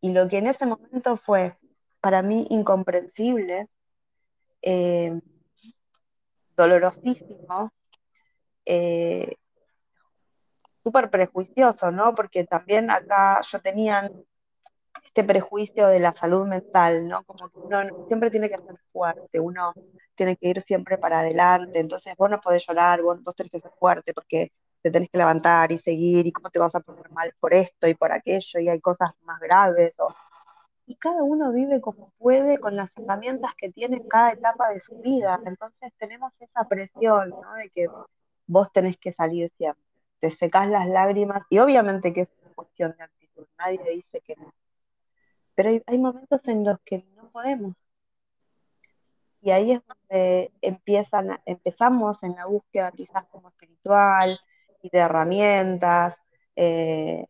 y 0.00 0.12
lo 0.12 0.28
que 0.28 0.38
en 0.38 0.48
ese 0.48 0.66
momento 0.66 1.16
fue 1.16 1.56
para 2.00 2.22
mí 2.22 2.46
incomprensible, 2.50 3.68
eh, 4.62 5.20
dolorosísimo, 6.56 7.72
eh, 8.64 9.36
súper 10.82 11.10
prejuicioso, 11.10 11.90
¿no? 11.90 12.14
Porque 12.14 12.44
también 12.44 12.90
acá 12.90 13.40
yo 13.42 13.60
tenía 13.60 14.10
este 15.10 15.24
prejuicio 15.24 15.88
de 15.88 15.98
la 15.98 16.14
salud 16.14 16.46
mental, 16.46 17.08
¿no? 17.08 17.24
Como 17.24 17.50
que 17.50 17.58
uno 17.58 18.06
siempre 18.06 18.30
tiene 18.30 18.48
que 18.48 18.58
ser 18.58 18.76
fuerte, 18.92 19.40
uno 19.40 19.74
tiene 20.14 20.36
que 20.36 20.48
ir 20.48 20.62
siempre 20.64 20.98
para 20.98 21.20
adelante, 21.20 21.80
entonces 21.80 22.14
vos 22.16 22.30
no 22.30 22.40
podés 22.40 22.64
llorar, 22.66 23.02
vos, 23.02 23.20
vos 23.22 23.34
tenés 23.34 23.50
que 23.50 23.60
ser 23.60 23.72
fuerte 23.72 24.14
porque 24.14 24.52
te 24.82 24.90
tenés 24.90 25.10
que 25.10 25.18
levantar 25.18 25.72
y 25.72 25.78
seguir, 25.78 26.26
y 26.26 26.32
cómo 26.32 26.48
te 26.50 26.60
vas 26.60 26.74
a 26.76 26.80
poner 26.80 27.10
mal 27.10 27.34
por 27.40 27.52
esto 27.54 27.88
y 27.88 27.94
por 27.94 28.12
aquello, 28.12 28.60
y 28.60 28.68
hay 28.68 28.80
cosas 28.80 29.10
más 29.22 29.40
graves, 29.40 29.98
o... 29.98 30.14
y 30.86 30.94
cada 30.96 31.24
uno 31.24 31.52
vive 31.52 31.80
como 31.80 32.12
puede 32.18 32.58
con 32.58 32.76
las 32.76 32.96
herramientas 32.96 33.52
que 33.56 33.70
tiene 33.70 33.96
en 33.96 34.08
cada 34.08 34.32
etapa 34.32 34.70
de 34.70 34.80
su 34.80 34.96
vida, 35.00 35.40
entonces 35.44 35.92
tenemos 35.98 36.32
esa 36.40 36.68
presión, 36.68 37.30
¿no? 37.30 37.54
De 37.54 37.68
que 37.70 37.88
vos 38.46 38.72
tenés 38.72 38.96
que 38.98 39.12
salir 39.12 39.50
siempre, 39.58 39.82
te 40.20 40.30
secás 40.30 40.68
las 40.68 40.88
lágrimas, 40.88 41.42
y 41.50 41.58
obviamente 41.58 42.12
que 42.12 42.22
es 42.22 42.32
una 42.42 42.54
cuestión 42.54 42.94
de 42.96 43.04
actitud, 43.04 43.46
nadie 43.58 43.80
dice 43.92 44.20
que 44.20 44.36
no, 44.36 44.52
pero 45.60 45.68
hay, 45.68 45.82
hay, 45.86 45.98
momentos 45.98 46.40
en 46.48 46.64
los 46.64 46.78
que 46.86 47.04
no 47.14 47.28
podemos. 47.30 47.76
Y 49.42 49.50
ahí 49.50 49.72
es 49.72 49.82
donde 49.86 50.50
empiezan, 50.62 51.38
empezamos 51.44 52.22
en 52.22 52.34
la 52.34 52.46
búsqueda 52.46 52.90
quizás 52.92 53.26
como 53.26 53.50
espiritual 53.50 54.38
y 54.82 54.88
de 54.88 54.98
herramientas, 54.98 56.16
eh, 56.56 57.26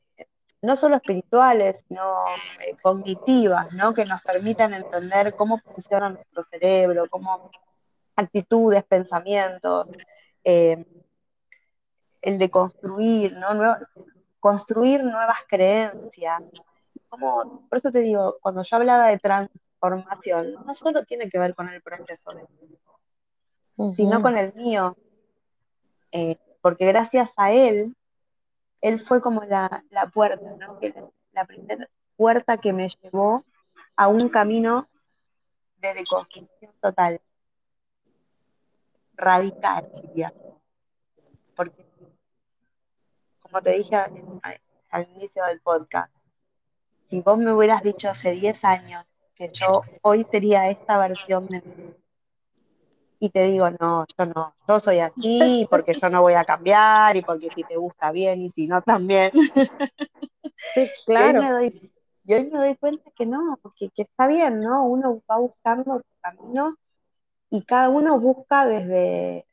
no 0.62 0.76
solo 0.76 0.94
espirituales, 0.94 1.84
sino 1.88 2.24
eh, 2.64 2.76
cognitivas, 2.80 3.72
¿no? 3.72 3.92
que 3.94 4.04
nos 4.04 4.22
permitan 4.22 4.74
entender 4.74 5.34
cómo 5.34 5.58
funciona 5.58 6.08
nuestro 6.10 6.44
cerebro, 6.44 7.08
cómo 7.10 7.50
actitudes, 8.14 8.84
pensamientos, 8.84 9.90
eh, 10.44 10.84
el 12.22 12.38
de 12.38 12.48
construir, 12.48 13.32
¿no? 13.32 13.76
Construir 14.38 15.02
nuevas 15.02 15.38
creencias, 15.48 16.42
como, 17.10 17.68
por 17.68 17.78
eso 17.78 17.90
te 17.90 18.00
digo, 18.00 18.38
cuando 18.40 18.62
yo 18.62 18.76
hablaba 18.76 19.08
de 19.08 19.18
transformación, 19.18 20.54
no 20.64 20.74
solo 20.74 21.04
tiene 21.04 21.28
que 21.28 21.38
ver 21.38 21.54
con 21.54 21.68
el 21.68 21.82
proceso 21.82 22.30
de 22.32 22.44
uh 23.76 23.90
-huh. 23.90 23.96
sino 23.96 24.22
con 24.22 24.36
el 24.36 24.54
mío. 24.54 24.96
Eh, 26.12 26.38
porque 26.62 26.86
gracias 26.86 27.32
a 27.36 27.52
él, 27.52 27.96
él 28.80 28.98
fue 29.00 29.20
como 29.20 29.42
la, 29.44 29.84
la 29.90 30.06
puerta, 30.06 30.56
¿no? 30.58 30.78
Que 30.78 30.90
la, 30.90 31.10
la 31.32 31.44
primera 31.44 31.88
puerta 32.16 32.56
que 32.58 32.72
me 32.72 32.88
llevó 32.88 33.44
a 33.96 34.08
un 34.08 34.28
camino 34.28 34.88
de 35.78 35.94
deconstrucción 35.94 36.72
total, 36.80 37.20
radical, 39.14 39.90
diría. 39.94 40.32
Porque, 41.56 41.86
como 43.40 43.60
te 43.62 43.72
dije 43.72 43.96
al 44.90 45.08
inicio 45.14 45.44
del 45.46 45.60
podcast, 45.60 46.12
si 47.10 47.20
vos 47.20 47.36
me 47.36 47.52
hubieras 47.52 47.82
dicho 47.82 48.08
hace 48.08 48.30
10 48.30 48.64
años 48.64 49.04
que 49.34 49.50
yo 49.52 49.82
hoy 50.02 50.24
sería 50.30 50.68
esta 50.68 50.96
versión 50.98 51.46
de 51.48 51.60
mí, 51.60 51.94
y 53.18 53.28
te 53.28 53.44
digo, 53.44 53.68
no, 53.70 54.06
yo 54.16 54.26
no, 54.26 54.54
yo 54.66 54.80
soy 54.80 55.00
así, 55.00 55.66
porque 55.68 55.92
yo 55.92 56.08
no 56.08 56.22
voy 56.22 56.34
a 56.34 56.44
cambiar, 56.44 57.16
y 57.16 57.22
porque 57.22 57.50
si 57.50 57.64
te 57.64 57.76
gusta 57.76 58.12
bien, 58.12 58.40
y 58.40 58.50
si 58.50 58.66
no 58.66 58.80
también. 58.82 59.30
Sí, 60.74 60.88
claro. 61.06 61.38
Y 61.42 61.44
hoy 61.44 61.46
me 61.46 61.52
doy, 61.52 61.92
y 62.24 62.34
hoy 62.34 62.50
me 62.50 62.58
doy 62.58 62.76
cuenta 62.76 63.10
que 63.16 63.24
no, 63.24 63.58
que, 63.76 63.88
que 63.88 64.02
está 64.02 64.26
bien, 64.26 64.60
¿no? 64.60 64.84
Uno 64.84 65.22
va 65.28 65.38
buscando 65.38 65.98
su 65.98 66.04
camino, 66.20 66.76
y 67.48 67.64
cada 67.64 67.88
uno 67.88 68.20
busca 68.20 68.66
desde, 68.66 69.46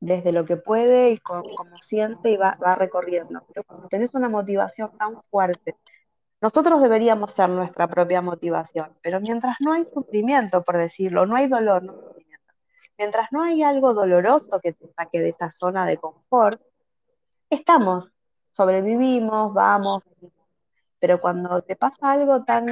desde 0.00 0.32
lo 0.32 0.46
que 0.46 0.56
puede 0.56 1.10
y 1.10 1.18
con, 1.18 1.42
como 1.54 1.76
siente 1.76 2.30
y 2.30 2.36
va, 2.36 2.58
va 2.62 2.74
recorriendo. 2.74 3.42
Pero 3.48 3.64
cuando 3.64 3.88
tenés 3.88 4.14
una 4.14 4.28
motivación 4.28 4.96
tan 4.96 5.22
fuerte 5.24 5.76
nosotros 6.40 6.80
deberíamos 6.80 7.32
ser 7.32 7.50
nuestra 7.50 7.86
propia 7.86 8.22
motivación, 8.22 8.96
pero 9.02 9.20
mientras 9.20 9.56
no 9.60 9.72
hay 9.72 9.86
sufrimiento, 9.92 10.62
por 10.62 10.78
decirlo, 10.78 11.26
no 11.26 11.36
hay 11.36 11.48
dolor, 11.48 11.82
no 11.82 11.92
sufrimiento, 11.92 12.54
mientras 12.96 13.30
no 13.30 13.42
hay 13.42 13.62
algo 13.62 13.92
doloroso 13.92 14.60
que 14.60 14.72
te 14.72 14.88
saque 14.92 15.20
de 15.20 15.30
esa 15.30 15.50
zona 15.50 15.84
de 15.84 15.98
confort, 15.98 16.60
estamos, 17.50 18.12
sobrevivimos, 18.52 19.52
vamos, 19.52 20.02
pero 20.98 21.20
cuando 21.20 21.60
te 21.62 21.76
pasa 21.76 22.12
algo 22.12 22.42
tan, 22.44 22.66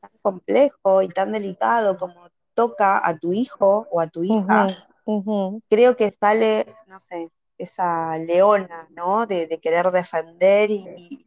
tan 0.00 0.10
complejo 0.20 1.02
y 1.02 1.08
tan 1.08 1.32
delicado 1.32 1.96
como 1.96 2.28
toca 2.54 3.06
a 3.06 3.16
tu 3.16 3.32
hijo 3.32 3.86
o 3.90 4.00
a 4.00 4.08
tu 4.08 4.24
hija, 4.24 4.66
creo 5.68 5.96
que 5.96 6.10
sale, 6.10 6.74
no 6.86 6.98
sé, 6.98 7.30
esa 7.58 8.18
leona, 8.18 8.88
¿no? 8.90 9.26
De, 9.26 9.46
de 9.46 9.58
querer 9.60 9.90
defender 9.90 10.70
y, 10.70 11.25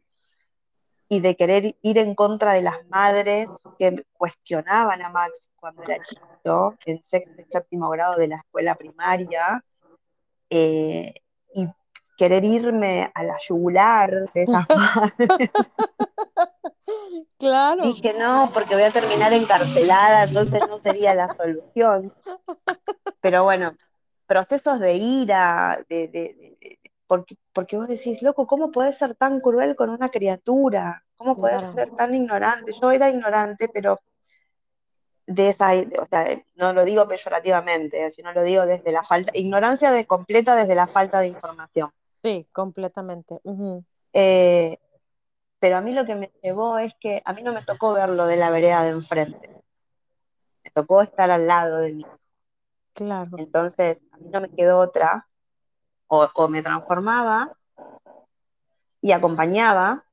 y 1.12 1.18
de 1.20 1.36
querer 1.36 1.76
ir 1.82 1.98
en 1.98 2.14
contra 2.14 2.52
de 2.52 2.62
las 2.62 2.86
madres 2.88 3.48
que 3.78 4.04
cuestionaban 4.16 5.02
a 5.02 5.08
Max 5.10 5.50
cuando 5.56 5.82
era 5.82 6.00
chiquito, 6.00 6.78
en 6.86 7.02
sexto 7.02 7.42
y 7.42 7.44
séptimo 7.50 7.90
grado 7.90 8.14
de 8.16 8.28
la 8.28 8.36
escuela 8.36 8.76
primaria, 8.76 9.62
eh, 10.48 11.12
y 11.52 11.68
querer 12.16 12.44
irme 12.44 13.10
a 13.12 13.24
la 13.24 13.36
yugular 13.38 14.30
de 14.32 14.42
esas 14.42 14.66
madres. 14.76 15.50
Claro, 17.38 17.82
Dije, 17.82 18.14
no, 18.18 18.50
porque 18.54 18.74
voy 18.74 18.84
a 18.84 18.90
terminar 18.90 19.32
encarcelada, 19.32 20.24
entonces 20.24 20.60
no 20.68 20.78
sería 20.78 21.14
la 21.14 21.28
solución. 21.34 22.12
Pero 23.20 23.42
bueno, 23.44 23.74
procesos 24.26 24.78
de 24.80 24.94
ira, 24.94 25.84
de, 25.88 26.08
de- 26.08 26.34
de- 26.34 26.56
de- 26.60 26.79
porque, 27.10 27.34
porque 27.52 27.76
vos 27.76 27.88
decís, 27.88 28.22
loco, 28.22 28.46
¿cómo 28.46 28.70
podés 28.70 28.96
ser 28.96 29.16
tan 29.16 29.40
cruel 29.40 29.74
con 29.74 29.90
una 29.90 30.10
criatura? 30.10 31.02
¿Cómo 31.16 31.34
podés 31.34 31.58
claro. 31.58 31.72
ser 31.72 31.90
tan 31.96 32.14
ignorante? 32.14 32.72
Yo 32.80 32.92
era 32.92 33.10
ignorante, 33.10 33.68
pero 33.68 33.98
de 35.26 35.48
esa, 35.48 35.72
o 36.00 36.06
sea, 36.06 36.40
no 36.54 36.72
lo 36.72 36.84
digo 36.84 37.08
peyorativamente, 37.08 38.12
sino 38.12 38.32
lo 38.32 38.44
digo 38.44 38.64
desde 38.64 38.92
la 38.92 39.02
falta, 39.02 39.36
ignorancia 39.36 39.90
de, 39.90 40.06
completa 40.06 40.54
desde 40.54 40.76
la 40.76 40.86
falta 40.86 41.18
de 41.18 41.26
información. 41.26 41.90
Sí, 42.22 42.46
completamente. 42.52 43.40
Eh, 44.12 44.78
pero 45.58 45.78
a 45.78 45.80
mí 45.80 45.92
lo 45.92 46.06
que 46.06 46.14
me 46.14 46.30
llevó 46.44 46.78
es 46.78 46.94
que 47.00 47.22
a 47.24 47.32
mí 47.32 47.42
no 47.42 47.52
me 47.52 47.64
tocó 47.64 47.92
verlo 47.92 48.28
de 48.28 48.36
la 48.36 48.50
vereda 48.50 48.84
de 48.84 48.90
enfrente, 48.90 49.50
me 50.62 50.70
tocó 50.70 51.02
estar 51.02 51.28
al 51.32 51.48
lado 51.48 51.78
de 51.78 51.92
mí. 51.92 52.06
Claro. 52.92 53.32
Entonces, 53.36 54.00
a 54.12 54.18
mí 54.18 54.30
no 54.30 54.40
me 54.42 54.50
quedó 54.50 54.78
otra, 54.78 55.26
o, 56.12 56.28
o 56.34 56.48
me 56.48 56.60
transformaba 56.60 57.52
y 59.00 59.12
acompañaba, 59.12 60.04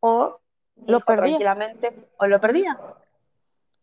o 0.00 0.40
Lo 0.86 0.96
hijo 0.98 1.06
perdías. 1.06 1.38
tranquilamente, 1.38 2.08
o 2.18 2.26
lo 2.26 2.40
perdía. 2.40 2.74
Claro. 2.76 2.96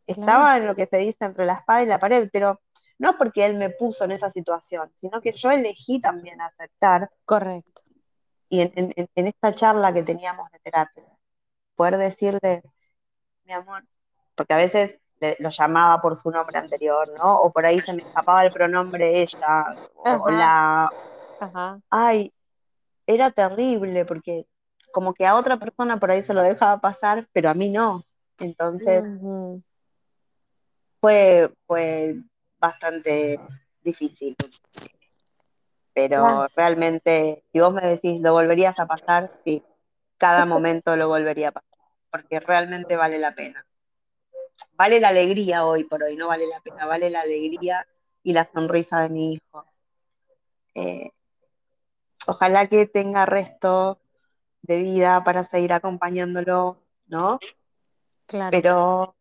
Estaba 0.07 0.57
en 0.57 0.65
lo 0.65 0.75
que 0.75 0.87
se 0.87 0.97
dice 0.97 1.23
entre 1.25 1.45
la 1.45 1.53
espada 1.53 1.83
y 1.83 1.85
la 1.85 1.99
pared, 1.99 2.29
pero 2.33 2.59
no 2.97 3.15
porque 3.15 3.45
él 3.45 3.55
me 3.57 3.69
puso 3.69 4.05
en 4.05 4.11
esa 4.11 4.29
situación, 4.31 4.91
sino 4.95 5.21
que 5.21 5.31
yo 5.33 5.51
elegí 5.51 6.01
también 6.01 6.41
aceptar, 6.41 7.09
Correcto. 7.25 7.83
y 8.49 8.61
en, 8.61 8.71
en- 8.75 9.09
en 9.13 9.27
esta 9.27 9.53
charla 9.53 9.93
que 9.93 10.01
teníamos 10.03 10.49
de 10.51 10.59
terapia, 10.59 11.03
poder 11.75 11.97
decirle, 11.97 12.63
mi 13.45 13.53
amor, 13.53 13.83
porque 14.35 14.53
a 14.53 14.57
veces 14.57 14.99
le- 15.21 15.37
lo 15.39 15.49
llamaba 15.49 16.01
por 16.01 16.15
su 16.17 16.31
nombre 16.31 16.57
anterior, 16.57 17.07
¿no? 17.17 17.39
O 17.41 17.51
por 17.51 17.65
ahí 17.65 17.79
se 17.81 17.93
me 17.93 18.01
escapaba 18.01 18.43
el 18.43 18.51
pronombre 18.51 19.21
ella, 19.21 19.75
o, 19.95 20.29
la, 20.31 20.89
Ajá. 21.39 21.81
ay, 21.89 22.33
era 23.07 23.31
terrible, 23.31 24.05
porque 24.05 24.45
como 24.91 25.13
que 25.13 25.25
a 25.25 25.35
otra 25.35 25.57
persona 25.57 25.99
por 25.99 26.11
ahí 26.11 26.21
se 26.21 26.33
lo 26.33 26.43
dejaba 26.43 26.79
pasar, 26.79 27.27
pero 27.33 27.49
a 27.49 27.53
mí 27.53 27.69
no. 27.69 28.03
Entonces 28.39 29.03
fue, 30.99 31.51
fue 31.65 32.15
bastante 32.59 33.39
difícil, 33.81 34.35
pero 35.93 36.47
realmente, 36.55 37.43
si 37.51 37.59
vos 37.59 37.73
me 37.73 37.81
decís, 37.81 38.21
¿lo 38.21 38.33
volverías 38.33 38.79
a 38.79 38.85
pasar? 38.85 39.31
Sí, 39.43 39.63
cada 40.17 40.45
momento 40.45 40.95
lo 40.95 41.07
volvería 41.07 41.49
a 41.49 41.51
pasar, 41.51 41.79
porque 42.11 42.39
realmente 42.39 42.95
vale 42.95 43.19
la 43.19 43.33
pena. 43.33 43.65
Vale 44.73 44.99
la 44.99 45.09
alegría 45.09 45.65
hoy 45.65 45.83
por 45.83 46.03
hoy, 46.03 46.15
no 46.15 46.27
vale 46.27 46.47
la 46.47 46.59
pena, 46.61 46.85
vale 46.85 47.09
la 47.09 47.21
alegría 47.21 47.85
y 48.23 48.33
la 48.33 48.45
sonrisa 48.45 49.01
de 49.01 49.09
mi 49.09 49.33
hijo. 49.33 49.65
Eh, 50.75 51.11
ojalá 52.27 52.67
que 52.67 52.85
tenga 52.85 53.25
resto 53.25 53.99
de 54.61 54.81
vida 54.81 55.23
para 55.23 55.43
seguir 55.43 55.73
acompañándolo, 55.73 56.77
¿no? 57.07 57.39
Claro. 58.25 58.51
Pero 58.51 59.15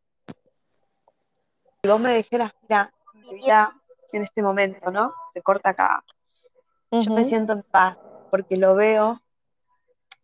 si 1.83 1.89
vos 1.89 2.01
me 2.01 2.17
dijeras, 2.17 2.53
mira, 2.63 2.93
mi 3.15 3.35
vida 3.35 3.75
en 4.13 4.25
este 4.25 4.43
momento, 4.43 4.91
¿no? 4.91 5.15
Se 5.33 5.43
corta 5.43 5.71
acá. 5.71 6.05
Yo 6.91 7.13
me 7.13 7.25
siento 7.25 7.53
en 7.53 7.63
paz 7.63 7.99
porque 8.31 8.57
lo 8.57 8.75
veo, 8.75 9.21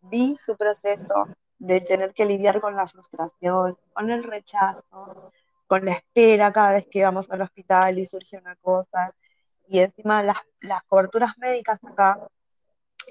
vi 0.01 0.37
su 0.43 0.55
proceso 0.57 1.27
de 1.59 1.81
tener 1.81 2.13
que 2.13 2.25
lidiar 2.25 2.59
con 2.59 2.75
la 2.75 2.87
frustración, 2.87 3.77
con 3.93 4.09
el 4.09 4.23
rechazo, 4.23 5.31
con 5.67 5.85
la 5.85 5.93
espera 5.93 6.51
cada 6.51 6.73
vez 6.73 6.87
que 6.87 7.03
vamos 7.03 7.29
al 7.29 7.41
hospital 7.41 7.97
y 7.99 8.05
surge 8.05 8.37
una 8.37 8.55
cosa. 8.57 9.13
Y 9.67 9.79
encima 9.79 10.21
las, 10.23 10.37
las 10.61 10.83
coberturas 10.83 11.37
médicas 11.37 11.83
acá 11.83 12.19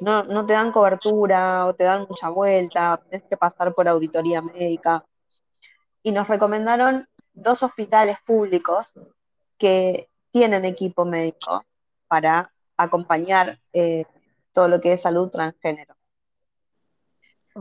no, 0.00 0.24
no 0.24 0.46
te 0.46 0.52
dan 0.52 0.72
cobertura 0.72 1.66
o 1.66 1.74
te 1.74 1.85
dan 1.85 2.07
mucha 2.09 2.28
vuelta, 2.28 3.00
tienes 3.09 3.28
que 3.28 3.37
pasar 3.37 3.74
por 3.74 3.88
auditoría 3.88 4.42
médica. 4.42 5.04
Y 6.02 6.12
nos 6.12 6.28
recomendaron 6.28 7.09
dos 7.33 7.62
hospitales 7.62 8.18
públicos 8.26 8.92
que 9.59 10.09
tienen 10.30 10.64
equipo 10.64 11.04
médico 11.04 11.64
para 12.09 12.52
acompañar 12.76 13.61
eh, 13.72 14.04
todo 14.52 14.68
lo 14.68 14.80
que 14.80 14.94
es 14.94 15.02
salud 15.02 15.30
transgénero. 15.30 15.94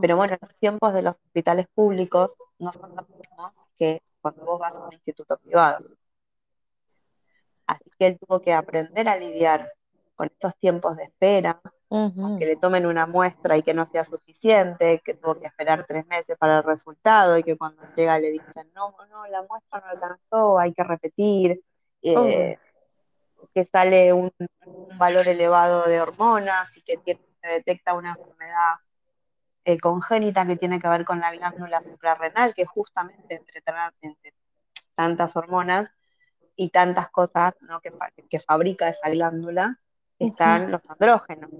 Pero 0.00 0.16
bueno, 0.16 0.36
los 0.40 0.54
tiempos 0.56 0.92
de 0.92 1.02
los 1.02 1.16
hospitales 1.16 1.66
públicos 1.72 2.32
no 2.58 2.72
son 2.72 2.94
los 2.96 3.08
mismos 3.08 3.52
que 3.78 4.02
cuando 4.20 4.44
vos 4.44 4.58
vas 4.58 4.74
a 4.74 4.80
un 4.80 4.92
instituto 4.92 5.36
privado. 5.38 5.86
Así 7.66 7.90
que 7.98 8.06
él 8.08 8.18
tuvo 8.18 8.40
que 8.40 8.52
aprender 8.52 9.08
a 9.08 9.16
lidiar 9.16 9.72
con 10.16 10.26
estos 10.26 10.56
tiempos 10.56 10.96
de 10.96 11.04
espera, 11.04 11.60
que 12.38 12.46
le 12.46 12.56
tomen 12.56 12.86
una 12.86 13.06
muestra 13.06 13.56
y 13.56 13.62
que 13.62 13.74
no 13.74 13.86
sea 13.86 14.04
suficiente, 14.04 15.00
que 15.04 15.14
tuvo 15.14 15.38
que 15.38 15.46
esperar 15.46 15.84
tres 15.86 16.06
meses 16.06 16.36
para 16.38 16.58
el 16.58 16.64
resultado 16.64 17.38
y 17.38 17.42
que 17.42 17.56
cuando 17.56 17.82
llega 17.94 18.18
le 18.18 18.30
dicen, 18.30 18.70
no, 18.74 18.94
no, 19.10 19.26
la 19.28 19.42
muestra 19.42 19.80
no 19.80 19.86
alcanzó, 19.86 20.58
hay 20.58 20.72
que 20.74 20.84
repetir, 20.84 21.62
eh, 22.02 22.56
que 23.54 23.64
sale 23.64 24.12
un, 24.12 24.32
un 24.66 24.98
valor 24.98 25.28
elevado 25.28 25.84
de 25.84 26.00
hormonas 26.00 26.76
y 26.76 26.82
que 26.82 26.96
tiene- 26.98 27.20
se 27.42 27.48
detecta 27.50 27.94
una 27.94 28.10
enfermedad 28.10 28.74
eh, 29.64 29.78
congénita 29.78 30.46
que 30.46 30.56
tiene 30.56 30.78
que 30.80 30.88
ver 30.88 31.04
con 31.04 31.20
la 31.20 31.32
glándula 31.32 31.80
suprarrenal, 31.82 32.54
que 32.54 32.66
justamente 32.66 33.42
entre, 33.62 33.62
tantas 34.94 35.36
hormonas 35.36 35.90
y 36.56 36.70
tantas 36.70 37.10
cosas 37.10 37.54
¿no? 37.60 37.80
que, 37.80 37.90
fa- 37.90 38.10
que 38.28 38.40
fabrica 38.40 38.88
esa 38.88 39.08
glándula, 39.10 39.80
están 40.18 40.70
los 40.70 40.80
andrógenos. 40.88 41.50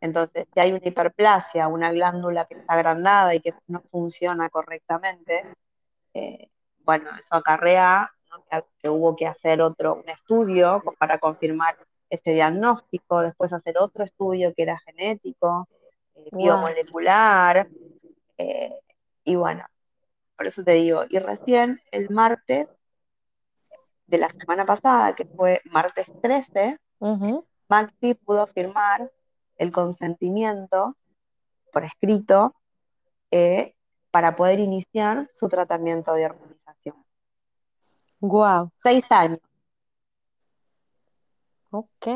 Entonces, 0.00 0.46
si 0.52 0.60
hay 0.60 0.72
una 0.72 0.86
hiperplasia, 0.88 1.68
una 1.68 1.90
glándula 1.92 2.44
que 2.46 2.54
está 2.54 2.74
agrandada 2.74 3.34
y 3.34 3.40
que 3.40 3.54
no 3.68 3.82
funciona 3.90 4.48
correctamente, 4.50 5.44
eh, 6.14 6.48
bueno, 6.84 7.10
eso 7.18 7.34
acarrea 7.34 8.10
¿no? 8.30 8.44
que, 8.50 8.64
que 8.78 8.88
hubo 8.88 9.16
que 9.16 9.26
hacer 9.26 9.60
otro, 9.62 9.94
un 9.94 10.08
estudio 10.08 10.82
para 10.98 11.18
confirmar 11.18 11.76
ese 12.10 12.32
diagnóstico, 12.32 13.22
después 13.22 13.52
hacer 13.52 13.76
otro 13.78 14.04
estudio 14.04 14.52
que 14.54 14.62
era 14.62 14.78
genético, 14.80 15.68
eh, 16.14 16.28
Wow. 16.32 16.40
biomolecular, 16.42 17.68
eh, 18.38 18.72
y 19.24 19.34
bueno, 19.36 19.64
por 20.36 20.46
eso 20.46 20.62
te 20.64 20.72
digo, 20.72 21.04
y 21.08 21.18
recién 21.18 21.80
el 21.90 22.10
martes 22.10 22.68
de 24.06 24.18
la 24.18 24.28
semana 24.28 24.64
pasada, 24.66 25.14
que 25.14 25.24
fue 25.24 25.60
martes 25.64 26.06
13, 26.22 26.78
Ujú. 27.00 27.46
Maxi 27.68 28.14
pudo 28.14 28.46
firmar 28.46 29.10
el 29.56 29.72
consentimiento 29.72 30.96
por 31.72 31.84
escrito 31.84 32.54
eh, 33.30 33.74
para 34.10 34.36
poder 34.36 34.60
iniciar 34.60 35.28
su 35.32 35.48
tratamiento 35.48 36.14
de 36.14 36.26
hormonización. 36.26 36.96
Wow. 38.20 38.70
Seis 38.82 39.04
años. 39.10 39.40
Ok. 41.70 42.06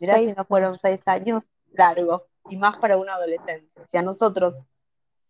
Mirá 0.00 0.14
si 0.18 0.24
Seis 0.24 0.36
no 0.36 0.44
fueron 0.44 0.78
seis 0.78 1.00
años 1.06 1.42
largos, 1.72 2.22
y 2.48 2.56
más 2.56 2.78
para 2.78 2.96
un 2.96 3.08
adolescente. 3.10 3.70
Si 3.90 3.96
a 3.96 4.02
nosotros 4.02 4.56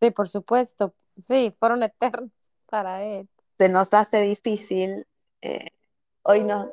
Sí, 0.00 0.10
por 0.10 0.28
supuesto. 0.28 0.94
Sí, 1.18 1.54
fueron 1.58 1.82
eternos 1.82 2.30
para 2.66 3.02
él. 3.02 3.28
se 3.56 3.68
nos 3.68 3.92
hace 3.92 4.20
difícil, 4.20 5.04
eh, 5.42 5.70
hoy 6.22 6.44
no, 6.44 6.72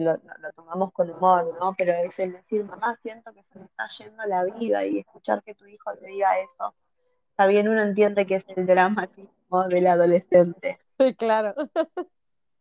lo, 0.00 0.12
lo, 0.12 0.52
tomamos 0.54 0.92
con 0.92 1.10
humor, 1.10 1.56
¿no? 1.60 1.72
Pero 1.76 1.92
es 1.92 2.18
el 2.18 2.32
decir, 2.32 2.64
mamá, 2.64 2.96
siento 3.02 3.32
que 3.32 3.42
se 3.42 3.58
me 3.58 3.66
está 3.66 3.86
yendo 3.86 4.24
la 4.26 4.44
vida 4.44 4.84
y 4.84 4.98
escuchar 4.98 5.42
que 5.42 5.54
tu 5.54 5.66
hijo 5.66 5.94
te 5.96 6.06
diga 6.06 6.38
eso. 6.40 6.74
Está 7.30 7.46
bien, 7.46 7.68
uno 7.68 7.82
entiende 7.82 8.26
que 8.26 8.36
es 8.36 8.44
el 8.48 8.66
dramatismo 8.66 9.68
del 9.68 9.86
adolescente. 9.86 10.78
Sí, 10.98 11.14
claro. 11.14 11.54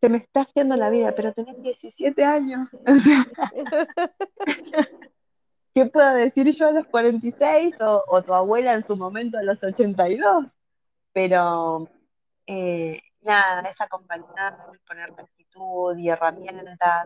Se 0.02 0.08
me 0.10 0.20
está 0.20 0.46
yendo 0.54 0.78
la 0.78 0.90
vida, 0.90 1.14
pero 1.16 1.34
tenés 1.34 1.62
17 1.62 2.24
años. 2.24 2.70
¿Qué 5.74 5.86
puedo 5.86 6.14
decir 6.14 6.50
yo 6.52 6.68
a 6.68 6.72
los 6.72 6.88
46 6.88 7.76
o, 7.82 8.04
o 8.08 8.22
tu 8.24 8.34
abuela 8.34 8.74
en 8.74 8.86
su 8.86 8.98
momento 8.98 9.38
a 9.38 9.44
los 9.44 9.64
82? 9.64 10.58
Pero 11.14 11.88
eh, 12.48 13.00
nada, 13.22 13.70
es 13.70 13.80
acompañar, 13.80 14.58
poner 14.88 15.12
actitud 15.12 15.98
y 15.98 16.10
herramientas. 16.10 17.06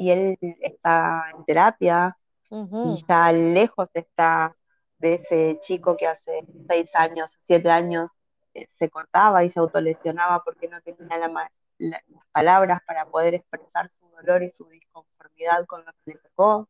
Y 0.00 0.10
él 0.10 0.38
está 0.62 1.26
en 1.36 1.44
terapia 1.44 2.16
y 2.50 3.04
ya 3.06 3.32
lejos 3.32 3.90
está 3.92 4.56
de 4.96 5.14
ese 5.14 5.58
chico 5.60 5.94
que 5.94 6.06
hace 6.06 6.46
seis 6.66 6.96
años, 6.96 7.36
siete 7.38 7.70
años 7.70 8.10
eh, 8.54 8.66
se 8.78 8.88
cortaba 8.88 9.44
y 9.44 9.50
se 9.50 9.60
autolesionaba 9.60 10.42
porque 10.42 10.68
no 10.68 10.80
tenía 10.80 11.18
las 11.18 12.02
palabras 12.32 12.80
para 12.86 13.04
poder 13.04 13.34
expresar 13.34 13.90
su 13.90 14.08
dolor 14.08 14.42
y 14.42 14.48
su 14.48 14.64
disconformidad 14.70 15.66
con 15.66 15.84
lo 15.84 15.92
que 15.92 16.12
le 16.12 16.14
tocó. 16.14 16.66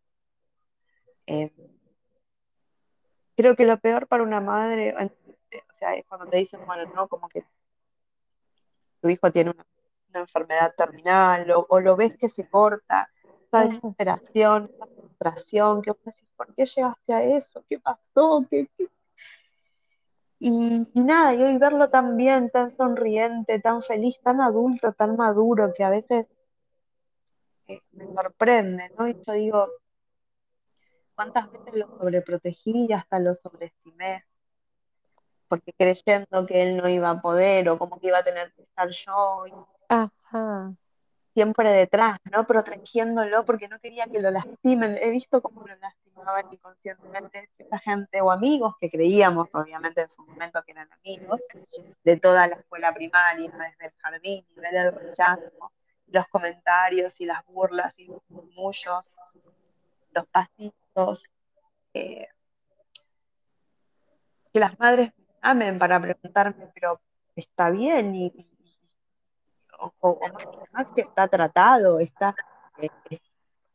Eh, 1.29 1.53
creo 3.37 3.55
que 3.55 3.65
lo 3.65 3.79
peor 3.79 4.09
para 4.09 4.25
una 4.25 4.41
madre, 4.41 4.93
o 4.93 5.73
sea, 5.75 5.95
es 5.95 6.05
cuando 6.07 6.27
te 6.27 6.39
dicen, 6.39 6.67
bueno, 6.67 6.93
no, 6.97 7.07
como 7.07 7.29
que 7.29 7.45
tu 9.01 9.09
hijo 9.09 9.31
tiene 9.31 9.51
una, 9.51 9.65
enfermedad 10.13 10.75
terminal 10.77 11.47
o, 11.69 11.81
lo 11.81 11.95
ves 11.95 12.17
que 12.17 12.29
se 12.29 12.49
corta, 12.49 13.09
esa 13.53 13.69
desesperación, 13.69 14.71
esa 14.75 14.87
frustración, 14.87 15.83
que 15.83 15.91
vos 15.91 16.01
decís, 16.05 16.29
¿por 16.37 16.55
qué 16.55 16.65
llegaste 16.65 17.13
a 17.13 17.23
eso? 17.23 17.65
¿Qué 17.69 17.79
pasó? 17.79 18.47
Y, 20.39 20.89
nada, 20.95 21.35
y 21.35 21.43
hoy 21.43 21.59
verlo 21.59 21.91
tan 21.91 22.17
bien, 22.17 22.51
tan 22.51 22.75
sonriente, 22.77 23.61
tan 23.61 23.83
feliz, 23.83 24.19
tan 24.23 24.41
adulto, 24.41 24.93
tan 24.93 25.17
maduro, 25.17 25.73
que 25.77 25.85
a 25.85 25.91
veces 25.91 26.27
eh, 27.69 27.83
me 27.93 28.07
sorprende, 28.07 28.91
¿no? 28.99 29.07
Y 29.07 29.23
yo 29.27 29.33
digo, 29.35 29.69
¿cuántas 31.15 31.51
veces 31.53 31.75
lo 31.75 31.99
sobreprotegí 31.99 32.87
y 32.89 32.93
hasta 32.93 33.19
lo 33.19 33.35
sobreestimé? 33.35 34.25
porque 35.51 35.73
creyendo 35.73 36.47
que 36.47 36.63
él 36.63 36.77
no 36.77 36.89
iba 36.89 37.11
a 37.11 37.21
poder 37.21 37.69
o 37.71 37.77
como 37.77 37.99
que 37.99 38.07
iba 38.07 38.19
a 38.19 38.23
tener 38.23 38.53
que 38.53 38.63
estar 38.63 38.89
yo. 38.89 39.45
Ajá. 39.89 40.73
Siempre 41.41 41.71
detrás, 41.71 42.19
¿no? 42.31 42.47
Protegiéndolo 42.47 43.47
porque 43.47 43.67
no 43.67 43.81
quería 43.81 44.05
que 44.05 44.21
lo 44.21 44.31
lastimen. 44.31 44.99
He 45.01 45.09
visto 45.09 45.41
cómo 45.41 45.67
lo 45.67 45.75
lastimaban 45.77 46.53
inconscientemente 46.53 47.49
esa 47.57 47.79
gente 47.79 48.21
o 48.21 48.31
amigos 48.31 48.75
que 48.79 48.91
creíamos, 48.91 49.49
obviamente 49.55 50.03
en 50.03 50.09
su 50.09 50.23
momento 50.23 50.63
que 50.63 50.73
eran 50.73 50.93
amigos, 50.93 51.41
de 52.05 52.17
toda 52.19 52.47
la 52.47 52.57
escuela 52.57 52.93
primaria, 52.93 53.51
desde 53.53 53.87
el 53.87 53.93
jardín, 54.03 54.45
y 54.51 54.55
ver 54.61 54.75
el 54.75 54.93
rechazo, 54.93 55.73
los 56.09 56.29
comentarios 56.29 57.19
y 57.19 57.25
las 57.25 57.43
burlas 57.47 57.95
y 57.97 58.05
los 58.09 58.21
murmullos, 58.29 59.11
los 60.11 60.27
pasitos. 60.27 61.25
Eh, 61.95 62.29
que 64.53 64.61
las 64.61 64.79
madres 64.79 65.15
amen 65.41 65.79
para 65.79 65.99
preguntarme, 65.99 66.71
pero 66.75 67.01
está 67.35 67.71
bien 67.71 68.15
y, 68.15 68.47
o, 69.81 70.21
más 70.73 70.87
que 70.95 71.03
está 71.03 71.29
tratado, 71.29 71.99
está... 71.99 72.35
Eh, 72.79 72.89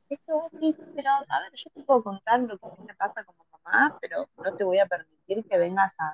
eso 0.10 0.50
sí, 0.60 0.76
pero 0.96 1.10
a 1.10 1.40
ver, 1.42 1.52
yo 1.56 1.70
te 1.72 1.82
puedo 1.82 2.04
contar 2.04 2.40
lo 2.42 2.58
que 2.58 2.68
me 2.86 2.94
pasa 2.94 3.24
como 3.24 3.46
mamá, 3.52 3.98
pero 4.00 4.30
no 4.38 4.56
te 4.56 4.64
voy 4.64 4.78
a 4.78 4.86
permitir 4.86 5.44
que 5.46 5.58
vengas 5.58 5.92
a, 5.98 6.14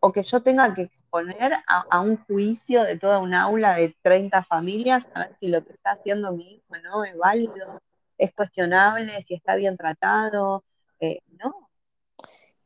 o 0.00 0.12
que 0.12 0.24
yo 0.24 0.42
tenga 0.42 0.74
que 0.74 0.82
exponer 0.82 1.52
a, 1.66 2.00
un 2.00 2.16
juicio 2.24 2.82
de 2.82 2.98
toda 2.98 3.20
un 3.20 3.34
aula 3.34 3.76
de 3.76 3.96
30 4.02 4.42
familias 4.42 5.06
a 5.14 5.20
ver 5.20 5.36
si 5.40 5.48
lo 5.48 5.64
que 5.64 5.72
está 5.72 5.92
haciendo 5.92 6.32
mi 6.32 6.56
hijo 6.56 6.76
no 6.82 7.04
es 7.04 7.16
válido, 7.16 7.80
es 8.16 8.34
cuestionable, 8.34 9.22
si 9.22 9.34
está 9.34 9.54
bien 9.54 9.76
tratado, 9.76 10.64
eh, 10.98 11.20
no. 11.38 11.70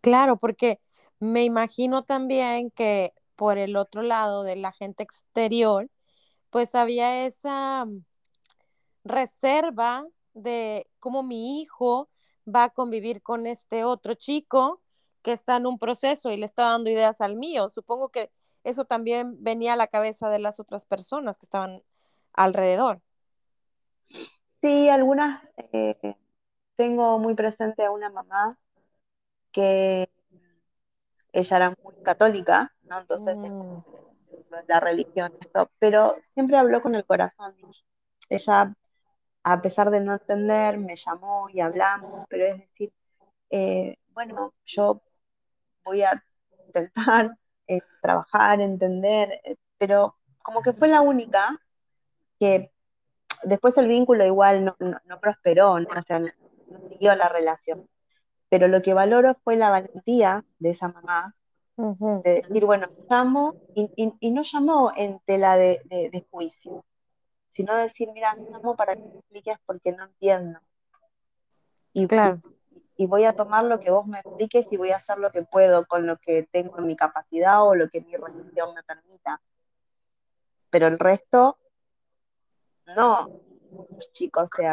Claro, 0.00 0.38
porque 0.38 0.80
me 1.18 1.44
imagino 1.44 2.02
también 2.02 2.70
que 2.70 3.12
por 3.36 3.58
el 3.58 3.76
otro 3.76 4.02
lado 4.02 4.42
de 4.42 4.56
la 4.56 4.72
gente 4.72 5.02
exterior, 5.02 5.90
pues 6.50 6.74
había 6.74 7.26
esa 7.26 7.84
mm, 7.86 8.04
reserva 9.04 10.06
de 10.34 10.88
cómo 11.00 11.22
mi 11.22 11.60
hijo 11.60 12.08
va 12.46 12.64
a 12.64 12.70
convivir 12.70 13.22
con 13.22 13.46
este 13.46 13.84
otro 13.84 14.14
chico 14.14 14.80
que 15.22 15.32
está 15.32 15.56
en 15.56 15.66
un 15.66 15.78
proceso 15.78 16.30
y 16.30 16.36
le 16.36 16.46
está 16.46 16.64
dando 16.64 16.90
ideas 16.90 17.20
al 17.20 17.36
mío. 17.36 17.68
Supongo 17.68 18.10
que 18.10 18.30
eso 18.64 18.84
también 18.84 19.42
venía 19.42 19.74
a 19.74 19.76
la 19.76 19.86
cabeza 19.86 20.28
de 20.28 20.38
las 20.38 20.60
otras 20.60 20.84
personas 20.84 21.38
que 21.38 21.46
estaban 21.46 21.82
alrededor. 22.32 23.00
Sí, 24.60 24.88
algunas, 24.88 25.48
eh, 25.72 26.16
tengo 26.76 27.18
muy 27.18 27.34
presente 27.34 27.84
a 27.84 27.90
una 27.90 28.10
mamá 28.10 28.58
que 29.50 30.08
ella 31.32 31.56
era 31.56 31.74
muy 31.82 31.94
católica, 32.02 32.72
¿no? 32.84 33.00
Entonces, 33.00 33.36
mm. 33.36 33.82
la 34.68 34.80
religión, 34.80 35.32
esto, 35.40 35.70
pero 35.78 36.16
siempre 36.22 36.56
habló 36.56 36.82
con 36.82 36.94
el 36.94 37.04
corazón. 37.04 37.54
Ella, 38.28 38.74
a 39.42 39.62
pesar 39.62 39.90
de 39.90 40.00
no 40.00 40.12
entender, 40.12 40.78
me 40.78 40.96
llamó 40.96 41.48
y 41.50 41.60
hablamos, 41.60 42.26
pero 42.28 42.46
es 42.46 42.58
decir, 42.58 42.92
eh, 43.50 43.96
bueno, 44.10 44.54
yo 44.64 45.02
voy 45.84 46.02
a 46.02 46.22
intentar 46.66 47.36
eh, 47.66 47.80
trabajar, 48.00 48.60
entender, 48.60 49.40
eh, 49.44 49.56
pero 49.78 50.16
como 50.42 50.62
que 50.62 50.72
fue 50.72 50.88
la 50.88 51.00
única 51.00 51.58
que 52.38 52.72
después 53.44 53.76
el 53.78 53.88
vínculo 53.88 54.24
igual 54.24 54.64
no, 54.64 54.76
no 54.78 55.20
prosperó, 55.20 55.80
¿no? 55.80 55.88
o 55.98 56.02
sea, 56.02 56.18
no 56.18 56.30
siguió 56.88 57.14
la 57.14 57.28
relación 57.28 57.88
pero 58.52 58.68
lo 58.68 58.82
que 58.82 58.92
valoro 58.92 59.34
fue 59.44 59.56
la 59.56 59.70
valentía 59.70 60.44
de 60.58 60.70
esa 60.72 60.88
mamá, 60.88 61.34
de 61.74 62.42
decir, 62.42 62.66
bueno, 62.66 62.86
llamo, 63.08 63.54
y, 63.74 64.30
no 64.30 64.42
llamó 64.42 64.92
en 64.94 65.20
tela 65.20 65.56
de, 65.56 66.26
juicio, 66.30 66.84
sino 67.50 67.74
decir, 67.74 68.10
mira, 68.12 68.36
llamo 68.50 68.76
para 68.76 68.94
que 68.94 69.04
me 69.04 69.20
expliques 69.20 69.56
porque 69.64 69.92
no 69.92 70.04
entiendo. 70.04 70.60
Y, 71.94 72.06
y, 72.98 73.06
voy 73.06 73.24
a 73.24 73.32
tomar 73.32 73.64
lo 73.64 73.80
que 73.80 73.90
vos 73.90 74.06
me 74.06 74.18
expliques 74.18 74.68
y 74.70 74.76
voy 74.76 74.90
a 74.90 74.96
hacer 74.96 75.16
lo 75.16 75.32
que 75.32 75.44
puedo 75.44 75.86
con 75.86 76.06
lo 76.06 76.18
que 76.18 76.42
tengo 76.42 76.78
en 76.78 76.88
mi 76.88 76.94
capacidad 76.94 77.66
o 77.66 77.74
lo 77.74 77.88
que 77.88 78.02
mi 78.02 78.14
religión 78.14 78.74
me 78.74 78.82
permita. 78.82 79.40
Pero 80.68 80.88
el 80.88 80.98
resto, 80.98 81.56
no. 82.84 83.30
Los 83.88 84.12
chicos 84.12 84.50
se, 84.54 84.64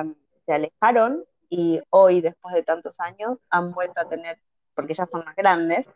se 0.45 0.51
alejaron 0.51 1.23
y 1.49 1.81
hoy, 1.89 2.21
después 2.21 2.53
de 2.53 2.63
tantos 2.63 2.99
años, 2.99 3.39
han 3.49 3.71
vuelto 3.71 3.99
a 3.99 4.07
tener, 4.07 4.39
porque 4.75 4.93
ya 4.93 5.05
son 5.05 5.25
más 5.25 5.35
grandes, 5.35 5.87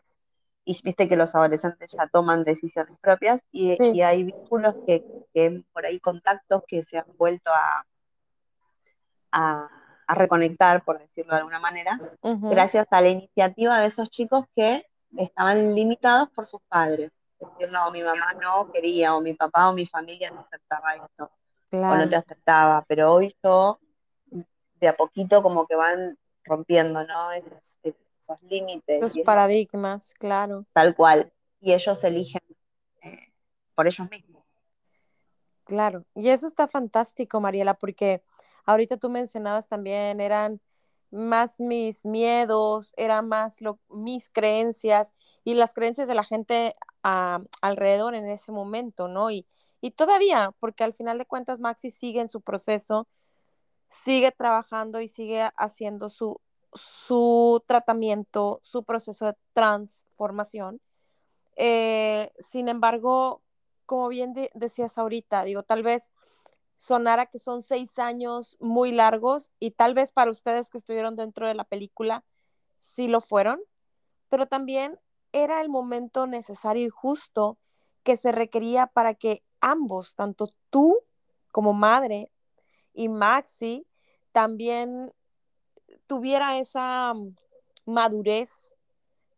y 0.64 0.80
viste 0.82 1.08
que 1.08 1.16
los 1.16 1.34
adolescentes 1.34 1.92
ya 1.92 2.08
toman 2.08 2.42
decisiones 2.42 2.98
propias, 3.00 3.40
y, 3.52 4.00
hay 4.00 4.24
vínculos 4.24 4.74
que, 4.86 5.04
por 5.72 5.86
ahí 5.86 6.00
contactos 6.00 6.62
que 6.66 6.82
se 6.82 6.98
han 6.98 7.06
vuelto 7.16 7.50
a, 7.50 7.86
a, 9.30 10.14
reconectar, 10.14 10.84
por 10.84 10.98
decirlo 10.98 11.32
de 11.32 11.38
alguna 11.38 11.60
manera, 11.60 11.98
gracias 12.22 12.86
a 12.90 13.00
la 13.00 13.08
iniciativa 13.08 13.80
de 13.80 13.86
esos 13.86 14.10
chicos 14.10 14.44
que 14.54 14.84
estaban 15.16 15.74
limitados 15.74 16.28
por 16.30 16.46
sus 16.46 16.60
padres. 16.68 17.12
Es 17.38 17.48
decir, 17.50 17.70
no, 17.70 17.90
mi 17.90 18.02
mamá 18.02 18.34
no 18.42 18.70
quería, 18.72 19.14
o 19.14 19.20
mi 19.20 19.34
papá 19.34 19.68
o 19.68 19.72
mi 19.72 19.86
familia 19.86 20.30
no 20.30 20.40
aceptaba 20.40 20.96
esto, 20.96 21.30
o 21.72 21.96
no 21.96 22.08
te 22.08 22.16
aceptaba, 22.16 22.84
pero 22.86 23.12
hoy 23.12 23.34
yo 23.42 23.78
de 24.84 24.88
a 24.88 24.96
poquito 24.96 25.42
como 25.42 25.66
que 25.66 25.74
van 25.74 26.18
rompiendo, 26.44 27.04
¿no? 27.04 27.32
Esos, 27.32 27.78
límites. 28.42 29.02
Esos 29.02 29.22
paradigmas, 29.24 30.14
claro. 30.14 30.66
Tal 30.72 30.94
cual. 30.94 31.32
Y 31.60 31.72
ellos 31.72 32.02
eligen 32.04 32.42
eh, 33.02 33.32
por 33.74 33.86
ellos 33.86 34.08
mismos. 34.10 34.42
Claro. 35.64 36.04
Y 36.14 36.28
eso 36.28 36.46
está 36.46 36.68
fantástico, 36.68 37.40
Mariela, 37.40 37.74
porque 37.74 38.22
ahorita 38.66 38.98
tú 38.98 39.08
mencionabas 39.08 39.68
también, 39.68 40.20
eran 40.20 40.60
más 41.10 41.60
mis 41.60 42.04
miedos, 42.04 42.92
eran 42.96 43.28
más 43.28 43.60
mis 43.88 44.28
creencias 44.28 45.14
y 45.44 45.54
las 45.54 45.72
creencias 45.72 46.08
de 46.08 46.14
la 46.14 46.24
gente 46.24 46.74
ah, 47.02 47.40
alrededor 47.62 48.14
en 48.14 48.26
ese 48.26 48.52
momento, 48.52 49.08
¿no? 49.08 49.30
Y, 49.30 49.46
y 49.80 49.92
todavía, 49.92 50.50
porque 50.60 50.84
al 50.84 50.92
final 50.92 51.16
de 51.18 51.26
cuentas 51.26 51.60
Maxi 51.60 51.90
sigue 51.90 52.20
en 52.20 52.28
su 52.28 52.40
proceso 52.42 53.06
sigue 54.02 54.32
trabajando 54.32 55.00
y 55.00 55.08
sigue 55.08 55.48
haciendo 55.56 56.10
su, 56.10 56.40
su 56.72 57.62
tratamiento, 57.66 58.60
su 58.62 58.82
proceso 58.82 59.26
de 59.26 59.34
transformación. 59.52 60.80
Eh, 61.56 62.32
sin 62.38 62.68
embargo, 62.68 63.42
como 63.86 64.08
bien 64.08 64.32
decías 64.54 64.98
ahorita, 64.98 65.44
digo, 65.44 65.62
tal 65.62 65.82
vez 65.82 66.10
sonara 66.76 67.26
que 67.26 67.38
son 67.38 67.62
seis 67.62 67.98
años 68.00 68.56
muy 68.58 68.90
largos 68.90 69.52
y 69.60 69.70
tal 69.70 69.94
vez 69.94 70.10
para 70.10 70.32
ustedes 70.32 70.70
que 70.70 70.78
estuvieron 70.78 71.14
dentro 71.14 71.46
de 71.46 71.54
la 71.54 71.64
película, 71.64 72.24
sí 72.76 73.06
lo 73.06 73.20
fueron, 73.20 73.60
pero 74.28 74.46
también 74.46 74.98
era 75.32 75.60
el 75.60 75.68
momento 75.68 76.26
necesario 76.26 76.86
y 76.86 76.90
justo 76.90 77.58
que 78.02 78.16
se 78.16 78.32
requería 78.32 78.88
para 78.88 79.14
que 79.14 79.44
ambos, 79.60 80.16
tanto 80.16 80.48
tú 80.70 80.98
como 81.52 81.72
madre 81.72 82.32
y 82.94 83.08
Maxi, 83.08 83.86
también 84.32 85.12
tuviera 86.06 86.58
esa 86.58 87.14
madurez 87.84 88.74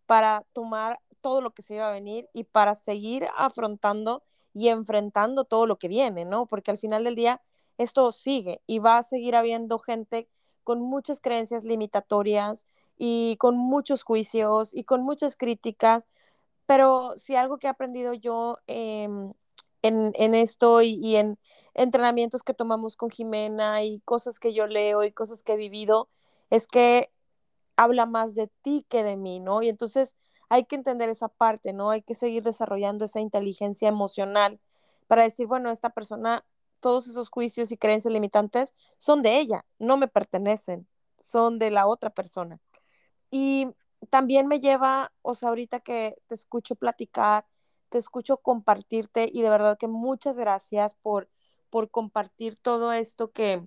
para 0.06 0.44
tomar 0.52 1.00
todo 1.20 1.40
lo 1.40 1.50
que 1.50 1.62
se 1.62 1.76
iba 1.76 1.88
a 1.88 1.92
venir 1.92 2.28
y 2.32 2.44
para 2.44 2.74
seguir 2.74 3.26
afrontando 3.36 4.22
y 4.54 4.68
enfrentando 4.68 5.44
todo 5.44 5.66
lo 5.66 5.76
que 5.76 5.88
viene, 5.88 6.24
¿no? 6.24 6.46
Porque 6.46 6.70
al 6.70 6.78
final 6.78 7.04
del 7.04 7.16
día 7.16 7.42
esto 7.78 8.12
sigue 8.12 8.62
y 8.66 8.78
va 8.78 8.98
a 8.98 9.02
seguir 9.02 9.36
habiendo 9.36 9.78
gente 9.78 10.28
con 10.64 10.80
muchas 10.80 11.20
creencias 11.20 11.64
limitatorias 11.64 12.66
y 12.98 13.36
con 13.38 13.56
muchos 13.56 14.02
juicios 14.02 14.72
y 14.72 14.84
con 14.84 15.02
muchas 15.02 15.36
críticas, 15.36 16.06
pero 16.66 17.14
si 17.16 17.36
algo 17.36 17.58
que 17.58 17.66
he 17.66 17.70
aprendido 17.70 18.14
yo 18.14 18.58
em, 18.66 19.32
en, 19.86 20.34
esto 20.34 20.82
y, 20.82 20.94
y, 20.94 21.16
en 21.16 21.38
entrenamientos 21.74 22.42
que 22.42 22.54
tomamos 22.54 22.96
con 22.96 23.10
Jimena 23.10 23.82
y 23.84 24.00
cosas 24.00 24.38
que 24.38 24.54
yo 24.54 24.66
leo 24.66 25.04
y 25.04 25.12
cosas 25.12 25.42
que 25.42 25.54
he 25.54 25.56
vivido, 25.56 26.08
es 26.50 26.66
que 26.66 27.10
habla 27.76 28.06
más 28.06 28.34
de 28.34 28.48
ti 28.62 28.86
que 28.88 29.02
de 29.04 29.16
mí, 29.16 29.40
¿no? 29.40 29.62
Y 29.62 29.68
entonces 29.68 30.16
hay 30.48 30.64
que 30.64 30.76
entender 30.76 31.08
esa 31.10 31.28
parte, 31.28 31.72
¿no? 31.72 31.90
Hay 31.90 32.02
que 32.02 32.14
seguir 32.14 32.42
desarrollando 32.42 33.04
esa 33.04 33.20
inteligencia 33.20 33.88
emocional 33.88 34.60
para 35.06 35.22
decir, 35.22 35.46
bueno, 35.46 35.70
esta 35.70 35.90
persona, 35.90 36.44
todos 36.80 37.08
esos 37.08 37.30
juicios 37.30 37.72
y 37.72 37.76
creencias 37.78 38.12
limitantes 38.12 38.74
son 38.98 39.22
de 39.22 39.38
ella, 39.38 39.64
no 39.78 39.96
me 39.96 40.08
pertenecen, 40.08 40.88
son 41.20 41.58
de 41.58 41.70
la 41.70 41.86
otra 41.86 42.10
persona. 42.10 42.60
Y 43.30 43.68
también 44.10 44.46
me 44.46 44.60
lleva, 44.60 45.12
o 45.22 45.34
sea, 45.34 45.50
ahorita 45.50 45.80
que 45.80 46.14
te 46.26 46.34
escucho 46.34 46.76
platicar, 46.76 47.46
escucho 47.98 48.38
compartirte 48.38 49.28
y 49.32 49.42
de 49.42 49.50
verdad 49.50 49.78
que 49.78 49.88
muchas 49.88 50.38
gracias 50.38 50.94
por, 50.94 51.28
por 51.70 51.90
compartir 51.90 52.58
todo 52.58 52.92
esto 52.92 53.32
que, 53.32 53.62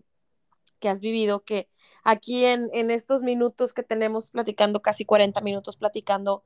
que 0.79 0.89
has 0.89 1.01
vivido, 1.01 1.43
que 1.43 1.69
aquí 2.03 2.45
en, 2.45 2.69
en 2.73 2.91
estos 2.91 3.21
minutos 3.21 3.73
que 3.73 3.83
tenemos 3.83 4.31
platicando, 4.31 4.81
casi 4.81 5.05
40 5.05 5.41
minutos 5.41 5.77
platicando, 5.77 6.43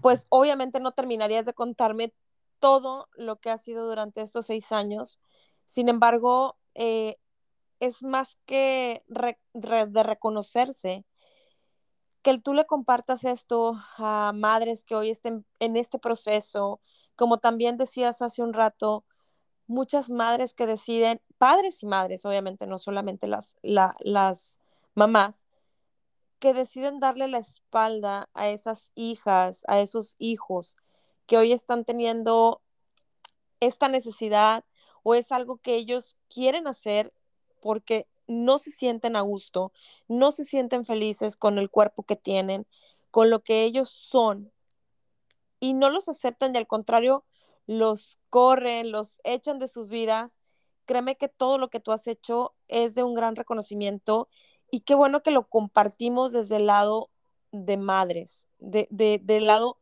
pues 0.00 0.26
obviamente 0.28 0.80
no 0.80 0.92
terminarías 0.92 1.46
de 1.46 1.54
contarme 1.54 2.12
todo 2.58 3.08
lo 3.14 3.36
que 3.36 3.50
ha 3.50 3.58
sido 3.58 3.86
durante 3.86 4.20
estos 4.20 4.46
seis 4.46 4.72
años. 4.72 5.20
Sin 5.66 5.88
embargo, 5.88 6.56
eh, 6.74 7.16
es 7.80 8.02
más 8.02 8.38
que 8.46 9.02
de 9.06 10.02
reconocerse 10.02 11.04
que 12.26 12.36
tú 12.38 12.54
le 12.54 12.66
compartas 12.66 13.22
esto 13.22 13.80
a 13.98 14.32
madres 14.34 14.82
que 14.82 14.96
hoy 14.96 15.10
estén 15.10 15.46
en 15.60 15.76
este 15.76 16.00
proceso, 16.00 16.80
como 17.14 17.38
también 17.38 17.76
decías 17.76 18.20
hace 18.20 18.42
un 18.42 18.52
rato, 18.52 19.04
muchas 19.68 20.10
madres 20.10 20.52
que 20.52 20.66
deciden, 20.66 21.20
padres 21.38 21.84
y 21.84 21.86
madres, 21.86 22.24
obviamente, 22.24 22.66
no 22.66 22.80
solamente 22.80 23.28
las, 23.28 23.54
la, 23.62 23.94
las 24.00 24.58
mamás, 24.96 25.46
que 26.40 26.52
deciden 26.52 26.98
darle 26.98 27.28
la 27.28 27.38
espalda 27.38 28.28
a 28.34 28.48
esas 28.48 28.90
hijas, 28.96 29.62
a 29.68 29.78
esos 29.78 30.16
hijos 30.18 30.76
que 31.26 31.38
hoy 31.38 31.52
están 31.52 31.84
teniendo 31.84 32.60
esta 33.60 33.86
necesidad 33.86 34.64
o 35.04 35.14
es 35.14 35.30
algo 35.30 35.58
que 35.58 35.76
ellos 35.76 36.16
quieren 36.28 36.66
hacer 36.66 37.12
porque 37.62 38.08
no 38.26 38.58
se 38.58 38.70
sienten 38.70 39.16
a 39.16 39.20
gusto, 39.20 39.72
no 40.08 40.32
se 40.32 40.44
sienten 40.44 40.84
felices 40.84 41.36
con 41.36 41.58
el 41.58 41.70
cuerpo 41.70 42.02
que 42.02 42.16
tienen, 42.16 42.66
con 43.10 43.30
lo 43.30 43.42
que 43.42 43.62
ellos 43.62 43.90
son 43.90 44.52
y 45.60 45.74
no 45.74 45.90
los 45.90 46.08
aceptan 46.08 46.54
y 46.54 46.58
al 46.58 46.66
contrario 46.66 47.24
los 47.66 48.18
corren, 48.30 48.92
los 48.92 49.20
echan 49.24 49.58
de 49.58 49.68
sus 49.68 49.90
vidas. 49.90 50.38
Créeme 50.84 51.16
que 51.16 51.28
todo 51.28 51.58
lo 51.58 51.68
que 51.70 51.80
tú 51.80 51.92
has 51.92 52.06
hecho 52.06 52.54
es 52.68 52.94
de 52.94 53.02
un 53.02 53.14
gran 53.14 53.36
reconocimiento 53.36 54.28
y 54.70 54.80
qué 54.80 54.94
bueno 54.94 55.22
que 55.22 55.30
lo 55.30 55.48
compartimos 55.48 56.32
desde 56.32 56.56
el 56.56 56.66
lado 56.66 57.10
de 57.52 57.76
madres, 57.76 58.46
de, 58.58 58.86
de, 58.90 59.20
del 59.22 59.46
lado 59.46 59.78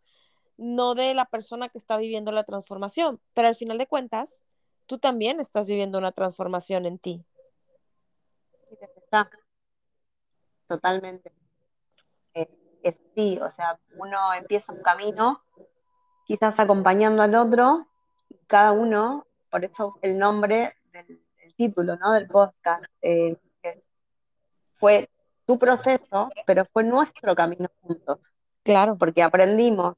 no 0.57 0.95
de 0.95 1.15
la 1.15 1.27
persona 1.27 1.69
que 1.69 1.79
está 1.79 1.97
viviendo 1.97 2.33
la 2.33 2.45
transformación, 2.45 3.21
pero 3.35 3.49
al 3.49 3.57
final 3.57 3.79
de 3.79 3.87
cuentas, 3.87 4.43
tú 4.87 4.99
también 4.99 5.41
estás 5.41 5.67
viviendo 5.67 5.99
una 5.99 6.13
transformación 6.13 6.87
en 6.87 6.99
ti. 6.99 7.25
Totalmente. 10.67 11.33
Eh, 12.35 12.49
es, 12.83 12.97
sí, 13.15 13.39
o 13.43 13.49
sea, 13.51 13.79
uno 13.97 14.35
empieza 14.35 14.73
un 14.73 14.83
camino, 14.83 15.43
quizás 16.27 16.59
acompañando 16.59 17.23
al 17.23 17.35
otro, 17.35 17.87
y 18.29 18.37
cada 18.47 18.73
uno, 18.73 19.27
por 19.51 19.65
eso 19.65 19.99
el 20.03 20.19
nombre 20.19 20.77
del, 20.93 21.07
del 21.07 21.55
título, 21.55 21.97
¿no? 21.97 22.13
Del 22.13 22.29
podcast, 22.29 22.85
eh, 23.03 23.37
fue 24.75 25.09
tu 25.47 25.59
proceso, 25.59 26.29
pero 26.47 26.65
fue 26.67 26.85
nuestro 26.85 27.35
camino 27.35 27.69
juntos. 27.81 28.33
Claro. 28.63 28.97
Porque 28.97 29.23
aprendimos 29.23 29.95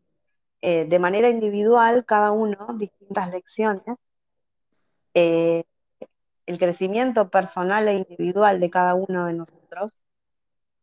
eh, 0.61 0.85
de 0.85 0.99
manera 0.99 1.29
individual, 1.29 2.05
cada 2.05 2.31
uno, 2.31 2.67
distintas 2.75 3.31
lecciones. 3.31 3.97
Eh, 5.15 5.65
el 6.47 6.59
crecimiento 6.59 7.29
personal 7.29 7.89
e 7.89 7.95
individual 7.95 8.61
de 8.61 8.71
cada 8.71 8.95
uno 8.95 9.27
de 9.27 9.35
nosotros 9.35 9.93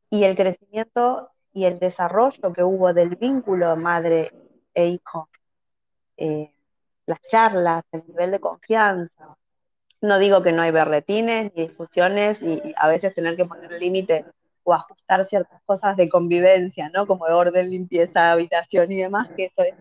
y 0.10 0.26
el 0.26 0.36
crecimiento 0.36 1.32
y 1.54 1.66
el 1.66 1.80
desarrollo 1.80 2.54
que 2.54 2.64
hubo 2.64 2.94
del 2.94 3.16
vínculo 3.16 3.76
madre 3.76 4.32
e 4.74 4.88
hijo. 4.88 5.30
Eh, 6.18 6.54
las 7.06 7.20
charlas, 7.22 7.84
el 7.92 8.04
nivel 8.08 8.32
de 8.32 8.40
confianza. 8.40 9.38
No 10.02 10.20
digo 10.20 10.42
que 10.42 10.52
no 10.52 10.62
hay 10.62 10.72
berretines 10.72 11.52
ni 11.56 11.68
discusiones 11.68 12.42
y, 12.42 12.74
a 12.78 12.88
veces 12.88 13.14
tener 13.14 13.36
que 13.36 13.46
poner 13.46 13.72
límites 13.72 14.26
o 14.64 14.74
ajustar 14.74 15.26
ciertas 15.26 15.62
cosas 15.66 15.98
de 15.98 16.10
convivencia, 16.10 16.90
¿no? 16.94 17.06
Como 17.06 17.26
orden, 17.26 17.70
limpieza, 17.70 18.32
habitación 18.32 18.92
y 18.92 18.98
demás, 18.98 19.30
que 19.36 19.46
eso 19.46 19.64
es. 19.64 19.78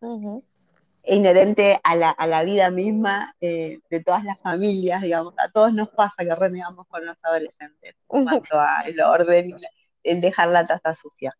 Inherente 1.04 1.80
a 1.82 1.96
la, 1.96 2.10
a 2.10 2.26
la, 2.26 2.42
vida 2.44 2.70
misma 2.70 3.34
eh, 3.40 3.80
de 3.90 4.02
todas 4.02 4.24
las 4.24 4.38
familias, 4.40 5.02
digamos. 5.02 5.34
A 5.38 5.50
todos 5.50 5.72
nos 5.72 5.88
pasa 5.90 6.24
que 6.24 6.34
renegamos 6.34 6.86
con 6.86 7.04
los 7.04 7.16
adolescentes 7.24 7.94
en 7.94 8.24
cuanto 8.24 8.58
al 8.58 9.00
orden 9.00 9.50
y 9.50 9.56
el 10.04 10.20
dejar 10.20 10.48
la 10.48 10.66
taza 10.66 10.94
sucia. 10.94 11.36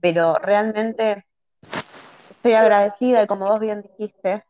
Pero 0.00 0.34
realmente 0.36 1.24
estoy 2.30 2.52
agradecida 2.52 3.22
y 3.22 3.26
como 3.26 3.46
vos 3.46 3.60
bien 3.60 3.82
dijiste, 3.82 4.44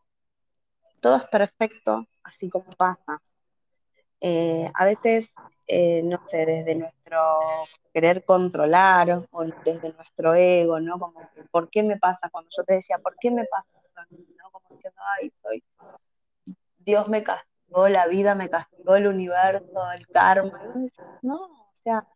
todo 1.00 1.16
es 1.16 1.24
perfecto 1.24 2.06
así 2.24 2.48
como 2.48 2.70
pasa. 2.72 3.20
Eh, 4.20 4.70
a 4.74 4.84
veces, 4.84 5.30
eh, 5.66 6.02
no 6.02 6.20
sé, 6.26 6.44
desde 6.44 6.74
nuestro 6.74 7.38
querer 7.92 8.24
controlar 8.24 9.26
o 9.30 9.44
desde 9.64 9.92
nuestro 9.92 10.34
ego, 10.34 10.80
¿no? 10.80 10.98
Como, 10.98 11.20
¿por 11.50 11.70
qué 11.70 11.82
me 11.82 11.96
pasa? 11.98 12.28
Cuando 12.30 12.50
yo 12.56 12.64
te 12.64 12.74
decía, 12.74 12.98
¿por 12.98 13.16
qué 13.20 13.30
me 13.30 13.44
pasa? 13.44 13.78
¿No? 14.11 14.51
Como 14.51 14.78
que, 14.80 14.88
ay, 15.18 15.32
soy, 15.42 15.64
Dios 16.78 17.09
me 17.09 17.22
castigó, 17.22 17.88
la 17.88 18.07
vida 18.07 18.34
me 18.34 18.49
castigó, 18.49 18.96
el 18.96 19.07
universo, 19.07 19.90
el 19.92 20.07
karma. 20.09 20.74
No, 21.22 21.44
o 21.44 21.70
sea, 21.74 22.07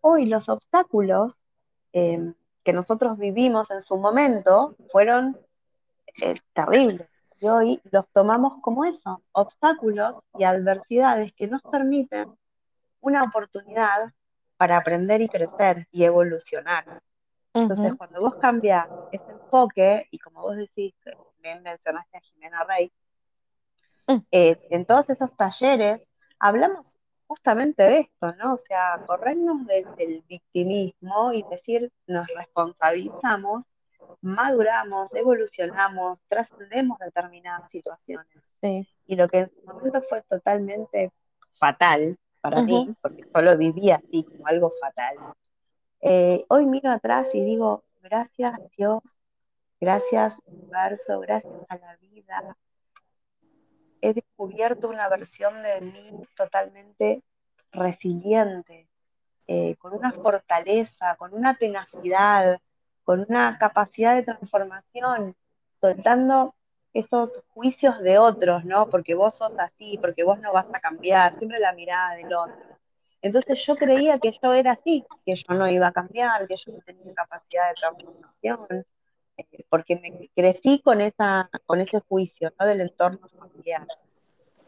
hoy 0.00 0.26
los 0.26 0.48
obstáculos 0.48 1.34
eh, 1.92 2.32
que 2.62 2.72
nosotros 2.72 3.16
vivimos 3.18 3.70
en 3.70 3.80
su 3.80 3.96
momento 3.96 4.76
fueron 4.90 5.38
eh, 6.22 6.34
terribles. 6.52 7.08
Y 7.40 7.46
hoy 7.46 7.80
los 7.90 8.06
tomamos 8.12 8.60
como 8.60 8.84
eso, 8.84 9.22
obstáculos 9.32 10.16
y 10.36 10.44
adversidades 10.44 11.32
que 11.32 11.46
nos 11.46 11.62
permiten 11.62 12.36
una 13.00 13.22
oportunidad 13.22 14.12
para 14.56 14.76
aprender 14.76 15.20
y 15.22 15.28
crecer 15.28 15.86
y 15.92 16.04
evolucionar. 16.04 17.00
Entonces, 17.54 17.92
uh 17.92 17.94
-huh. 17.94 17.96
cuando 17.96 18.20
vos 18.20 18.34
cambias 18.36 18.86
ese 19.12 19.30
enfoque, 19.30 20.06
y 20.10 20.18
como 20.18 20.42
vos 20.42 20.56
decís, 20.56 20.94
bien 21.40 21.62
mencionaste 21.62 22.16
a 22.16 22.20
Jimena 22.20 22.64
Rey, 22.64 22.92
-huh. 24.06 24.26
eh, 24.30 24.58
en 24.70 24.84
todos 24.84 25.08
esos 25.10 25.36
talleres 25.36 26.00
hablamos 26.38 26.96
justamente 27.26 27.82
de 27.82 27.98
esto, 28.00 28.34
¿no? 28.36 28.54
O 28.54 28.58
sea, 28.58 29.04
corrernos 29.06 29.66
del, 29.66 29.84
del 29.96 30.22
victimismo 30.28 31.32
y 31.32 31.42
decir, 31.50 31.92
nos 32.06 32.26
responsabilizamos 32.28 33.64
maduramos, 34.20 35.14
evolucionamos, 35.14 36.22
trascendemos 36.28 36.98
determinadas 36.98 37.70
situaciones. 37.70 38.26
Sí. 38.60 38.88
Y 39.06 39.16
lo 39.16 39.28
que 39.28 39.40
en 39.40 39.48
su 39.48 39.62
momento 39.64 40.00
fue 40.02 40.22
totalmente 40.22 41.12
fatal 41.58 42.16
para 42.40 42.60
uh 42.60 42.62
-huh. 42.62 42.66
mí, 42.66 42.94
porque 43.00 43.22
yo 43.22 43.42
lo 43.42 43.56
vivía 43.56 43.96
así 43.96 44.24
como 44.24 44.46
algo 44.46 44.72
fatal, 44.80 45.16
eh, 46.00 46.44
hoy 46.48 46.66
miro 46.66 46.90
atrás 46.90 47.28
y 47.34 47.44
digo, 47.44 47.84
gracias 48.02 48.58
Dios, 48.76 49.02
gracias 49.80 50.40
universo, 50.46 51.20
gracias 51.20 51.54
a 51.68 51.76
la 51.76 51.96
vida, 51.96 52.56
he 54.00 54.14
descubierto 54.14 54.88
una 54.88 55.08
versión 55.08 55.62
de 55.62 55.80
mí 55.80 56.12
totalmente 56.36 57.22
resiliente, 57.72 58.88
eh, 59.46 59.76
con 59.76 59.94
una 59.94 60.12
fortaleza, 60.12 61.16
con 61.16 61.34
una 61.34 61.54
tenacidad, 61.54 62.60
con 63.04 63.24
una 63.28 63.58
capacidad 63.58 64.14
de 64.14 64.22
transformación, 64.22 65.34
soltando 65.80 66.54
esos 66.92 67.42
juicios 67.48 68.00
de 68.00 68.18
otros, 68.18 68.64
¿no? 68.64 68.88
Porque 68.88 69.14
vos 69.14 69.36
sos 69.36 69.58
así, 69.58 69.98
porque 69.98 70.24
vos 70.24 70.38
no 70.40 70.52
vas 70.52 70.66
a 70.72 70.80
cambiar, 70.80 71.36
siempre 71.38 71.58
la 71.58 71.72
mirada 71.72 72.16
del 72.16 72.32
otro. 72.34 72.78
Entonces 73.20 73.64
yo 73.64 73.76
creía 73.76 74.18
que 74.18 74.32
yo 74.32 74.52
era 74.54 74.72
así, 74.72 75.04
que 75.24 75.34
yo 75.34 75.54
no 75.54 75.68
iba 75.68 75.88
a 75.88 75.92
cambiar, 75.92 76.46
que 76.46 76.56
yo 76.56 76.72
no 76.72 76.78
tenía 76.80 77.14
capacidad 77.14 77.68
de 77.68 77.74
transformación, 77.74 78.86
eh, 79.38 79.64
porque 79.70 79.96
me 79.96 80.28
crecí 80.34 80.82
con, 80.82 81.00
esa, 81.00 81.48
con 81.64 81.80
ese 81.80 82.00
juicio 82.00 82.52
del 82.58 82.80
entorno 82.80 83.28
familiar. 83.28 83.86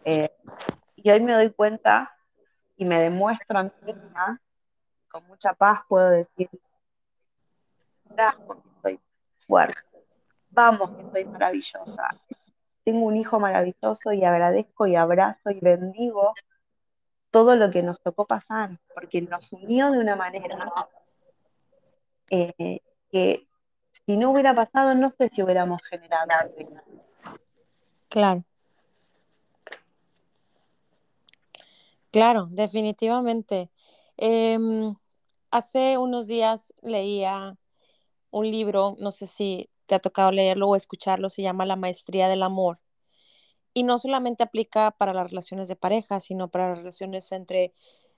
Eh, 0.04 0.30
y 0.96 1.10
hoy 1.10 1.20
me 1.20 1.32
doy 1.32 1.50
cuenta 1.50 2.16
y 2.76 2.84
me 2.84 3.00
demuestro 3.00 3.58
a 3.58 3.64
mí 3.64 3.70
misma, 3.82 4.40
con 5.10 5.26
mucha 5.26 5.52
paz 5.54 5.80
puedo 5.88 6.08
decir, 6.10 6.48
porque 8.46 8.68
estoy 8.76 9.00
fuerte, 9.46 10.04
vamos 10.50 10.90
que 10.92 11.02
estoy 11.02 11.24
maravillosa, 11.26 12.08
tengo 12.84 13.06
un 13.06 13.16
hijo 13.16 13.40
maravilloso 13.40 14.12
y 14.12 14.24
agradezco 14.24 14.86
y 14.86 14.96
abrazo 14.96 15.50
y 15.50 15.60
bendigo 15.60 16.32
todo 17.30 17.56
lo 17.56 17.70
que 17.70 17.82
nos 17.82 18.00
tocó 18.00 18.26
pasar, 18.26 18.78
porque 18.94 19.22
nos 19.22 19.52
unió 19.52 19.90
de 19.90 19.98
una 19.98 20.16
manera 20.16 20.72
eh, 22.30 22.80
que 23.10 23.49
si 24.10 24.16
no 24.16 24.32
hubiera 24.32 24.56
pasado, 24.56 24.92
no 24.96 25.12
sé 25.12 25.28
si 25.28 25.40
hubiéramos 25.40 25.80
generado. 25.84 26.52
Claro. 28.08 28.44
Claro, 32.10 32.48
definitivamente. 32.50 33.70
Em, 34.16 34.96
hace 35.52 35.96
unos 35.96 36.26
días 36.26 36.74
leía 36.82 37.56
un 38.32 38.50
libro, 38.50 38.96
no 38.98 39.12
sé 39.12 39.28
si 39.28 39.70
te 39.86 39.94
ha 39.94 40.00
tocado 40.00 40.32
leerlo 40.32 40.66
o 40.66 40.74
escucharlo, 40.74 41.30
se 41.30 41.42
llama 41.42 41.64
La 41.64 41.76
Maestría 41.76 42.26
del 42.26 42.42
Amor. 42.42 42.80
Y 43.74 43.84
no 43.84 43.96
solamente 43.98 44.42
aplica 44.42 44.90
para 44.90 45.14
las 45.14 45.30
relaciones 45.30 45.68
de 45.68 45.76
pareja, 45.76 46.18
sino 46.18 46.48
para 46.48 46.70
las 46.70 46.78
relaciones 46.78 47.30
entre 47.30 47.74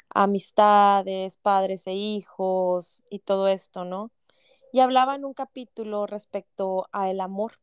amistades, 0.09 1.37
padres 1.37 1.87
e 1.87 1.93
hijos 1.93 3.03
y 3.11 3.19
todo 3.19 3.47
esto, 3.47 3.85
¿no? 3.85 4.11
Y 4.73 4.81
hablaba 4.81 5.15
en 5.15 5.25
un 5.25 5.35
capítulo 5.35 6.07
respecto 6.07 6.89
a 6.93 7.11
el 7.11 7.21
amor. 7.21 7.61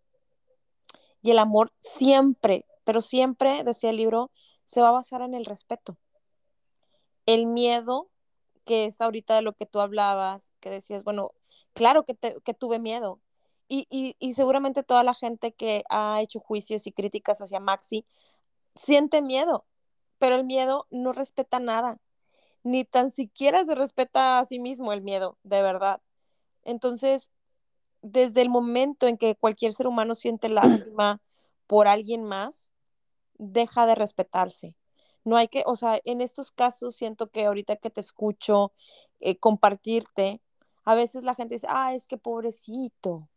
Y 1.21 1.31
el 1.31 1.39
amor 1.39 1.73
siempre, 1.79 2.65
pero 2.83 3.01
siempre, 3.01 3.63
decía 3.63 3.89
el 3.89 3.97
libro, 3.97 4.31
se 4.63 4.81
va 4.81 4.89
a 4.89 4.93
basar 4.93 5.21
en 5.21 5.33
el 5.33 5.45
respeto. 5.45 5.97
El 7.25 7.47
miedo, 7.47 8.09
que 8.65 8.85
es 8.85 9.01
ahorita 9.01 9.35
de 9.35 9.41
lo 9.41 9.53
que 9.53 9.65
tú 9.65 9.81
hablabas, 9.81 10.53
que 10.59 10.69
decías, 10.69 11.03
bueno, 11.03 11.31
claro 11.73 12.05
que, 12.05 12.15
que 12.15 12.53
tuve 12.53 12.79
miedo. 12.79 13.19
Y, 13.67 13.87
y, 13.89 14.15
y 14.19 14.33
seguramente 14.33 14.83
toda 14.83 15.03
la 15.03 15.13
gente 15.13 15.51
que 15.51 15.83
ha 15.89 16.21
hecho 16.21 16.39
juicios 16.39 16.87
y 16.87 16.91
críticas 16.91 17.41
hacia 17.41 17.59
Maxi 17.59 18.05
siente 18.75 19.21
miedo, 19.21 19.65
pero 20.19 20.35
el 20.35 20.45
miedo 20.45 20.87
no 20.91 21.13
respeta 21.13 21.59
nada, 21.59 21.99
ni 22.63 22.85
tan 22.85 23.11
siquiera 23.11 23.65
se 23.65 23.75
respeta 23.75 24.39
a 24.39 24.45
sí 24.45 24.59
mismo 24.59 24.93
el 24.93 25.01
miedo, 25.01 25.37
de 25.43 25.61
verdad. 25.61 26.01
Entonces, 26.63 27.31
desde 28.01 28.41
el 28.41 28.49
momento 28.49 29.07
en 29.07 29.17
que 29.17 29.35
cualquier 29.35 29.73
ser 29.73 29.87
humano 29.87 30.15
siente 30.15 30.49
lástima 30.49 31.21
por 31.67 31.87
alguien 31.87 32.23
más, 32.23 32.69
deja 33.37 33.85
de 33.85 33.95
respetarse. 33.95 34.75
No 35.23 35.37
hay 35.37 35.47
que, 35.47 35.63
o 35.65 35.75
sea, 35.75 35.99
en 36.05 36.21
estos 36.21 36.51
casos 36.51 36.95
siento 36.95 37.29
que 37.29 37.45
ahorita 37.45 37.75
que 37.75 37.89
te 37.89 38.01
escucho 38.01 38.73
eh, 39.19 39.37
compartirte, 39.37 40.41
a 40.85 40.95
veces 40.95 41.23
la 41.23 41.35
gente 41.35 41.55
dice, 41.55 41.67
ah, 41.69 41.93
es 41.93 42.07
que 42.07 42.17
pobrecito, 42.17 43.29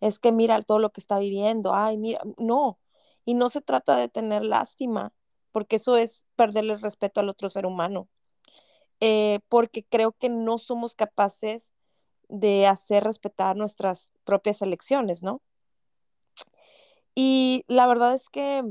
es 0.00 0.18
que 0.18 0.32
mira 0.32 0.60
todo 0.62 0.78
lo 0.78 0.90
que 0.90 1.00
está 1.00 1.18
viviendo, 1.18 1.74
ay, 1.74 1.98
mira, 1.98 2.22
no, 2.38 2.78
y 3.24 3.34
no 3.34 3.50
se 3.50 3.60
trata 3.60 3.96
de 3.96 4.08
tener 4.08 4.44
lástima, 4.44 5.12
porque 5.52 5.76
eso 5.76 5.96
es 5.96 6.24
perderle 6.36 6.74
el 6.74 6.80
respeto 6.80 7.20
al 7.20 7.28
otro 7.28 7.50
ser 7.50 7.66
humano, 7.66 8.08
eh, 9.00 9.40
porque 9.48 9.84
creo 9.84 10.12
que 10.12 10.28
no 10.28 10.58
somos 10.58 10.94
capaces 10.94 11.72
de 12.28 12.66
hacer 12.66 13.04
respetar 13.04 13.56
nuestras 13.56 14.10
propias 14.24 14.62
elecciones, 14.62 15.22
¿no? 15.22 15.42
Y 17.14 17.64
la 17.68 17.86
verdad 17.86 18.14
es 18.14 18.28
que 18.28 18.62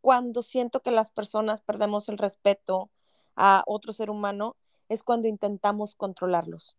cuando 0.00 0.42
siento 0.42 0.80
que 0.80 0.90
las 0.90 1.10
personas 1.10 1.60
perdemos 1.60 2.08
el 2.08 2.18
respeto 2.18 2.90
a 3.36 3.62
otro 3.66 3.92
ser 3.92 4.10
humano, 4.10 4.56
es 4.88 5.02
cuando 5.02 5.28
intentamos 5.28 5.94
controlarlos. 5.94 6.76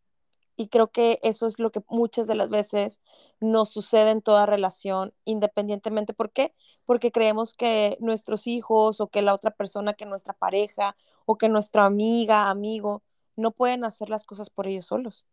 Y 0.56 0.68
creo 0.68 0.92
que 0.92 1.20
eso 1.24 1.48
es 1.48 1.58
lo 1.58 1.72
que 1.72 1.82
muchas 1.90 2.28
de 2.28 2.36
las 2.36 2.52
veces 2.52 3.02
nos 3.40 3.70
sucede 3.70 4.12
en 4.12 4.22
toda 4.22 4.46
relación, 4.46 5.14
independientemente. 5.26 6.14
¿Por 6.14 6.32
qué? 6.32 6.54
Porque 6.86 7.12
creemos 7.12 7.56
que 7.56 7.98
nuestros 8.00 8.46
hijos 8.46 9.02
o 9.02 9.08
que 9.08 9.24
la 9.24 9.34
otra 9.34 9.52
persona, 9.52 9.94
que 9.94 10.06
nuestra 10.06 10.34
pareja 10.34 10.96
o 11.26 11.38
que 11.38 11.50
nuestra 11.50 11.86
amiga, 11.86 12.50
amigo, 12.50 13.02
no 13.36 13.52
pueden 13.52 13.84
hacer 13.84 14.10
las 14.10 14.26
cosas 14.26 14.50
por 14.50 14.68
ellos 14.68 14.88
solos. 14.88 15.26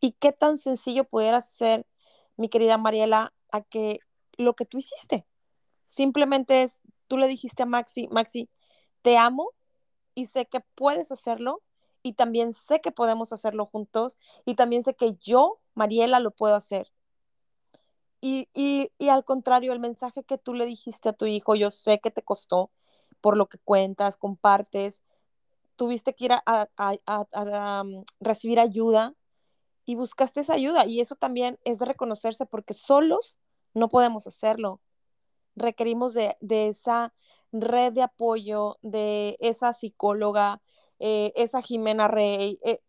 ¿Y 0.00 0.12
qué 0.12 0.32
tan 0.32 0.58
sencillo 0.58 1.04
pudiera 1.04 1.40
ser, 1.40 1.86
mi 2.36 2.48
querida 2.48 2.78
Mariela, 2.78 3.34
a 3.50 3.60
que 3.62 4.00
lo 4.36 4.54
que 4.54 4.64
tú 4.64 4.78
hiciste? 4.78 5.26
Simplemente 5.86 6.62
es, 6.62 6.80
tú 7.08 7.18
le 7.18 7.28
dijiste 7.28 7.62
a 7.64 7.66
Maxi, 7.66 8.08
Maxi, 8.08 8.48
te 9.02 9.18
amo 9.18 9.50
y 10.14 10.26
sé 10.26 10.46
que 10.46 10.60
puedes 10.74 11.12
hacerlo 11.12 11.62
y 12.02 12.14
también 12.14 12.54
sé 12.54 12.80
que 12.80 12.92
podemos 12.92 13.32
hacerlo 13.32 13.66
juntos 13.66 14.18
y 14.44 14.54
también 14.54 14.82
sé 14.82 14.94
que 14.94 15.16
yo, 15.20 15.60
Mariela, 15.74 16.20
lo 16.20 16.30
puedo 16.30 16.54
hacer. 16.54 16.90
Y, 18.22 18.48
y, 18.52 18.90
y, 18.98 19.08
al 19.08 19.24
contrario, 19.24 19.72
el 19.72 19.80
mensaje 19.80 20.24
que 20.24 20.36
tú 20.38 20.54
le 20.54 20.66
dijiste 20.66 21.08
a 21.08 21.12
tu 21.14 21.24
hijo, 21.26 21.54
yo 21.54 21.70
sé 21.70 22.00
que 22.00 22.10
te 22.10 22.22
costó 22.22 22.70
por 23.20 23.36
lo 23.36 23.48
que 23.48 23.58
cuentas, 23.58 24.16
compartes, 24.16 25.02
tuviste 25.80 26.14
que 26.14 26.26
ir 26.26 26.32
a, 26.44 27.84
mm, 27.84 28.04
recibir 28.20 28.60
ayuda 28.60 29.14
y 29.86 29.94
buscaste 29.94 30.40
esa 30.40 30.52
ayuda. 30.52 30.84
Y 30.84 31.00
eso 31.00 31.14
también 31.16 31.58
es 31.64 31.78
de 31.78 31.86
reconocerse 31.86 32.44
porque 32.44 32.74
solos 32.74 33.38
no 33.72 33.88
podemos 33.88 34.26
hacerlo. 34.26 34.82
Requerimos 35.56 36.12
de, 36.12 36.36
esa 36.50 37.14
red 37.50 37.94
de 37.94 38.02
apoyo, 38.02 38.76
de 38.82 39.38
esa 39.40 39.72
psicóloga, 39.72 40.60
eh, 40.98 41.32
esa 41.34 41.62
Jimena 41.62 42.08
Rey, 42.08 42.58
eh, 42.62 42.82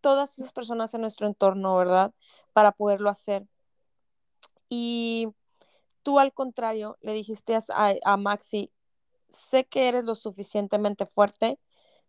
todas 0.00 0.38
esas 0.38 0.50
personas 0.50 0.94
en 0.94 1.02
nuestro 1.02 1.26
entorno, 1.26 1.76
¿verdad? 1.76 2.14
Para 2.54 2.72
poderlo 2.72 3.10
hacer. 3.10 3.46
Y 4.70 5.28
tú 6.02 6.18
al 6.18 6.32
contrario 6.32 6.96
le 7.02 7.12
dijiste 7.12 7.54
a, 7.54 7.94
a 8.02 8.16
Maxi, 8.16 8.72
sé 9.28 9.66
que 9.66 9.88
eres 9.88 10.04
lo 10.04 10.14
suficientemente 10.14 11.04
fuerte 11.04 11.58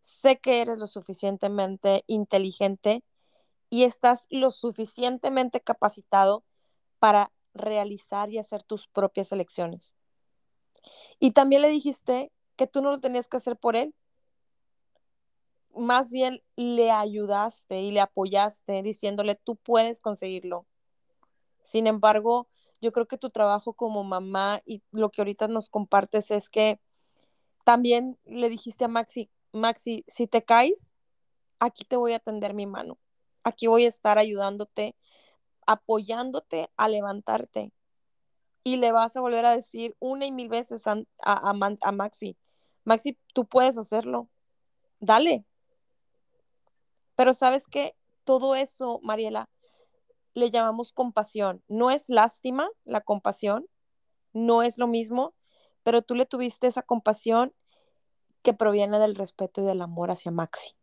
sé 0.01 0.39
que 0.39 0.61
eres 0.61 0.77
lo 0.77 0.87
suficientemente 0.87 2.03
inteligente 2.07 3.03
y 3.69 3.83
estás 3.83 4.27
lo 4.29 4.51
suficientemente 4.51 5.61
capacitado 5.61 6.43
para 6.99 7.31
realizar 7.53 8.29
y 8.29 8.37
hacer 8.37 8.63
tus 8.63 8.87
propias 8.87 9.31
elecciones. 9.31 9.95
Y 11.19 11.31
también 11.31 11.61
le 11.61 11.69
dijiste 11.69 12.31
que 12.55 12.67
tú 12.67 12.81
no 12.81 12.91
lo 12.91 12.99
tenías 12.99 13.27
que 13.27 13.37
hacer 13.37 13.57
por 13.57 13.75
él. 13.75 13.93
Más 15.73 16.11
bien 16.11 16.43
le 16.55 16.91
ayudaste 16.91 17.81
y 17.81 17.91
le 17.91 18.01
apoyaste 18.01 18.83
diciéndole, 18.83 19.35
tú 19.35 19.55
puedes 19.55 20.01
conseguirlo. 20.01 20.65
Sin 21.63 21.87
embargo, 21.87 22.49
yo 22.81 22.91
creo 22.91 23.07
que 23.07 23.17
tu 23.17 23.29
trabajo 23.29 23.73
como 23.73 24.03
mamá 24.03 24.61
y 24.65 24.83
lo 24.91 25.11
que 25.11 25.21
ahorita 25.21 25.47
nos 25.47 25.69
compartes 25.69 26.31
es 26.31 26.49
que 26.49 26.79
también 27.63 28.17
le 28.25 28.49
dijiste 28.49 28.85
a 28.85 28.87
Maxi, 28.87 29.29
Maxi, 29.53 30.03
si 30.07 30.27
te 30.27 30.43
caes, 30.43 30.95
aquí 31.59 31.85
te 31.85 31.95
voy 31.95 32.13
a 32.13 32.19
tender 32.19 32.53
mi 32.53 32.65
mano. 32.65 32.97
Aquí 33.43 33.67
voy 33.67 33.85
a 33.85 33.89
estar 33.89 34.17
ayudándote, 34.17 34.95
apoyándote 35.65 36.69
a 36.77 36.87
levantarte. 36.89 37.71
Y 38.63 38.77
le 38.77 38.91
vas 38.91 39.15
a 39.15 39.21
volver 39.21 39.45
a 39.45 39.55
decir 39.55 39.95
una 39.99 40.25
y 40.25 40.31
mil 40.31 40.49
veces 40.49 40.85
a, 40.87 41.03
a, 41.19 41.53
Maxi, 41.91 42.37
Maxi, 42.83 43.17
tú 43.33 43.45
puedes 43.45 43.77
hacerlo. 43.77 44.29
Dale. 44.99 45.45
Pero 47.15 47.33
sabes 47.33 47.67
que 47.67 47.95
todo 48.23 48.55
eso, 48.55 48.99
Mariela, 49.03 49.49
le 50.33 50.49
llamamos 50.49 50.93
compasión. 50.93 51.63
No 51.67 51.91
es 51.91 52.09
lástima 52.09 52.69
la 52.83 53.01
compasión, 53.01 53.67
no 54.33 54.63
es 54.63 54.77
lo 54.77 54.87
mismo, 54.87 55.33
pero 55.83 56.01
tú 56.01 56.15
le 56.15 56.25
tuviste 56.25 56.67
esa 56.67 56.83
compasión 56.83 57.53
que 58.41 58.53
proviene 58.53 58.99
del 58.99 59.15
respeto 59.15 59.61
y 59.61 59.65
del 59.65 59.81
amor 59.81 60.11
hacia 60.11 60.31
Maxi. 60.31 60.75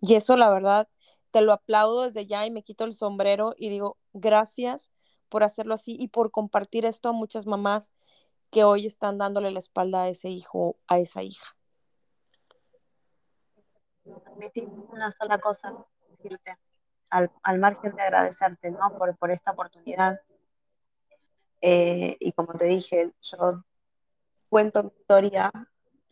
Y 0.00 0.14
eso, 0.14 0.36
la 0.36 0.50
verdad, 0.50 0.88
te 1.30 1.40
lo 1.40 1.52
aplaudo 1.52 2.02
desde 2.02 2.26
ya 2.26 2.46
y 2.46 2.50
me 2.50 2.62
quito 2.62 2.84
el 2.84 2.94
sombrero 2.94 3.54
y 3.56 3.68
digo, 3.68 3.98
gracias 4.12 4.92
por 5.28 5.42
hacerlo 5.42 5.74
así 5.74 5.96
y 5.98 6.08
por 6.08 6.30
compartir 6.30 6.86
esto 6.86 7.08
a 7.08 7.12
muchas 7.12 7.46
mamás 7.46 7.92
que 8.50 8.64
hoy 8.64 8.86
están 8.86 9.18
dándole 9.18 9.50
la 9.50 9.58
espalda 9.58 10.02
a 10.02 10.08
ese 10.08 10.28
hijo, 10.28 10.78
a 10.86 10.98
esa 10.98 11.22
hija. 11.22 11.56
una 14.88 15.10
sola 15.10 15.38
cosa 15.38 15.74
decirte, 16.10 16.56
al, 17.10 17.30
al, 17.42 17.58
margen 17.58 17.94
de 17.96 18.02
agradecerte 18.02 18.70
¿no? 18.70 18.96
por, 18.96 19.16
por 19.16 19.30
esta 19.30 19.50
oportunidad. 19.50 20.20
Eh, 21.60 22.16
y 22.20 22.32
como 22.32 22.54
te 22.54 22.66
dije, 22.66 23.12
yo 23.20 23.64
cuento 24.48 24.84
mi 24.84 24.90
historia, 24.98 25.50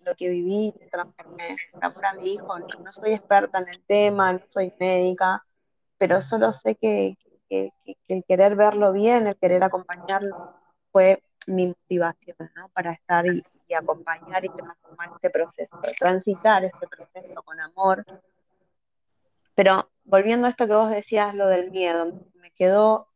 lo 0.05 0.15
que 0.15 0.29
viví, 0.29 0.75
me 0.79 0.87
transformé 0.87 1.57
por 1.95 2.07
a 2.07 2.15
mi 2.15 2.35
hijo. 2.35 2.59
No, 2.59 2.67
no, 2.83 2.93
soy 2.93 3.13
experta 3.13 3.59
en 3.59 3.69
el 3.69 3.83
tema, 3.85 4.33
no 4.33 4.41
soy 4.49 4.73
médica, 4.79 5.45
pero 5.99 6.21
solo 6.21 6.53
sé 6.53 6.77
que, 6.77 7.17
que, 7.49 7.73
que, 7.85 7.97
el 8.09 8.25
querer 8.25 8.57
verlo 8.57 8.93
bien, 8.93 9.27
el 9.27 9.37
querer 9.37 9.65
acompañarlo, 9.65 10.55
fue 10.93 11.23
mi 11.47 11.69
motivación 11.69 12.37
¿no? 12.57 12.69
para 12.71 12.93
estar 12.93 13.27
y, 13.27 13.43
y 13.69 13.75
acompañar 13.75 14.45
y 14.45 14.49
transformar 14.49 15.11
este 15.15 15.31
proceso, 15.31 15.81
transitar 15.99 16.65
este 16.65 16.87
proceso 16.87 17.43
con 17.43 17.61
amor. 17.61 18.05
Pero 19.55 19.91
volviendo 20.05 20.47
a 20.47 20.51
esto 20.51 20.67
que 20.67 20.75
vos 20.75 20.91
decías, 20.91 21.35
lo 21.35 21.47
del 21.47 21.71
miedo, 21.71 22.13
me 22.35 22.51
quedó 22.51 23.09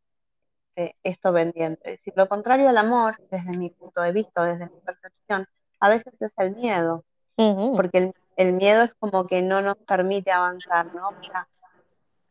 eh, 0.77 0.95
esto 1.03 1.33
pendiente. 1.33 1.81
Es 1.85 1.99
decir, 1.99 2.15
lo 2.17 2.29
contrario 2.29 2.69
al 2.69 2.79
amor, 2.79 3.17
desde 3.31 3.59
mi 3.59 3.71
punto 3.71 4.01
de 4.01 4.13
vista, 4.13 4.45
desde 4.45 4.67
mi 4.67 4.81
percepción, 4.81 5.47
a 5.81 5.89
veces 5.89 6.21
es 6.21 6.33
el 6.39 6.55
miedo, 6.55 7.05
uh 7.37 7.43
-huh. 7.43 7.77
porque 7.77 7.99
el, 7.99 8.15
el, 8.37 8.53
miedo 8.53 8.85
es 8.85 8.95
como 8.99 9.27
que 9.27 9.43
no 9.43 9.61
nos 9.63 9.77
permite 9.77 10.31
avanzar, 10.33 10.95
¿no? 10.95 11.09
O 11.09 11.23
sea, 11.23 11.49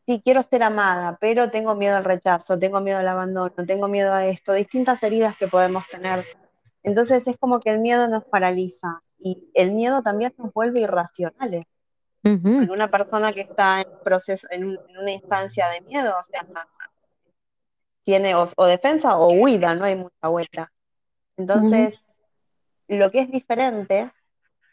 sí, 0.05 0.21
quiero 0.23 0.41
ser 0.43 0.63
amada, 0.63 1.17
pero 1.19 1.51
tengo 1.51 1.75
miedo 1.75 1.97
al 1.97 2.05
rechazo, 2.05 2.57
tengo 2.57 2.79
miedo 2.81 2.99
al 2.99 3.07
abandono, 3.07 3.53
tengo 3.65 3.87
miedo 3.87 4.13
a 4.13 4.25
esto, 4.25 4.53
distintas 4.53 5.01
heridas 5.03 5.35
que 5.37 5.47
podemos 5.47 5.87
tener. 5.87 6.25
Entonces 6.83 7.27
es 7.27 7.37
como 7.37 7.59
que 7.59 7.71
el 7.71 7.79
miedo 7.79 8.07
nos 8.07 8.23
paraliza 8.25 9.01
y 9.19 9.49
el 9.53 9.71
miedo 9.71 10.01
también 10.01 10.33
nos 10.37 10.53
vuelve 10.53 10.81
irracionales. 10.81 11.65
Uh 12.23 12.29
-huh. 12.29 12.71
Una 12.71 12.89
persona 12.89 13.33
que 13.33 13.41
está 13.41 13.81
en, 13.81 13.87
proceso, 14.03 14.47
en, 14.49 14.65
un, 14.65 14.79
en, 14.87 14.97
una 14.97 15.11
instancia 15.11 15.67
de 15.69 15.81
miedo, 15.81 16.13
o 16.17 16.23
sea, 16.23 16.45
tiene 18.03 18.35
o, 18.35 18.47
o 18.55 18.65
defensa 18.65 19.17
o 19.17 19.33
huida, 19.33 19.75
no 19.75 19.83
hay 19.85 19.97
mucha 19.97 20.27
vuelta. 20.29 20.71
Entonces, 21.35 21.95
uh 21.95 21.97
-huh. 21.97 22.06
Lo 22.87 23.11
que 23.11 23.21
es 23.21 23.31
diferente, 23.31 24.11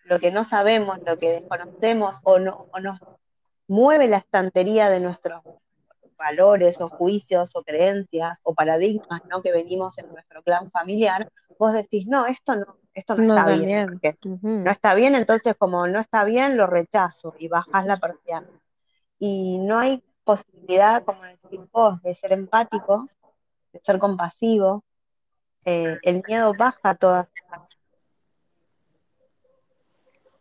lo 0.05 0.19
que 0.21 0.31
no 0.31 0.45
sabemos, 0.45 0.99
lo 1.05 1.19
que 1.19 1.33
desconocemos 1.33 2.17
o, 2.23 2.39
no, 2.39 2.69
o 2.73 2.81
nos 2.81 3.01
mueve 3.67 4.09
la 4.09 4.19
estantería 4.19 4.91
de 4.91 5.01
nuestros 5.01 5.43
valores 6.17 6.81
o 6.81 6.89
juicios 6.89 7.55
o 7.55 7.63
creencias 7.63 8.41
o 8.45 8.55
paradigmas 8.55 9.23
¿no? 9.29 9.43
que 9.43 9.53
venimos 9.53 9.99
en 9.99 10.09
nuestro 10.13 10.43
clan 10.43 10.71
familiar, 10.71 11.31
vos 11.59 11.73
decís, 11.73 12.07
no, 12.07 12.27
esto 12.27 12.57
no, 12.57 12.77
esto 12.93 13.17
no, 13.17 13.25
no 13.25 13.39
está 13.39 13.57
bien. 13.57 13.99
bien. 14.01 14.19
Uh 14.25 14.39
-huh. 14.39 14.65
No 14.65 14.71
está 14.71 14.95
bien, 14.95 15.15
entonces 15.15 15.55
como 15.59 15.87
no 15.87 16.01
está 16.01 16.25
bien, 16.25 16.57
lo 16.57 16.67
rechazo 16.67 17.35
y 17.39 17.49
bajás 17.49 17.87
la 17.87 17.97
persiana. 17.97 18.49
Y 19.19 19.59
no 19.59 19.79
hay 19.79 20.03
posibilidad, 20.25 21.05
como 21.05 21.23
decís 21.25 21.61
vos, 21.73 22.01
de 22.03 22.15
ser 22.15 22.33
empático, 22.33 23.09
de 23.73 23.81
ser 23.81 23.99
compasivo. 23.99 24.85
Eh, 25.65 25.99
el 26.03 26.23
miedo 26.27 26.53
baja 26.59 26.95
todas 26.95 27.29
esas, 27.35 27.64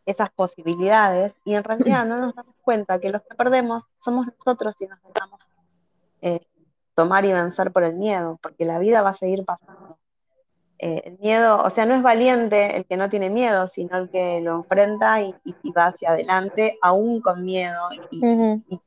esas 0.05 0.29
posibilidades 0.31 1.33
y 1.45 1.55
en 1.55 1.63
realidad 1.63 2.05
no 2.07 2.17
nos 2.17 2.35
damos 2.35 2.55
cuenta 2.61 2.99
que 2.99 3.09
los 3.09 3.21
que 3.23 3.35
perdemos 3.35 3.83
somos 3.95 4.27
nosotros 4.27 4.75
si 4.77 4.87
nos 4.87 4.99
dejamos 5.03 5.39
eh, 6.21 6.39
tomar 6.95 7.25
y 7.25 7.33
vencer 7.33 7.71
por 7.71 7.83
el 7.83 7.95
miedo, 7.95 8.39
porque 8.41 8.65
la 8.65 8.79
vida 8.79 9.01
va 9.01 9.09
a 9.09 9.13
seguir 9.13 9.43
pasando. 9.45 9.97
Eh, 10.79 11.01
el 11.05 11.19
miedo, 11.19 11.61
o 11.63 11.69
sea, 11.69 11.85
no 11.85 11.95
es 11.95 12.01
valiente 12.01 12.75
el 12.75 12.85
que 12.85 12.97
no 12.97 13.09
tiene 13.09 13.29
miedo, 13.29 13.67
sino 13.67 13.97
el 13.97 14.09
que 14.09 14.41
lo 14.41 14.55
enfrenta 14.55 15.21
y, 15.21 15.33
y, 15.43 15.55
y 15.63 15.71
va 15.71 15.87
hacia 15.87 16.11
adelante, 16.11 16.77
aún 16.81 17.21
con 17.21 17.43
miedo, 17.43 17.89
y, 18.11 18.17
uh 18.17 18.21
-huh. 18.21 18.63
y, 18.67 18.81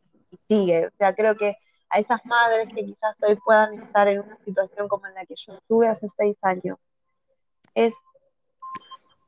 sigue. 0.48 0.86
O 0.86 0.90
sea, 0.98 1.14
creo 1.14 1.36
que 1.36 1.56
a 1.88 1.98
esas 1.98 2.24
madres 2.24 2.68
que 2.74 2.84
quizás 2.84 3.16
hoy 3.22 3.36
puedan 3.36 3.74
estar 3.82 4.08
en 4.08 4.20
una 4.20 4.36
situación 4.44 4.88
como 4.88 5.06
en 5.06 5.14
la 5.14 5.24
que 5.24 5.34
yo 5.36 5.54
estuve 5.54 5.88
hace 5.88 6.08
seis 6.08 6.36
años, 6.42 6.78
es 7.74 7.94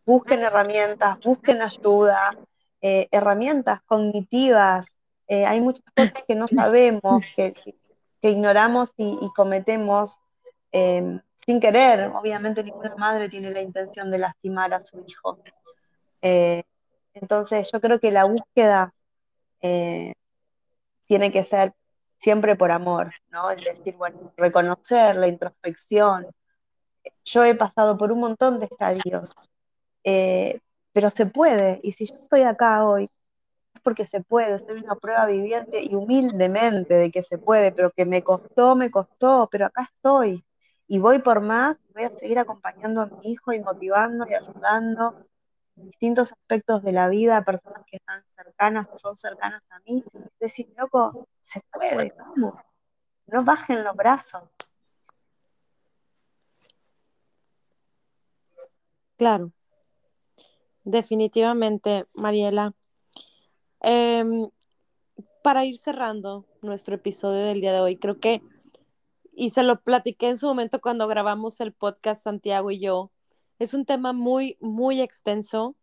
busquen 0.09 0.40
herramientas, 0.40 1.18
busquen 1.20 1.61
ayuda, 1.61 2.30
eh, 2.80 3.09
herramientas 3.11 3.82
cognitivas. 3.82 4.86
Eh, 5.26 5.44
hay 5.44 5.61
muchas 5.61 5.84
cosas 5.94 6.24
que 6.26 6.34
no 6.34 6.48
sabemos, 6.48 7.22
que, 7.36 7.52
ignoramos 8.22 8.94
y, 8.96 9.18
y 9.20 9.28
cometemos 9.36 10.18
eh, 10.72 11.20
sin 11.36 11.61
querer. 11.61 12.11
Obviamente 12.14 12.64
ninguna 12.64 12.96
madre 12.96 13.28
tiene 13.28 13.50
la 13.50 13.61
intención 13.61 14.11
de 14.11 14.18
lastimar 14.18 14.72
a 14.72 14.80
su 14.80 15.04
hijo. 15.06 15.38
Entonces 16.22 17.70
yo 17.70 17.78
creo 17.78 18.00
que 18.00 18.11
la 18.11 18.24
búsqueda 18.24 18.94
tiene 19.61 21.32
que 21.32 21.44
ser 21.44 21.74
siempre 22.18 22.56
por 22.56 22.70
amor, 22.70 23.12
¿no? 23.28 23.50
Es 23.50 23.62
decir, 23.62 23.94
bueno, 23.96 24.32
reconocer 24.38 25.16
la 25.16 25.28
introspección. 25.28 26.26
Yo 27.24 27.44
he 27.44 27.54
pasado 27.54 27.98
por 27.98 28.11
un 28.11 28.20
montón 28.20 28.59
de 28.59 28.66
estadios, 28.66 29.34
eh, 30.05 30.61
pero 30.92 31.11
se 31.11 31.26
puede, 31.26 31.80
y 31.82 31.92
si 31.92 32.07
yo 32.07 32.14
estoy 32.16 32.42
acá 32.42 32.84
hoy, 32.86 33.11
porque 33.82 34.05
se 34.05 34.22
puede, 34.22 34.59
soy 34.59 34.80
una 34.80 34.96
prueba 34.96 35.26
viviente 35.26 35.82
y 35.82 35.94
humildemente 35.94 36.94
de 36.94 37.11
que 37.11 37.22
se 37.22 37.38
puede, 37.38 37.72
pero 37.72 37.90
que 37.90 38.05
me 38.05 38.22
costó, 38.22 38.76
me 38.76 38.90
costó, 38.90 39.49
pero 39.51 39.66
acá 39.66 39.90
estoy. 39.94 40.44
Y 40.86 40.99
voy 40.99 41.20
por 41.20 41.40
más, 41.40 41.76
voy 41.94 42.05
a 42.05 42.11
seguir 42.11 42.38
acompañando 42.38 43.03
a 43.03 43.07
mi 43.07 43.32
hijo 43.32 43.53
y 43.53 43.61
motivando 43.61 44.26
y 44.28 44.34
ayudando 44.34 45.26
en 45.76 45.86
distintos 45.90 46.32
aspectos 46.32 46.82
de 46.82 46.92
la 46.92 47.09
vida, 47.09 47.44
personas 47.44 47.84
que 47.86 47.96
están 47.96 48.22
cercanas, 48.36 48.88
son 48.96 49.16
cercanas 49.16 49.62
a 49.70 49.78
mí. 49.80 50.05
Decir, 50.40 50.72
loco, 50.76 51.28
se 51.38 51.61
puede, 51.72 52.14
vamos, 52.18 52.55
no 53.26 53.44
bajen 53.44 53.84
los 53.84 53.94
brazos. 53.96 54.42
Claro, 59.16 59.53
definitivamente, 60.89 62.07
Mariela. 62.14 62.74
Eh, 63.82 64.24
para 65.43 65.64
ir 65.64 65.78
cerrando 65.78 66.47
nuestro 66.62 66.95
episodio 66.95 67.45
del 67.45 67.61
día 67.61 67.72
de 67.72 67.80
hoy, 67.80 67.97
creo 67.97 68.18
que, 68.18 68.43
y 69.32 69.51
se 69.51 69.62
lo 69.62 69.80
platiqué 69.80 70.30
en 70.30 70.39
su 70.39 70.47
momento 70.47 70.80
cuando 70.80 71.07
grabamos 71.07 71.61
el 71.61 71.72
podcast 71.72 72.22
Santiago 72.24 72.70
y 72.70 72.80
yo, 72.80 73.12
es 73.59 73.74
un 73.74 73.84
tema 73.84 74.12
muy, 74.12 74.57
muy 74.61 75.01
extenso 75.01 75.76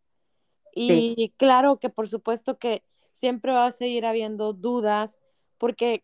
y 0.73 1.15
sí. 1.17 1.33
claro 1.37 1.77
que 1.79 1.89
por 1.89 2.09
supuesto 2.09 2.57
que 2.57 2.83
siempre 3.11 3.53
va 3.53 3.67
a 3.67 3.71
seguir 3.71 4.05
habiendo 4.05 4.53
dudas, 4.53 5.21
porque 5.57 6.03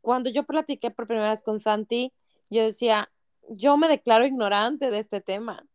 cuando 0.00 0.30
yo 0.30 0.44
platiqué 0.44 0.90
por 0.90 1.06
primera 1.06 1.30
vez 1.30 1.42
con 1.42 1.58
Santi, 1.58 2.12
yo 2.50 2.62
decía, 2.62 3.10
yo 3.48 3.76
me 3.76 3.88
declaro 3.88 4.26
ignorante 4.26 4.90
de 4.90 4.98
este 4.98 5.20
tema, 5.20 5.66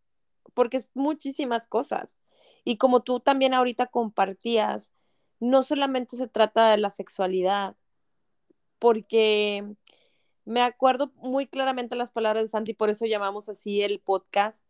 porque 0.53 0.77
es 0.77 0.89
muchísimas 0.93 1.67
cosas. 1.67 2.17
Y 2.67 2.75
como 2.75 3.01
tú 3.01 3.21
también 3.21 3.53
ahorita 3.53 3.87
compartías, 3.87 4.91
no 5.39 5.63
solamente 5.63 6.17
se 6.17 6.27
trata 6.27 6.69
de 6.69 6.77
la 6.77 6.89
sexualidad, 6.89 7.77
porque 8.77 9.65
me 10.43 10.61
acuerdo 10.61 11.13
muy 11.15 11.47
claramente 11.47 11.95
las 11.95 12.11
palabras 12.11 12.43
de 12.43 12.49
Santi, 12.49 12.73
por 12.73 12.89
eso 12.89 13.05
llamamos 13.05 13.47
así 13.47 13.83
el 13.83 14.01
podcast. 14.01 14.65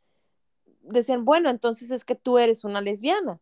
Decían, 0.81 1.25
bueno, 1.25 1.49
entonces 1.49 1.89
es 1.89 2.05
que 2.05 2.13
tú 2.13 2.37
eres 2.37 2.63
una 2.63 2.81
lesbiana. 2.81 3.39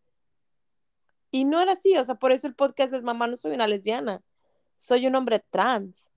Y 1.31 1.43
no 1.43 1.59
era 1.59 1.73
así, 1.73 1.97
o 1.97 2.03
sea, 2.05 2.15
por 2.15 2.31
eso 2.31 2.47
el 2.47 2.55
podcast 2.55 2.93
es 2.93 3.03
Mamá, 3.03 3.27
no 3.27 3.35
soy 3.35 3.55
una 3.55 3.67
lesbiana, 3.67 4.23
soy 4.77 5.05
un 5.05 5.15
hombre 5.15 5.43
trans. 5.49 6.11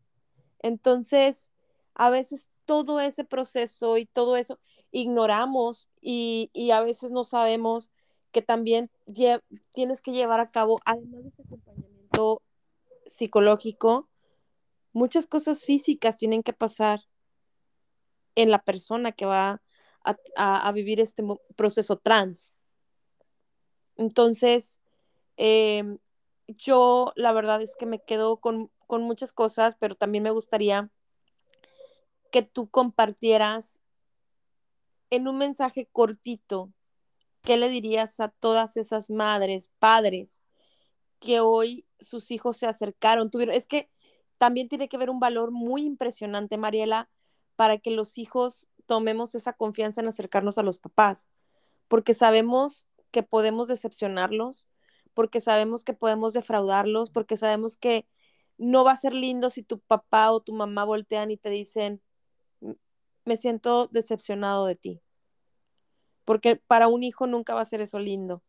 Entonces, 0.60 1.50
a 1.94 2.08
veces 2.08 2.46
todo 2.66 3.00
ese 3.00 3.24
proceso 3.24 3.96
y 3.96 4.06
todo 4.06 4.36
eso 4.36 4.60
ignoramos 4.92 5.90
y, 6.00 6.50
y 6.52 6.70
a 6.70 6.80
veces 6.82 7.10
no 7.10 7.24
sabemos 7.24 7.90
que 8.32 8.42
también 8.42 8.90
tienes 9.72 10.02
que 10.02 10.12
llevar 10.12 10.40
a 10.40 10.50
cabo, 10.50 10.80
además 10.84 11.22
de 11.22 11.28
este 11.30 11.42
acompañamiento 11.42 12.42
psicológico, 13.06 14.08
muchas 14.92 15.26
cosas 15.26 15.64
físicas 15.64 16.18
tienen 16.18 16.42
que 16.42 16.52
pasar 16.52 17.00
en 18.34 18.50
la 18.50 18.62
persona 18.62 19.12
que 19.12 19.26
va 19.26 19.62
a, 20.04 20.68
a, 20.68 20.72
vivir 20.72 21.00
este 21.00 21.24
proceso 21.56 21.96
trans. 21.96 22.52
Entonces, 23.96 24.80
eh, 25.36 25.98
yo 26.46 27.12
la 27.16 27.32
verdad 27.32 27.60
es 27.62 27.76
que 27.76 27.86
me 27.86 28.00
quedo 28.00 28.38
con, 28.38 28.70
con 28.86 29.02
muchas 29.02 29.32
cosas, 29.32 29.76
pero 29.78 29.94
también 29.94 30.24
me 30.24 30.30
gustaría 30.30 30.90
que 32.30 32.42
tú 32.42 32.68
compartieras 32.68 33.80
en 35.10 35.28
un 35.28 35.38
mensaje 35.38 35.86
cortito 35.86 36.72
¿qué 37.42 37.56
le 37.56 37.68
dirías 37.68 38.20
a 38.20 38.28
todas 38.28 38.76
esas 38.76 39.10
madres, 39.10 39.70
padres 39.78 40.42
que 41.18 41.40
hoy 41.40 41.86
sus 41.98 42.30
hijos 42.30 42.56
se 42.56 42.66
acercaron? 42.66 43.30
Es 43.52 43.66
que 43.66 43.90
también 44.38 44.68
tiene 44.68 44.88
que 44.88 44.96
haber 44.96 45.10
un 45.10 45.20
valor 45.20 45.50
muy 45.50 45.84
impresionante, 45.84 46.56
Mariela, 46.56 47.10
para 47.56 47.78
que 47.78 47.90
los 47.90 48.18
hijos 48.18 48.68
tomemos 48.86 49.34
esa 49.34 49.52
confianza 49.52 50.00
en 50.00 50.08
acercarnos 50.08 50.58
a 50.58 50.62
los 50.62 50.78
papás, 50.78 51.28
porque 51.88 52.14
sabemos 52.14 52.88
que 53.10 53.22
podemos 53.22 53.68
decepcionarlos, 53.68 54.68
porque 55.14 55.40
sabemos 55.40 55.84
que 55.84 55.94
podemos 55.94 56.34
defraudarlos, 56.34 57.10
porque 57.10 57.36
sabemos 57.36 57.76
que 57.76 58.06
no 58.58 58.84
va 58.84 58.92
a 58.92 58.96
ser 58.96 59.14
lindo 59.14 59.50
si 59.50 59.62
tu 59.62 59.80
papá 59.80 60.30
o 60.30 60.40
tu 60.40 60.52
mamá 60.52 60.84
voltean 60.84 61.30
y 61.30 61.36
te 61.36 61.50
dicen, 61.50 62.02
me 63.24 63.36
siento 63.36 63.88
decepcionado 63.88 64.66
de 64.66 64.76
ti. 64.76 65.02
Porque 66.28 66.56
para 66.56 66.88
un 66.88 67.02
hijo 67.04 67.26
nunca 67.26 67.54
va 67.54 67.62
a 67.62 67.64
ser 67.64 67.80
eso 67.80 67.98
lindo. 67.98 68.42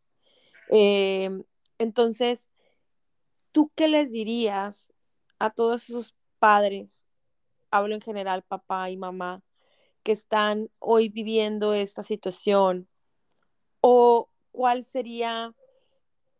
Em, 0.68 1.44
entonces, 1.78 2.50
¿tú 3.52 3.72
qué 3.74 3.88
les 3.88 4.12
dirías 4.12 4.92
a 5.38 5.48
todos 5.48 5.88
esos 5.88 6.14
padres? 6.38 7.06
Hablo 7.70 7.94
en 7.94 8.02
general, 8.02 8.42
papá 8.42 8.90
y 8.90 8.98
mamá, 8.98 9.42
que 10.02 10.12
están 10.12 10.68
hoy 10.78 11.08
viviendo 11.08 11.72
esta 11.72 12.02
situación. 12.02 12.86
¿O 13.80 14.28
cuál 14.52 14.84
sería, 14.84 15.54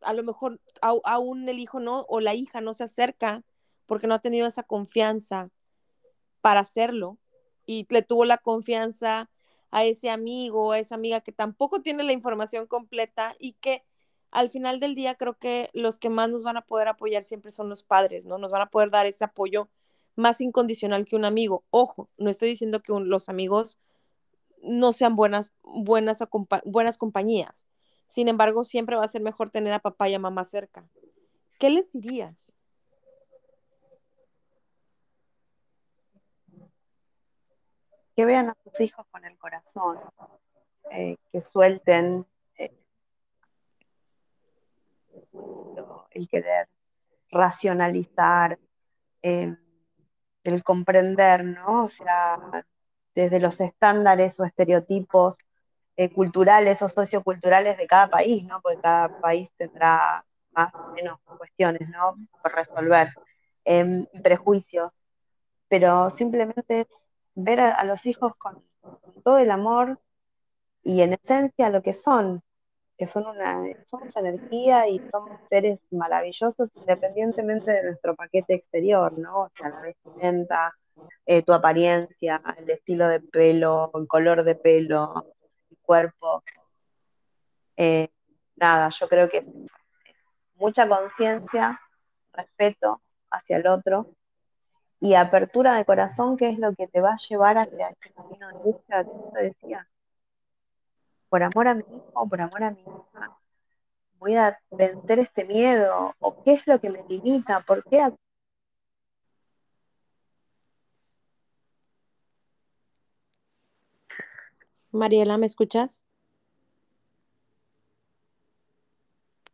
a 0.02 0.12
lo 0.12 0.22
mejor 0.22 0.60
aún 0.82 1.48
el 1.48 1.58
hijo 1.58 1.80
no, 1.80 2.04
o 2.06 2.20
la 2.20 2.34
hija 2.34 2.60
no 2.60 2.74
se 2.74 2.84
acerca 2.84 3.44
porque 3.86 4.06
no 4.06 4.12
ha 4.12 4.18
tenido 4.18 4.46
esa 4.46 4.64
confianza 4.64 5.48
para 6.42 6.60
hacerlo 6.60 7.16
y 7.64 7.86
le 7.88 8.02
tuvo 8.02 8.26
la 8.26 8.36
confianza 8.36 9.30
a 9.70 9.84
ese 9.84 10.10
amigo, 10.10 10.72
a 10.72 10.78
esa 10.78 10.94
amiga 10.94 11.20
que 11.20 11.32
tampoco 11.32 11.82
tiene 11.82 12.02
la 12.02 12.12
información 12.12 12.66
completa 12.66 13.36
y 13.38 13.52
que 13.54 13.84
al 14.30 14.48
final 14.48 14.80
del 14.80 14.94
día 14.94 15.14
creo 15.16 15.38
que 15.38 15.70
los 15.72 15.98
que 15.98 16.10
más 16.10 16.28
nos 16.28 16.42
van 16.42 16.56
a 16.56 16.66
poder 16.66 16.88
apoyar 16.88 17.24
siempre 17.24 17.50
son 17.50 17.68
los 17.68 17.82
padres, 17.82 18.26
¿no? 18.26 18.38
Nos 18.38 18.52
van 18.52 18.62
a 18.62 18.70
poder 18.70 18.90
dar 18.90 19.06
ese 19.06 19.24
apoyo 19.24 19.68
más 20.16 20.40
incondicional 20.40 21.04
que 21.04 21.16
un 21.16 21.24
amigo. 21.24 21.64
Ojo, 21.70 22.08
no 22.16 22.30
estoy 22.30 22.50
diciendo 22.50 22.80
que 22.82 22.92
los 22.92 23.28
amigos 23.28 23.78
no 24.62 24.92
sean 24.92 25.16
buenas, 25.16 25.52
buenas, 25.62 26.22
buenas 26.64 26.98
compañías. 26.98 27.66
Sin 28.08 28.28
embargo, 28.28 28.64
siempre 28.64 28.96
va 28.96 29.04
a 29.04 29.08
ser 29.08 29.22
mejor 29.22 29.50
tener 29.50 29.72
a 29.72 29.78
papá 29.78 30.08
y 30.08 30.14
a 30.14 30.18
mamá 30.18 30.44
cerca. 30.44 30.88
¿Qué 31.58 31.70
les 31.70 31.92
dirías? 31.92 32.54
Que 38.14 38.24
vean 38.24 38.50
a 38.50 38.56
sus 38.62 38.80
hijos 38.80 39.06
con 39.10 39.24
el 39.24 39.36
corazón, 39.38 39.98
eh, 40.90 41.16
que 41.32 41.40
suelten 41.40 42.26
eh, 42.56 42.72
el 46.10 46.28
querer 46.28 46.68
racionalizar, 47.30 48.58
eh, 49.22 49.56
el 50.44 50.64
comprender, 50.64 51.44
¿no? 51.44 51.84
O 51.84 51.88
sea, 51.88 52.38
desde 53.14 53.40
los 53.40 53.60
estándares 53.60 54.38
o 54.40 54.44
estereotipos 54.44 55.36
culturales 56.14 56.80
o 56.80 56.88
socioculturales 56.88 57.76
de 57.76 57.86
cada 57.86 58.08
país, 58.08 58.42
¿no? 58.44 58.62
Porque 58.62 58.80
cada 58.80 59.20
país 59.20 59.52
tendrá 59.58 60.24
más 60.52 60.74
o 60.74 60.92
menos 60.92 61.20
cuestiones, 61.36 61.86
¿no? 61.90 62.16
Por 62.42 62.54
resolver, 62.54 63.10
em, 63.64 64.06
prejuicios, 64.22 64.96
pero 65.68 66.08
simplemente 66.08 66.80
es 66.80 67.09
ver 67.44 67.60
a, 67.60 67.84
los 67.84 68.06
hijos 68.06 68.32
con, 68.36 68.62
todo 69.24 69.38
el 69.38 69.50
amor 69.50 70.00
y 70.82 71.02
en 71.02 71.12
esencia 71.12 71.70
lo 71.70 71.82
que 71.82 71.92
son, 71.92 72.42
que 72.96 73.06
son 73.06 73.26
una 73.26 73.62
somos 73.86 74.16
energía 74.16 74.88
y 74.88 74.98
somos 75.10 75.38
seres 75.48 75.82
maravillosos 75.90 76.70
independientemente 76.74 77.70
de 77.70 77.82
nuestro 77.84 78.14
paquete 78.14 78.54
exterior, 78.54 79.18
¿no? 79.18 79.42
O 79.42 79.50
sea, 79.54 79.70
la 79.70 79.80
vestimenta, 79.80 80.74
eh, 81.26 81.42
tu 81.42 81.52
apariencia, 81.52 82.42
el 82.58 82.70
estilo 82.70 83.08
de 83.08 83.20
pelo, 83.20 83.90
el 83.94 84.06
color 84.06 84.44
de 84.44 84.54
pelo, 84.54 85.34
el 85.70 85.78
cuerpo. 85.82 86.42
Eh, 87.76 88.08
nada, 88.56 88.90
yo 88.90 89.08
creo 89.08 89.28
que 89.28 89.38
es 89.38 89.50
mucha 90.54 90.88
conciencia, 90.88 91.80
respeto 92.32 93.00
hacia 93.30 93.56
el 93.56 93.66
otro 93.66 94.14
y 95.00 95.14
apertura 95.14 95.74
de 95.74 95.84
corazón, 95.84 96.36
que 96.36 96.48
es 96.48 96.58
lo 96.58 96.74
que 96.74 96.86
te 96.86 97.00
va 97.00 97.12
a 97.12 97.16
llevar 97.16 97.58
hacia 97.58 97.88
ese 97.88 98.12
camino 98.12 98.48
de 98.48 98.58
búsqueda 98.58 99.04
que 99.04 99.10
te 99.34 99.42
decía. 99.44 99.88
Por 101.30 101.42
amor 101.42 101.68
a 101.68 101.74
mi 101.74 101.82
hijo, 101.82 102.28
por 102.28 102.40
amor 102.40 102.62
a 102.64 102.70
mi 102.72 102.80
hija, 102.82 103.38
voy 104.18 104.36
a 104.36 104.58
vencer 104.70 105.20
este 105.20 105.44
miedo, 105.44 106.14
o 106.20 106.42
qué 106.42 106.54
es 106.54 106.66
lo 106.66 106.80
que 106.80 106.90
me 106.90 107.02
limita, 107.08 107.60
por 107.60 107.82
qué. 107.84 108.12
Mariela, 114.92 115.36
¿me 115.38 115.46
escuchas? 115.46 116.04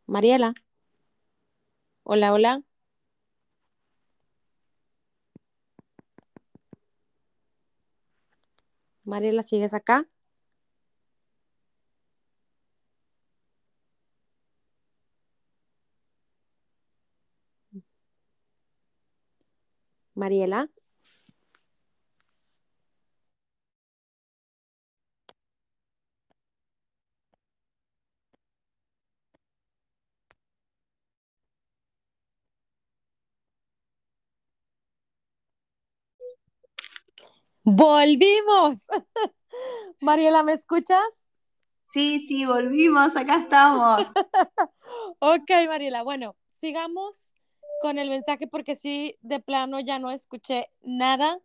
Mariela. 0.07 0.53
Hola, 2.03 2.33
hola. 2.33 2.66
Mariela, 9.07 9.41
¿sigues 9.41 9.73
acá? 9.73 10.07
Mariela. 20.15 20.69
Volvimos. 37.69 38.87
Mariela, 40.01 40.41
¿me 40.41 40.53
escuchas? 40.53 41.03
Sí, 41.91 42.25
sí, 42.25 42.45
volvimos, 42.45 43.13
acá 43.13 43.39
estamos. 43.39 44.05
ok, 45.19 45.51
Mariela, 45.67 46.01
bueno, 46.01 46.37
sigamos 46.61 47.35
con 47.81 47.99
el 47.99 48.07
mensaje 48.07 48.47
porque 48.47 48.77
sí, 48.77 49.17
de 49.19 49.41
plano 49.41 49.81
ya 49.81 49.99
no 49.99 50.11
escuché 50.11 50.69
nada, 50.81 51.39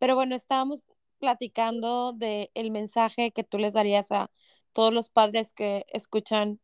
pero 0.00 0.16
bueno, 0.16 0.34
estábamos 0.34 0.86
platicando 1.20 2.14
del 2.14 2.50
el 2.54 2.72
mensaje 2.72 3.30
que 3.30 3.44
tú 3.44 3.58
les 3.58 3.74
darías 3.74 4.10
a 4.10 4.28
todos 4.72 4.92
los 4.92 5.08
padres 5.08 5.52
que 5.52 5.86
escuchan 5.92 6.58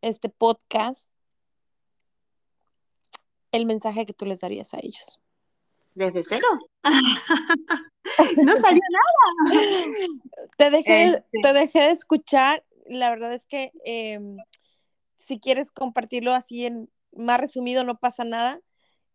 este 0.00 0.28
podcast, 0.28 1.12
el 3.50 3.66
mensaje 3.66 4.06
que 4.06 4.14
tú 4.14 4.26
les 4.26 4.42
darías 4.42 4.74
a 4.74 4.78
ellos. 4.80 5.23
¿Desde 5.94 6.24
cero? 6.28 6.46
no 8.36 8.56
salió 8.56 8.82
nada. 8.90 9.84
Te 10.56 10.70
dejé, 10.70 11.04
este. 11.04 11.40
te 11.42 11.52
dejé 11.52 11.80
de 11.80 11.90
escuchar. 11.90 12.64
La 12.86 13.10
verdad 13.10 13.32
es 13.32 13.46
que 13.46 13.72
em, 13.84 14.36
si 15.16 15.38
quieres 15.38 15.70
compartirlo 15.70 16.34
así 16.34 16.66
en 16.66 16.90
más 17.16 17.40
resumido, 17.40 17.84
no 17.84 17.96
pasa 17.96 18.24
nada. 18.24 18.60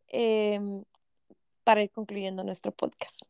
Em, 0.08 0.84
para 1.64 1.84
ir 1.84 1.92
concluyendo 1.92 2.44
nuestro 2.44 2.72
podcast. 2.72 3.22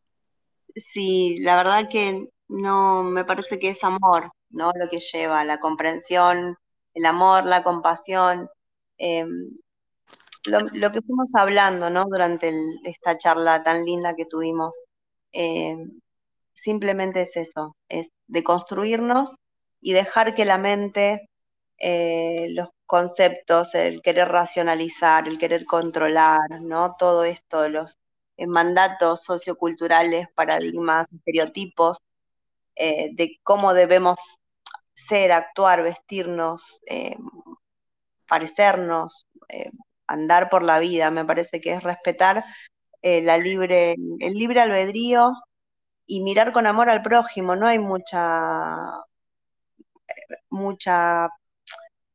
Sí, 0.75 1.35
la 1.39 1.57
verdad 1.57 1.89
que 1.89 2.29
no, 2.47 3.03
me 3.03 3.25
parece 3.25 3.59
que 3.59 3.69
es 3.69 3.83
amor, 3.83 4.31
¿no? 4.49 4.71
Lo 4.75 4.87
que 4.89 4.99
lleva, 4.99 5.43
la 5.43 5.59
comprensión, 5.59 6.55
el 6.93 7.05
amor, 7.05 7.45
la 7.45 7.63
compasión. 7.63 8.49
Em, 8.97 9.51
lo, 10.49 10.91
que 10.91 11.01
fuimos 11.01 11.35
hablando, 11.35 11.89
¿no? 11.89 12.05
Durante 12.05 12.53
esta 12.83 13.17
charla 13.17 13.63
tan 13.63 13.85
linda 13.85 14.15
que 14.15 14.25
tuvimos, 14.25 14.75
eh, 15.31 15.77
simplemente 16.53 17.21
es 17.21 17.37
eso, 17.37 17.75
es 17.87 18.09
de 18.27 18.43
construirnos 18.43 19.35
y 19.81 19.93
dejar 19.93 20.35
que 20.35 20.45
la 20.45 20.57
mente, 20.57 21.29
eh, 21.77 22.47
los 22.51 22.69
conceptos, 22.85 23.75
el 23.75 24.01
querer 24.01 24.29
racionalizar, 24.29 25.27
el 25.27 25.37
querer 25.37 25.65
controlar, 25.65 26.61
¿no? 26.61 26.95
Todo 26.97 27.23
esto, 27.23 27.69
los 27.69 27.97
eh, 28.37 28.47
mandatos 28.47 29.23
socioculturales, 29.23 30.27
paradigmas, 30.35 31.07
estereotipos, 31.13 31.97
de 32.75 33.37
cómo 33.43 33.73
debemos 33.73 34.39
ser, 34.93 35.33
actuar, 35.33 35.83
vestirnos, 35.83 36.81
parecernos, 38.25 39.27
andar 40.09 40.49
por 40.49 40.63
la 40.63 40.79
vida, 40.79 41.11
me 41.11 41.25
parece 41.25 41.61
que 41.61 41.73
es 41.73 41.83
respetar 41.83 42.43
eh, 43.01 43.21
la 43.21 43.37
libre, 43.37 43.95
el 44.19 44.33
libre 44.33 44.61
albedrío 44.61 45.33
y 46.05 46.21
mirar 46.21 46.51
con 46.53 46.67
amor 46.67 46.89
al 46.89 47.01
prójimo, 47.01 47.55
no 47.55 47.67
hay 47.67 47.79
mucha, 47.79 48.75
mucha 50.49 51.29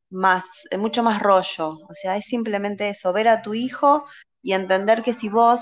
más, 0.09 0.45
mucho 0.77 1.03
más 1.03 1.21
rollo, 1.21 1.69
o 1.89 1.93
sea, 1.93 2.17
es 2.17 2.25
simplemente 2.25 2.89
eso, 2.89 3.13
ver 3.13 3.27
a 3.27 3.41
tu 3.41 3.53
hijo 3.53 4.05
y 4.43 4.53
entender 4.53 5.03
que 5.03 5.13
si 5.13 5.29
vos 5.29 5.61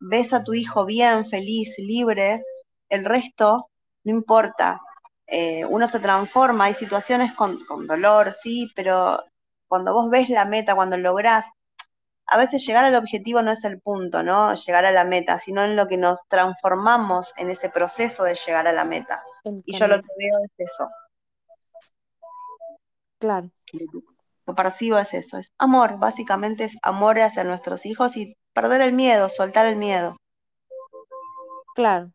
ves 0.00 0.32
a 0.32 0.44
tu 0.44 0.54
hijo 0.54 0.84
bien, 0.86 1.24
feliz, 1.26 1.74
libre, 1.78 2.42
el 2.88 3.04
resto 3.04 3.70
no 4.04 4.12
importa. 4.12 4.80
Eh, 5.26 5.64
uno 5.66 5.86
se 5.86 6.00
transforma, 6.00 6.66
hay 6.66 6.74
situaciones 6.74 7.34
con, 7.34 7.58
con 7.66 7.86
dolor, 7.86 8.32
sí, 8.32 8.70
pero 8.74 9.22
cuando 9.68 9.92
vos 9.92 10.10
ves 10.10 10.28
la 10.30 10.44
meta, 10.44 10.74
cuando 10.74 10.96
lográs, 10.96 11.46
a 12.26 12.36
veces 12.36 12.64
llegar 12.66 12.84
al 12.84 12.94
objetivo 12.94 13.40
no 13.42 13.50
es 13.50 13.64
el 13.64 13.80
punto, 13.80 14.22
¿no? 14.22 14.54
Llegar 14.54 14.84
a 14.84 14.90
la 14.90 15.04
meta, 15.04 15.38
sino 15.38 15.62
en 15.62 15.76
lo 15.76 15.88
que 15.88 15.96
nos 15.96 16.20
transformamos 16.28 17.32
en 17.38 17.50
ese 17.50 17.70
proceso 17.70 18.22
de 18.24 18.34
llegar 18.34 18.66
a 18.68 18.72
la 18.72 18.84
meta. 18.84 19.22
Y 19.64 19.76
yo 19.76 19.86
lo 19.86 19.96
que 19.96 20.08
veo 20.18 20.38
es 20.44 20.70
eso. 20.70 20.88
Claro. 23.18 23.50
Lo 24.46 24.54
percibo 24.54 24.98
es 24.98 25.14
eso, 25.14 25.38
es 25.38 25.52
amor, 25.58 25.98
básicamente 25.98 26.64
es 26.64 26.76
amor 26.82 27.18
hacia 27.18 27.44
nuestros 27.44 27.84
hijos 27.86 28.16
y 28.16 28.36
perder 28.52 28.82
el 28.82 28.92
miedo, 28.92 29.28
soltar 29.28 29.66
el 29.66 29.76
miedo. 29.76 30.16
Claro, 31.74 32.12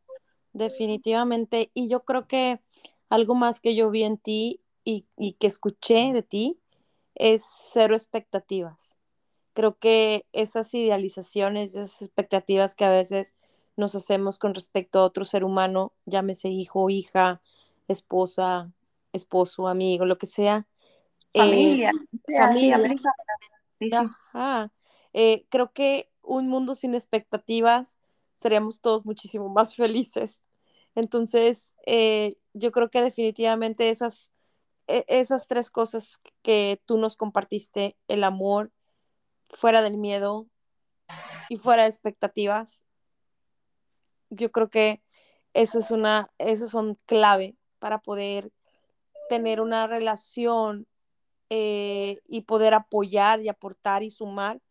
definitivamente. 0.51 1.71
Y 1.73 1.89
yo 1.89 2.03
creo 2.03 2.27
que 2.27 2.59
algo 3.09 3.33
más 3.35 3.59
que 3.59 3.75
yo 3.75 3.89
vi 3.89 4.03
en 4.03 4.17
ti 4.17 4.61
y, 4.83 5.07
y 5.17 5.33
que 5.33 5.47
escuché 5.47 6.13
de 6.13 6.23
ti 6.23 6.62
es 7.16 7.45
cero 7.72 7.95
expectativas. 7.95 8.99
Creo 9.53 9.78
que 9.78 10.26
esas 10.34 10.74
idealizaciones, 10.74 11.76
esas 11.76 12.01
expectativas 12.01 12.76
que 12.76 12.86
a 12.86 12.89
veces 12.89 13.36
nos 13.76 13.95
hacemos 13.95 14.39
con 14.39 14.53
respecto 14.53 14.99
a 14.99 15.03
otro 15.03 15.26
ser 15.26 15.43
humano, 15.43 15.93
llámese 16.05 16.49
hijo, 16.49 16.89
hija, 16.89 17.41
esposa, 17.88 18.72
esposo, 19.14 19.68
amigo, 19.68 20.05
lo 20.05 20.18
que 20.18 20.28
sea. 20.28 20.68
Familia, 21.34 21.91
eh, 22.28 22.38
familia. 22.38 22.80
Ajá. 23.91 24.72
Eh, 25.14 25.45
creo 25.49 25.72
que 25.74 26.11
un 26.22 26.47
mundo 26.47 26.76
sin 26.76 26.95
expectativas 26.95 27.99
seríamos 28.36 28.82
todos 28.82 29.05
muchísimo 29.05 29.49
más 29.49 29.76
felices. 29.76 30.43
Entonces, 30.95 31.74
eh, 31.86 32.38
yo 32.53 32.72
creo 32.72 32.89
que 32.89 33.01
definitivamente 33.01 33.89
esas, 33.89 34.32
esas 34.88 35.47
tres 35.47 35.69
cosas 35.69 36.19
que 36.41 36.81
tú 36.86 36.97
nos 36.97 37.15
compartiste, 37.15 37.95
el 38.07 38.23
amor, 38.23 38.71
fuera 39.49 39.81
del 39.81 39.97
miedo 39.97 40.47
y 41.49 41.57
fuera 41.57 41.84
de 41.84 41.89
expectativas, 41.89 42.86
yo 44.29 44.51
creo 44.51 44.69
que 44.69 45.01
eso 45.53 45.79
es 45.79 45.91
una, 45.91 46.31
eso 46.38 46.67
son 46.67 46.95
clave 47.05 47.55
para 47.79 47.99
poder 47.99 48.51
tener 49.29 49.61
una 49.61 49.88
relación 49.88 50.88
eh, 51.49 52.19
y 52.25 52.41
poder 52.41 52.73
apoyar 52.73 53.39
y 53.41 53.49
aportar 53.49 54.03
y 54.03 54.09
sumar 54.09 54.61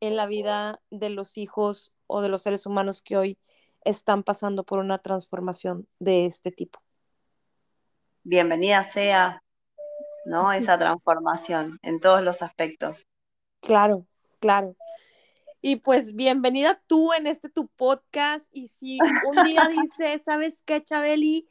en 0.00 0.16
la 0.16 0.26
vida 0.26 0.80
de 0.90 1.10
los 1.10 1.36
hijos 1.36 1.92
o 2.06 2.22
de 2.22 2.28
los 2.28 2.42
seres 2.42 2.66
humanos 2.66 3.02
que 3.02 3.16
hoy 3.16 3.38
están 3.84 4.22
pasando 4.22 4.64
por 4.64 4.78
una 4.78 4.98
transformación 4.98 5.88
de 5.98 6.26
este 6.26 6.52
tipo. 6.52 6.80
Bienvenida 8.22 8.84
sea, 8.84 9.42
¿no? 10.28 10.52
Esa 10.52 10.78
transformación 10.78 11.78
en 11.82 12.00
todos 12.00 12.22
los 12.22 12.42
aspectos. 12.42 13.06
Claro, 13.60 14.06
claro. 14.38 14.76
Y 15.60 15.76
pues 15.76 16.14
bienvenida 16.14 16.80
tú 16.86 17.12
en 17.12 17.26
este 17.26 17.48
tu 17.48 17.66
podcast. 17.68 18.48
Y 18.54 18.68
si 18.68 18.98
un 19.26 19.44
día 19.44 19.62
dices, 19.86 20.22
¿sabes 20.24 20.62
qué, 20.64 20.82
Chabeli? 20.82 21.48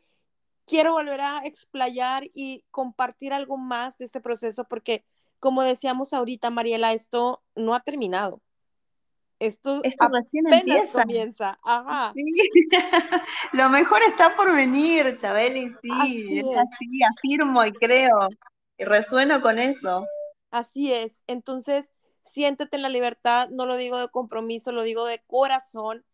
Quiero 0.65 0.93
volver 0.93 1.21
a 1.21 1.41
explayar 1.43 2.23
y 2.33 2.63
compartir 2.71 3.33
algo 3.33 3.57
más 3.57 3.97
de 3.97 4.05
este 4.05 4.21
proceso 4.21 4.65
porque, 4.65 5.05
como 5.39 5.63
decíamos 5.63 6.13
ahorita, 6.13 6.49
Mariela, 6.49 6.93
esto 6.93 7.41
no 7.55 7.73
ha 7.73 7.79
terminado. 7.79 8.41
Esto, 9.39 9.81
Esto 9.83 10.09
recién 10.11 10.51
empieza. 10.51 10.91
comienza. 11.03 11.59
Ajá. 11.63 12.11
Sí. 12.15 12.23
Lo 13.53 13.69
mejor 13.69 14.01
está 14.07 14.35
por 14.35 14.53
venir, 14.53 15.17
Chabeli, 15.19 15.75
sí. 15.81 16.39
es 16.39 16.45
así, 16.57 17.03
afirmo 17.03 17.63
y 17.63 17.71
creo. 17.71 18.29
Y 18.77 18.85
resueno 18.85 19.41
con 19.41 19.59
eso. 19.59 20.05
Así 20.51 20.93
es. 20.93 21.23
Entonces, 21.27 21.91
siéntete 22.25 22.75
en 22.75 22.83
la 22.83 22.89
libertad, 22.89 23.49
no 23.49 23.65
lo 23.65 23.75
digo 23.75 23.97
de 23.97 24.09
compromiso, 24.09 24.71
lo 24.71 24.83
digo 24.83 25.05
de 25.05 25.23
corazón, 25.27 26.05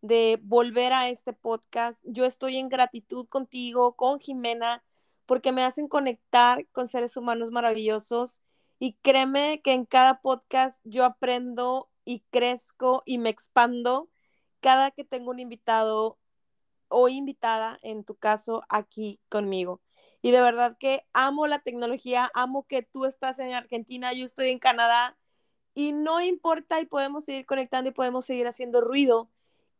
de 0.00 0.38
volver 0.42 0.92
a 0.92 1.08
este 1.08 1.32
podcast. 1.32 2.00
Yo 2.04 2.24
estoy 2.24 2.56
en 2.56 2.68
gratitud 2.68 3.26
contigo, 3.28 3.94
con 3.94 4.20
Jimena, 4.20 4.84
porque 5.26 5.52
me 5.52 5.64
hacen 5.64 5.88
conectar 5.88 6.66
con 6.72 6.88
seres 6.88 7.16
humanos 7.16 7.50
maravillosos. 7.50 8.42
Y 8.78 8.94
créeme 9.02 9.60
que 9.62 9.72
en 9.72 9.86
cada 9.86 10.20
podcast 10.20 10.80
yo 10.84 11.04
aprendo 11.04 11.88
y 12.04 12.24
crezco 12.30 13.02
y 13.06 13.18
me 13.18 13.30
expando 13.30 14.08
cada 14.60 14.90
que 14.90 15.04
tengo 15.04 15.30
un 15.30 15.40
invitado 15.40 16.18
o 16.88 17.08
invitada, 17.08 17.78
en 17.82 18.04
tu 18.04 18.16
caso, 18.16 18.62
aquí 18.68 19.20
conmigo. 19.28 19.80
Y 20.22 20.30
de 20.30 20.40
verdad 20.40 20.76
que 20.78 21.04
amo 21.12 21.46
la 21.46 21.58
tecnología, 21.58 22.30
amo 22.34 22.66
que 22.66 22.82
tú 22.82 23.04
estás 23.04 23.38
en 23.40 23.52
Argentina, 23.52 24.12
yo 24.12 24.24
estoy 24.24 24.50
en 24.50 24.58
Canadá 24.58 25.18
y 25.74 25.92
no 25.92 26.20
importa 26.20 26.80
y 26.80 26.86
podemos 26.86 27.24
seguir 27.24 27.44
conectando 27.46 27.90
y 27.90 27.92
podemos 27.92 28.24
seguir 28.24 28.46
haciendo 28.46 28.80
ruido. 28.80 29.30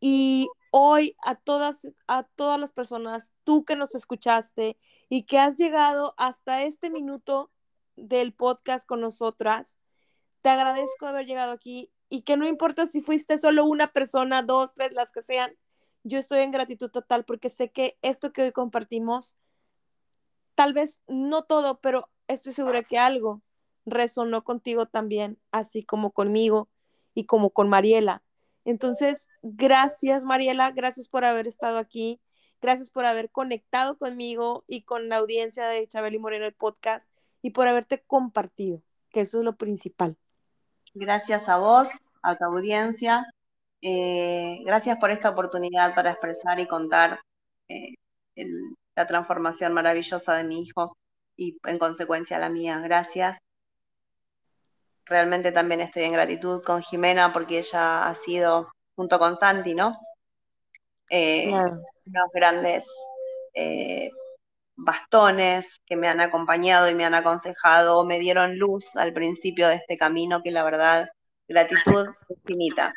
Y 0.01 0.49
hoy 0.73 1.17
a 1.23 1.37
todas, 1.37 1.93
a 2.09 2.25
todas 2.25 2.59
las 2.59 2.73
personas, 2.73 3.33
tú 3.45 3.65
que 3.65 3.77
nos 3.77 3.95
escuchaste 3.95 4.77
y 5.09 5.25
que 5.25 5.39
has 5.39 5.57
llegado 5.59 6.15
hasta 6.17 6.63
este 6.63 6.91
minuto 6.91 7.51
del 7.97 8.33
podcast 8.33 8.87
con 8.87 9.01
nosotras, 9.01 9.79
te 10.41 10.49
agradezco 10.49 11.07
haber 11.07 11.27
llegado 11.27 11.53
aquí 11.53 11.93
y 12.09 12.23
que 12.23 12.37
no 12.37 12.47
importa 12.47 12.87
si 12.87 13.01
fuiste 13.01 13.39
solo 13.39 13.65
una 13.65 13.93
persona, 13.93 14.43
dos, 14.43 14.75
tres, 14.75 14.93
las 14.93 15.13
que 15.13 15.23
sean, 15.23 15.57
yo 16.05 16.19
estoy 16.19 16.41
en 16.41 16.51
gratitud 16.51 16.91
total 16.91 17.25
porque 17.25 17.49
sé 17.49 17.71
que 17.71 17.97
esto 18.03 18.33
que 18.33 18.43
hoy 18.43 18.53
compartimos, 18.53 19.37
tal 20.55 20.73
vez 20.73 21.01
no 21.07 21.43
todo, 21.43 21.81
pero 21.81 22.09
estoy 22.29 22.53
segura 22.53 22.83
que 22.83 22.99
algo 22.99 23.43
resonó 23.85 24.45
contigo 24.45 24.87
también, 24.87 25.39
así 25.51 25.85
como 25.85 26.13
conmigo 26.13 26.69
y 27.15 27.27
como 27.27 27.51
con 27.51 27.69
Mariela. 27.69 28.23
Entonces, 28.65 29.29
gracias 29.43 30.25
Mariela, 30.25 30.71
gracias 30.71 31.09
por 31.09 31.25
haber 31.25 31.47
estado 31.47 31.79
aquí, 31.79 32.21
gracias 32.61 32.91
por 32.91 33.07
haber 33.07 33.31
conectado 33.31 33.99
conmigo 33.99 34.65
y 34.67 34.83
con 34.83 35.09
la 35.09 35.17
audiencia 35.17 35.67
de 35.67 35.87
Chabeli 35.89 36.19
Moreno 36.19 36.47
el 36.47 36.55
podcast 36.55 37.11
y 37.43 37.51
por 37.51 37.67
haberte 37.67 38.03
compartido, 38.03 38.83
que 39.11 39.23
eso 39.23 39.39
es 39.39 39.45
lo 39.45 39.57
principal. 39.57 40.17
Gracias 40.95 41.49
a 41.49 41.59
vos, 41.59 41.89
a 42.23 42.37
tu 42.37 42.45
audiencia. 42.45 43.27
Eh, 43.81 44.61
gracias 44.65 44.97
por 44.99 45.11
esta 45.11 45.31
oportunidad 45.31 45.93
para 45.93 46.13
expresar 46.13 46.61
y 46.61 46.69
contar 46.69 47.19
eh, 47.69 47.95
la 48.95 49.07
transformación 49.07 49.73
maravillosa 49.73 50.35
de 50.35 50.45
mi 50.45 50.63
hijo 50.63 50.97
y 51.37 51.59
en 51.65 51.79
consecuencia 51.79 52.39
la 52.39 52.49
mía. 52.49 52.79
Gracias. 52.81 53.39
Realmente 55.05 55.53
también 55.53 55.81
estoy 55.81 56.05
en 56.05 56.13
gratitud 56.13 56.63
con 56.63 56.83
Jimena 56.83 57.33
porque 57.33 57.59
ella 57.59 58.07
ha 58.07 58.15
sido, 58.15 58.73
junto 58.95 59.19
con 59.19 59.37
Santi, 59.37 59.75
¿no? 59.75 59.99
Eh, 61.11 61.49
unos 61.49 62.31
grandes 62.33 62.87
bastones 64.77 65.81
que 65.87 65.97
me 65.97 66.09
han 66.09 66.21
acompañado 66.21 66.89
y 66.89 66.95
me 66.95 67.05
han 67.05 67.15
aconsejado, 67.15 68.05
me 68.05 68.19
dieron 68.19 68.59
luz 68.59 68.97
al 68.97 69.13
principio 69.13 69.69
de 69.69 69.77
este 69.77 69.97
camino 69.97 70.43
que 70.43 70.51
la 70.51 70.65
verdad, 70.65 71.11
gratitud 71.49 72.09
infinita. 72.29 72.95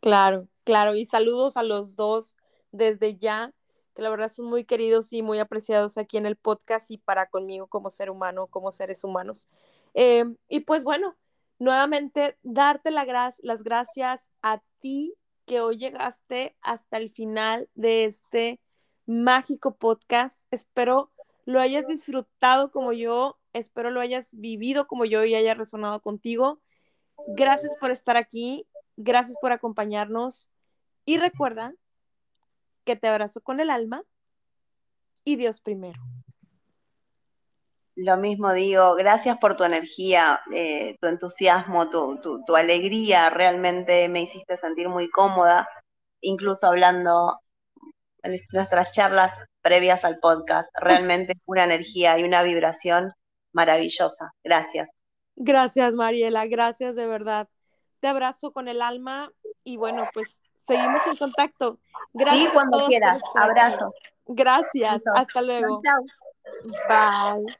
Claro, 0.00 0.48
claro, 0.64 0.94
y 0.94 1.06
saludos 1.06 1.56
a 1.56 1.62
los 1.62 1.96
dos 1.96 2.36
desde 2.70 3.16
ya, 3.16 3.52
que 3.96 4.02
la 4.02 4.10
verdad 4.10 4.28
son 4.28 4.46
muy 4.46 4.64
queridos 4.64 5.12
y 5.14 5.22
muy 5.22 5.38
apreciados 5.38 5.96
aquí 5.96 6.18
en 6.18 6.26
el 6.26 6.36
podcast 6.36 6.90
y 6.90 6.98
para 6.98 7.26
conmigo 7.26 7.66
como 7.66 7.88
ser 7.90 8.10
humano, 8.10 8.46
como 8.46 8.70
seres 8.70 9.02
humanos. 9.02 9.48
Eh, 9.94 10.26
y 10.48 10.60
pues 10.60 10.84
bueno, 10.84 11.16
nuevamente 11.58 12.38
darte 12.42 12.90
la 12.90 13.06
las 13.42 13.64
gracias 13.64 14.30
a 14.42 14.62
ti 14.80 15.14
que 15.46 15.62
hoy 15.62 15.78
llegaste 15.78 16.56
hasta 16.60 16.98
el 16.98 17.08
final 17.08 17.70
de 17.74 18.04
este 18.04 18.60
mágico 19.06 19.76
podcast. 19.76 20.44
Espero 20.50 21.10
lo 21.46 21.60
hayas 21.60 21.86
disfrutado 21.86 22.70
como 22.70 22.92
yo, 22.92 23.38
espero 23.54 23.90
lo 23.90 24.00
hayas 24.00 24.28
vivido 24.32 24.86
como 24.86 25.06
yo 25.06 25.24
y 25.24 25.34
haya 25.34 25.54
resonado 25.54 26.02
contigo. 26.02 26.60
Gracias 27.28 27.76
por 27.80 27.90
estar 27.90 28.18
aquí, 28.18 28.68
gracias 28.96 29.38
por 29.40 29.52
acompañarnos 29.52 30.50
y 31.06 31.16
recuerda 31.16 31.72
que 32.86 32.96
te 32.96 33.08
abrazo 33.08 33.42
con 33.42 33.60
el 33.60 33.68
alma 33.68 34.02
y 35.24 35.36
Dios 35.36 35.60
primero. 35.60 36.00
Lo 37.96 38.16
mismo 38.16 38.52
digo, 38.52 38.94
gracias 38.94 39.38
por 39.38 39.56
tu 39.56 39.64
energía, 39.64 40.40
eh, 40.54 40.96
tu 41.00 41.08
entusiasmo, 41.08 41.90
tu, 41.90 42.20
tu, 42.20 42.56
alegría, 42.56 43.30
realmente 43.30 44.08
me 44.08 44.22
hiciste 44.22 44.56
sentir 44.58 44.88
muy 44.88 45.10
cómoda, 45.10 45.68
incluso 46.20 46.66
hablando 46.66 47.40
nuestras 48.52 48.92
charlas 48.92 49.32
previas 49.62 50.04
al 50.04 50.18
podcast. 50.18 50.68
Realmente 50.74 51.34
una 51.46 51.64
energía 51.64 52.18
y 52.18 52.24
una 52.24 52.42
vibración 52.42 53.12
maravillosa. 53.52 54.30
Gracias. 54.44 54.90
Gracias, 55.34 55.94
Mariela. 55.94 56.46
Gracias 56.46 56.96
de 56.96 57.06
verdad. 57.06 57.48
Te 58.00 58.08
abrazo 58.08 58.52
con 58.52 58.68
el 58.68 58.82
alma 58.82 59.32
y 59.66 59.76
bueno, 59.76 60.08
pues 60.14 60.40
seguimos 60.58 61.04
en 61.08 61.16
contacto. 61.16 61.78
Gracias. 62.14 62.48
Y 62.48 62.52
cuando 62.54 62.86
quieras. 62.86 63.20
Abrazo. 63.34 63.92
Gracias, 64.26 65.02
hasta 65.14 65.42
luego. 65.42 65.82
Bye. 66.88 67.56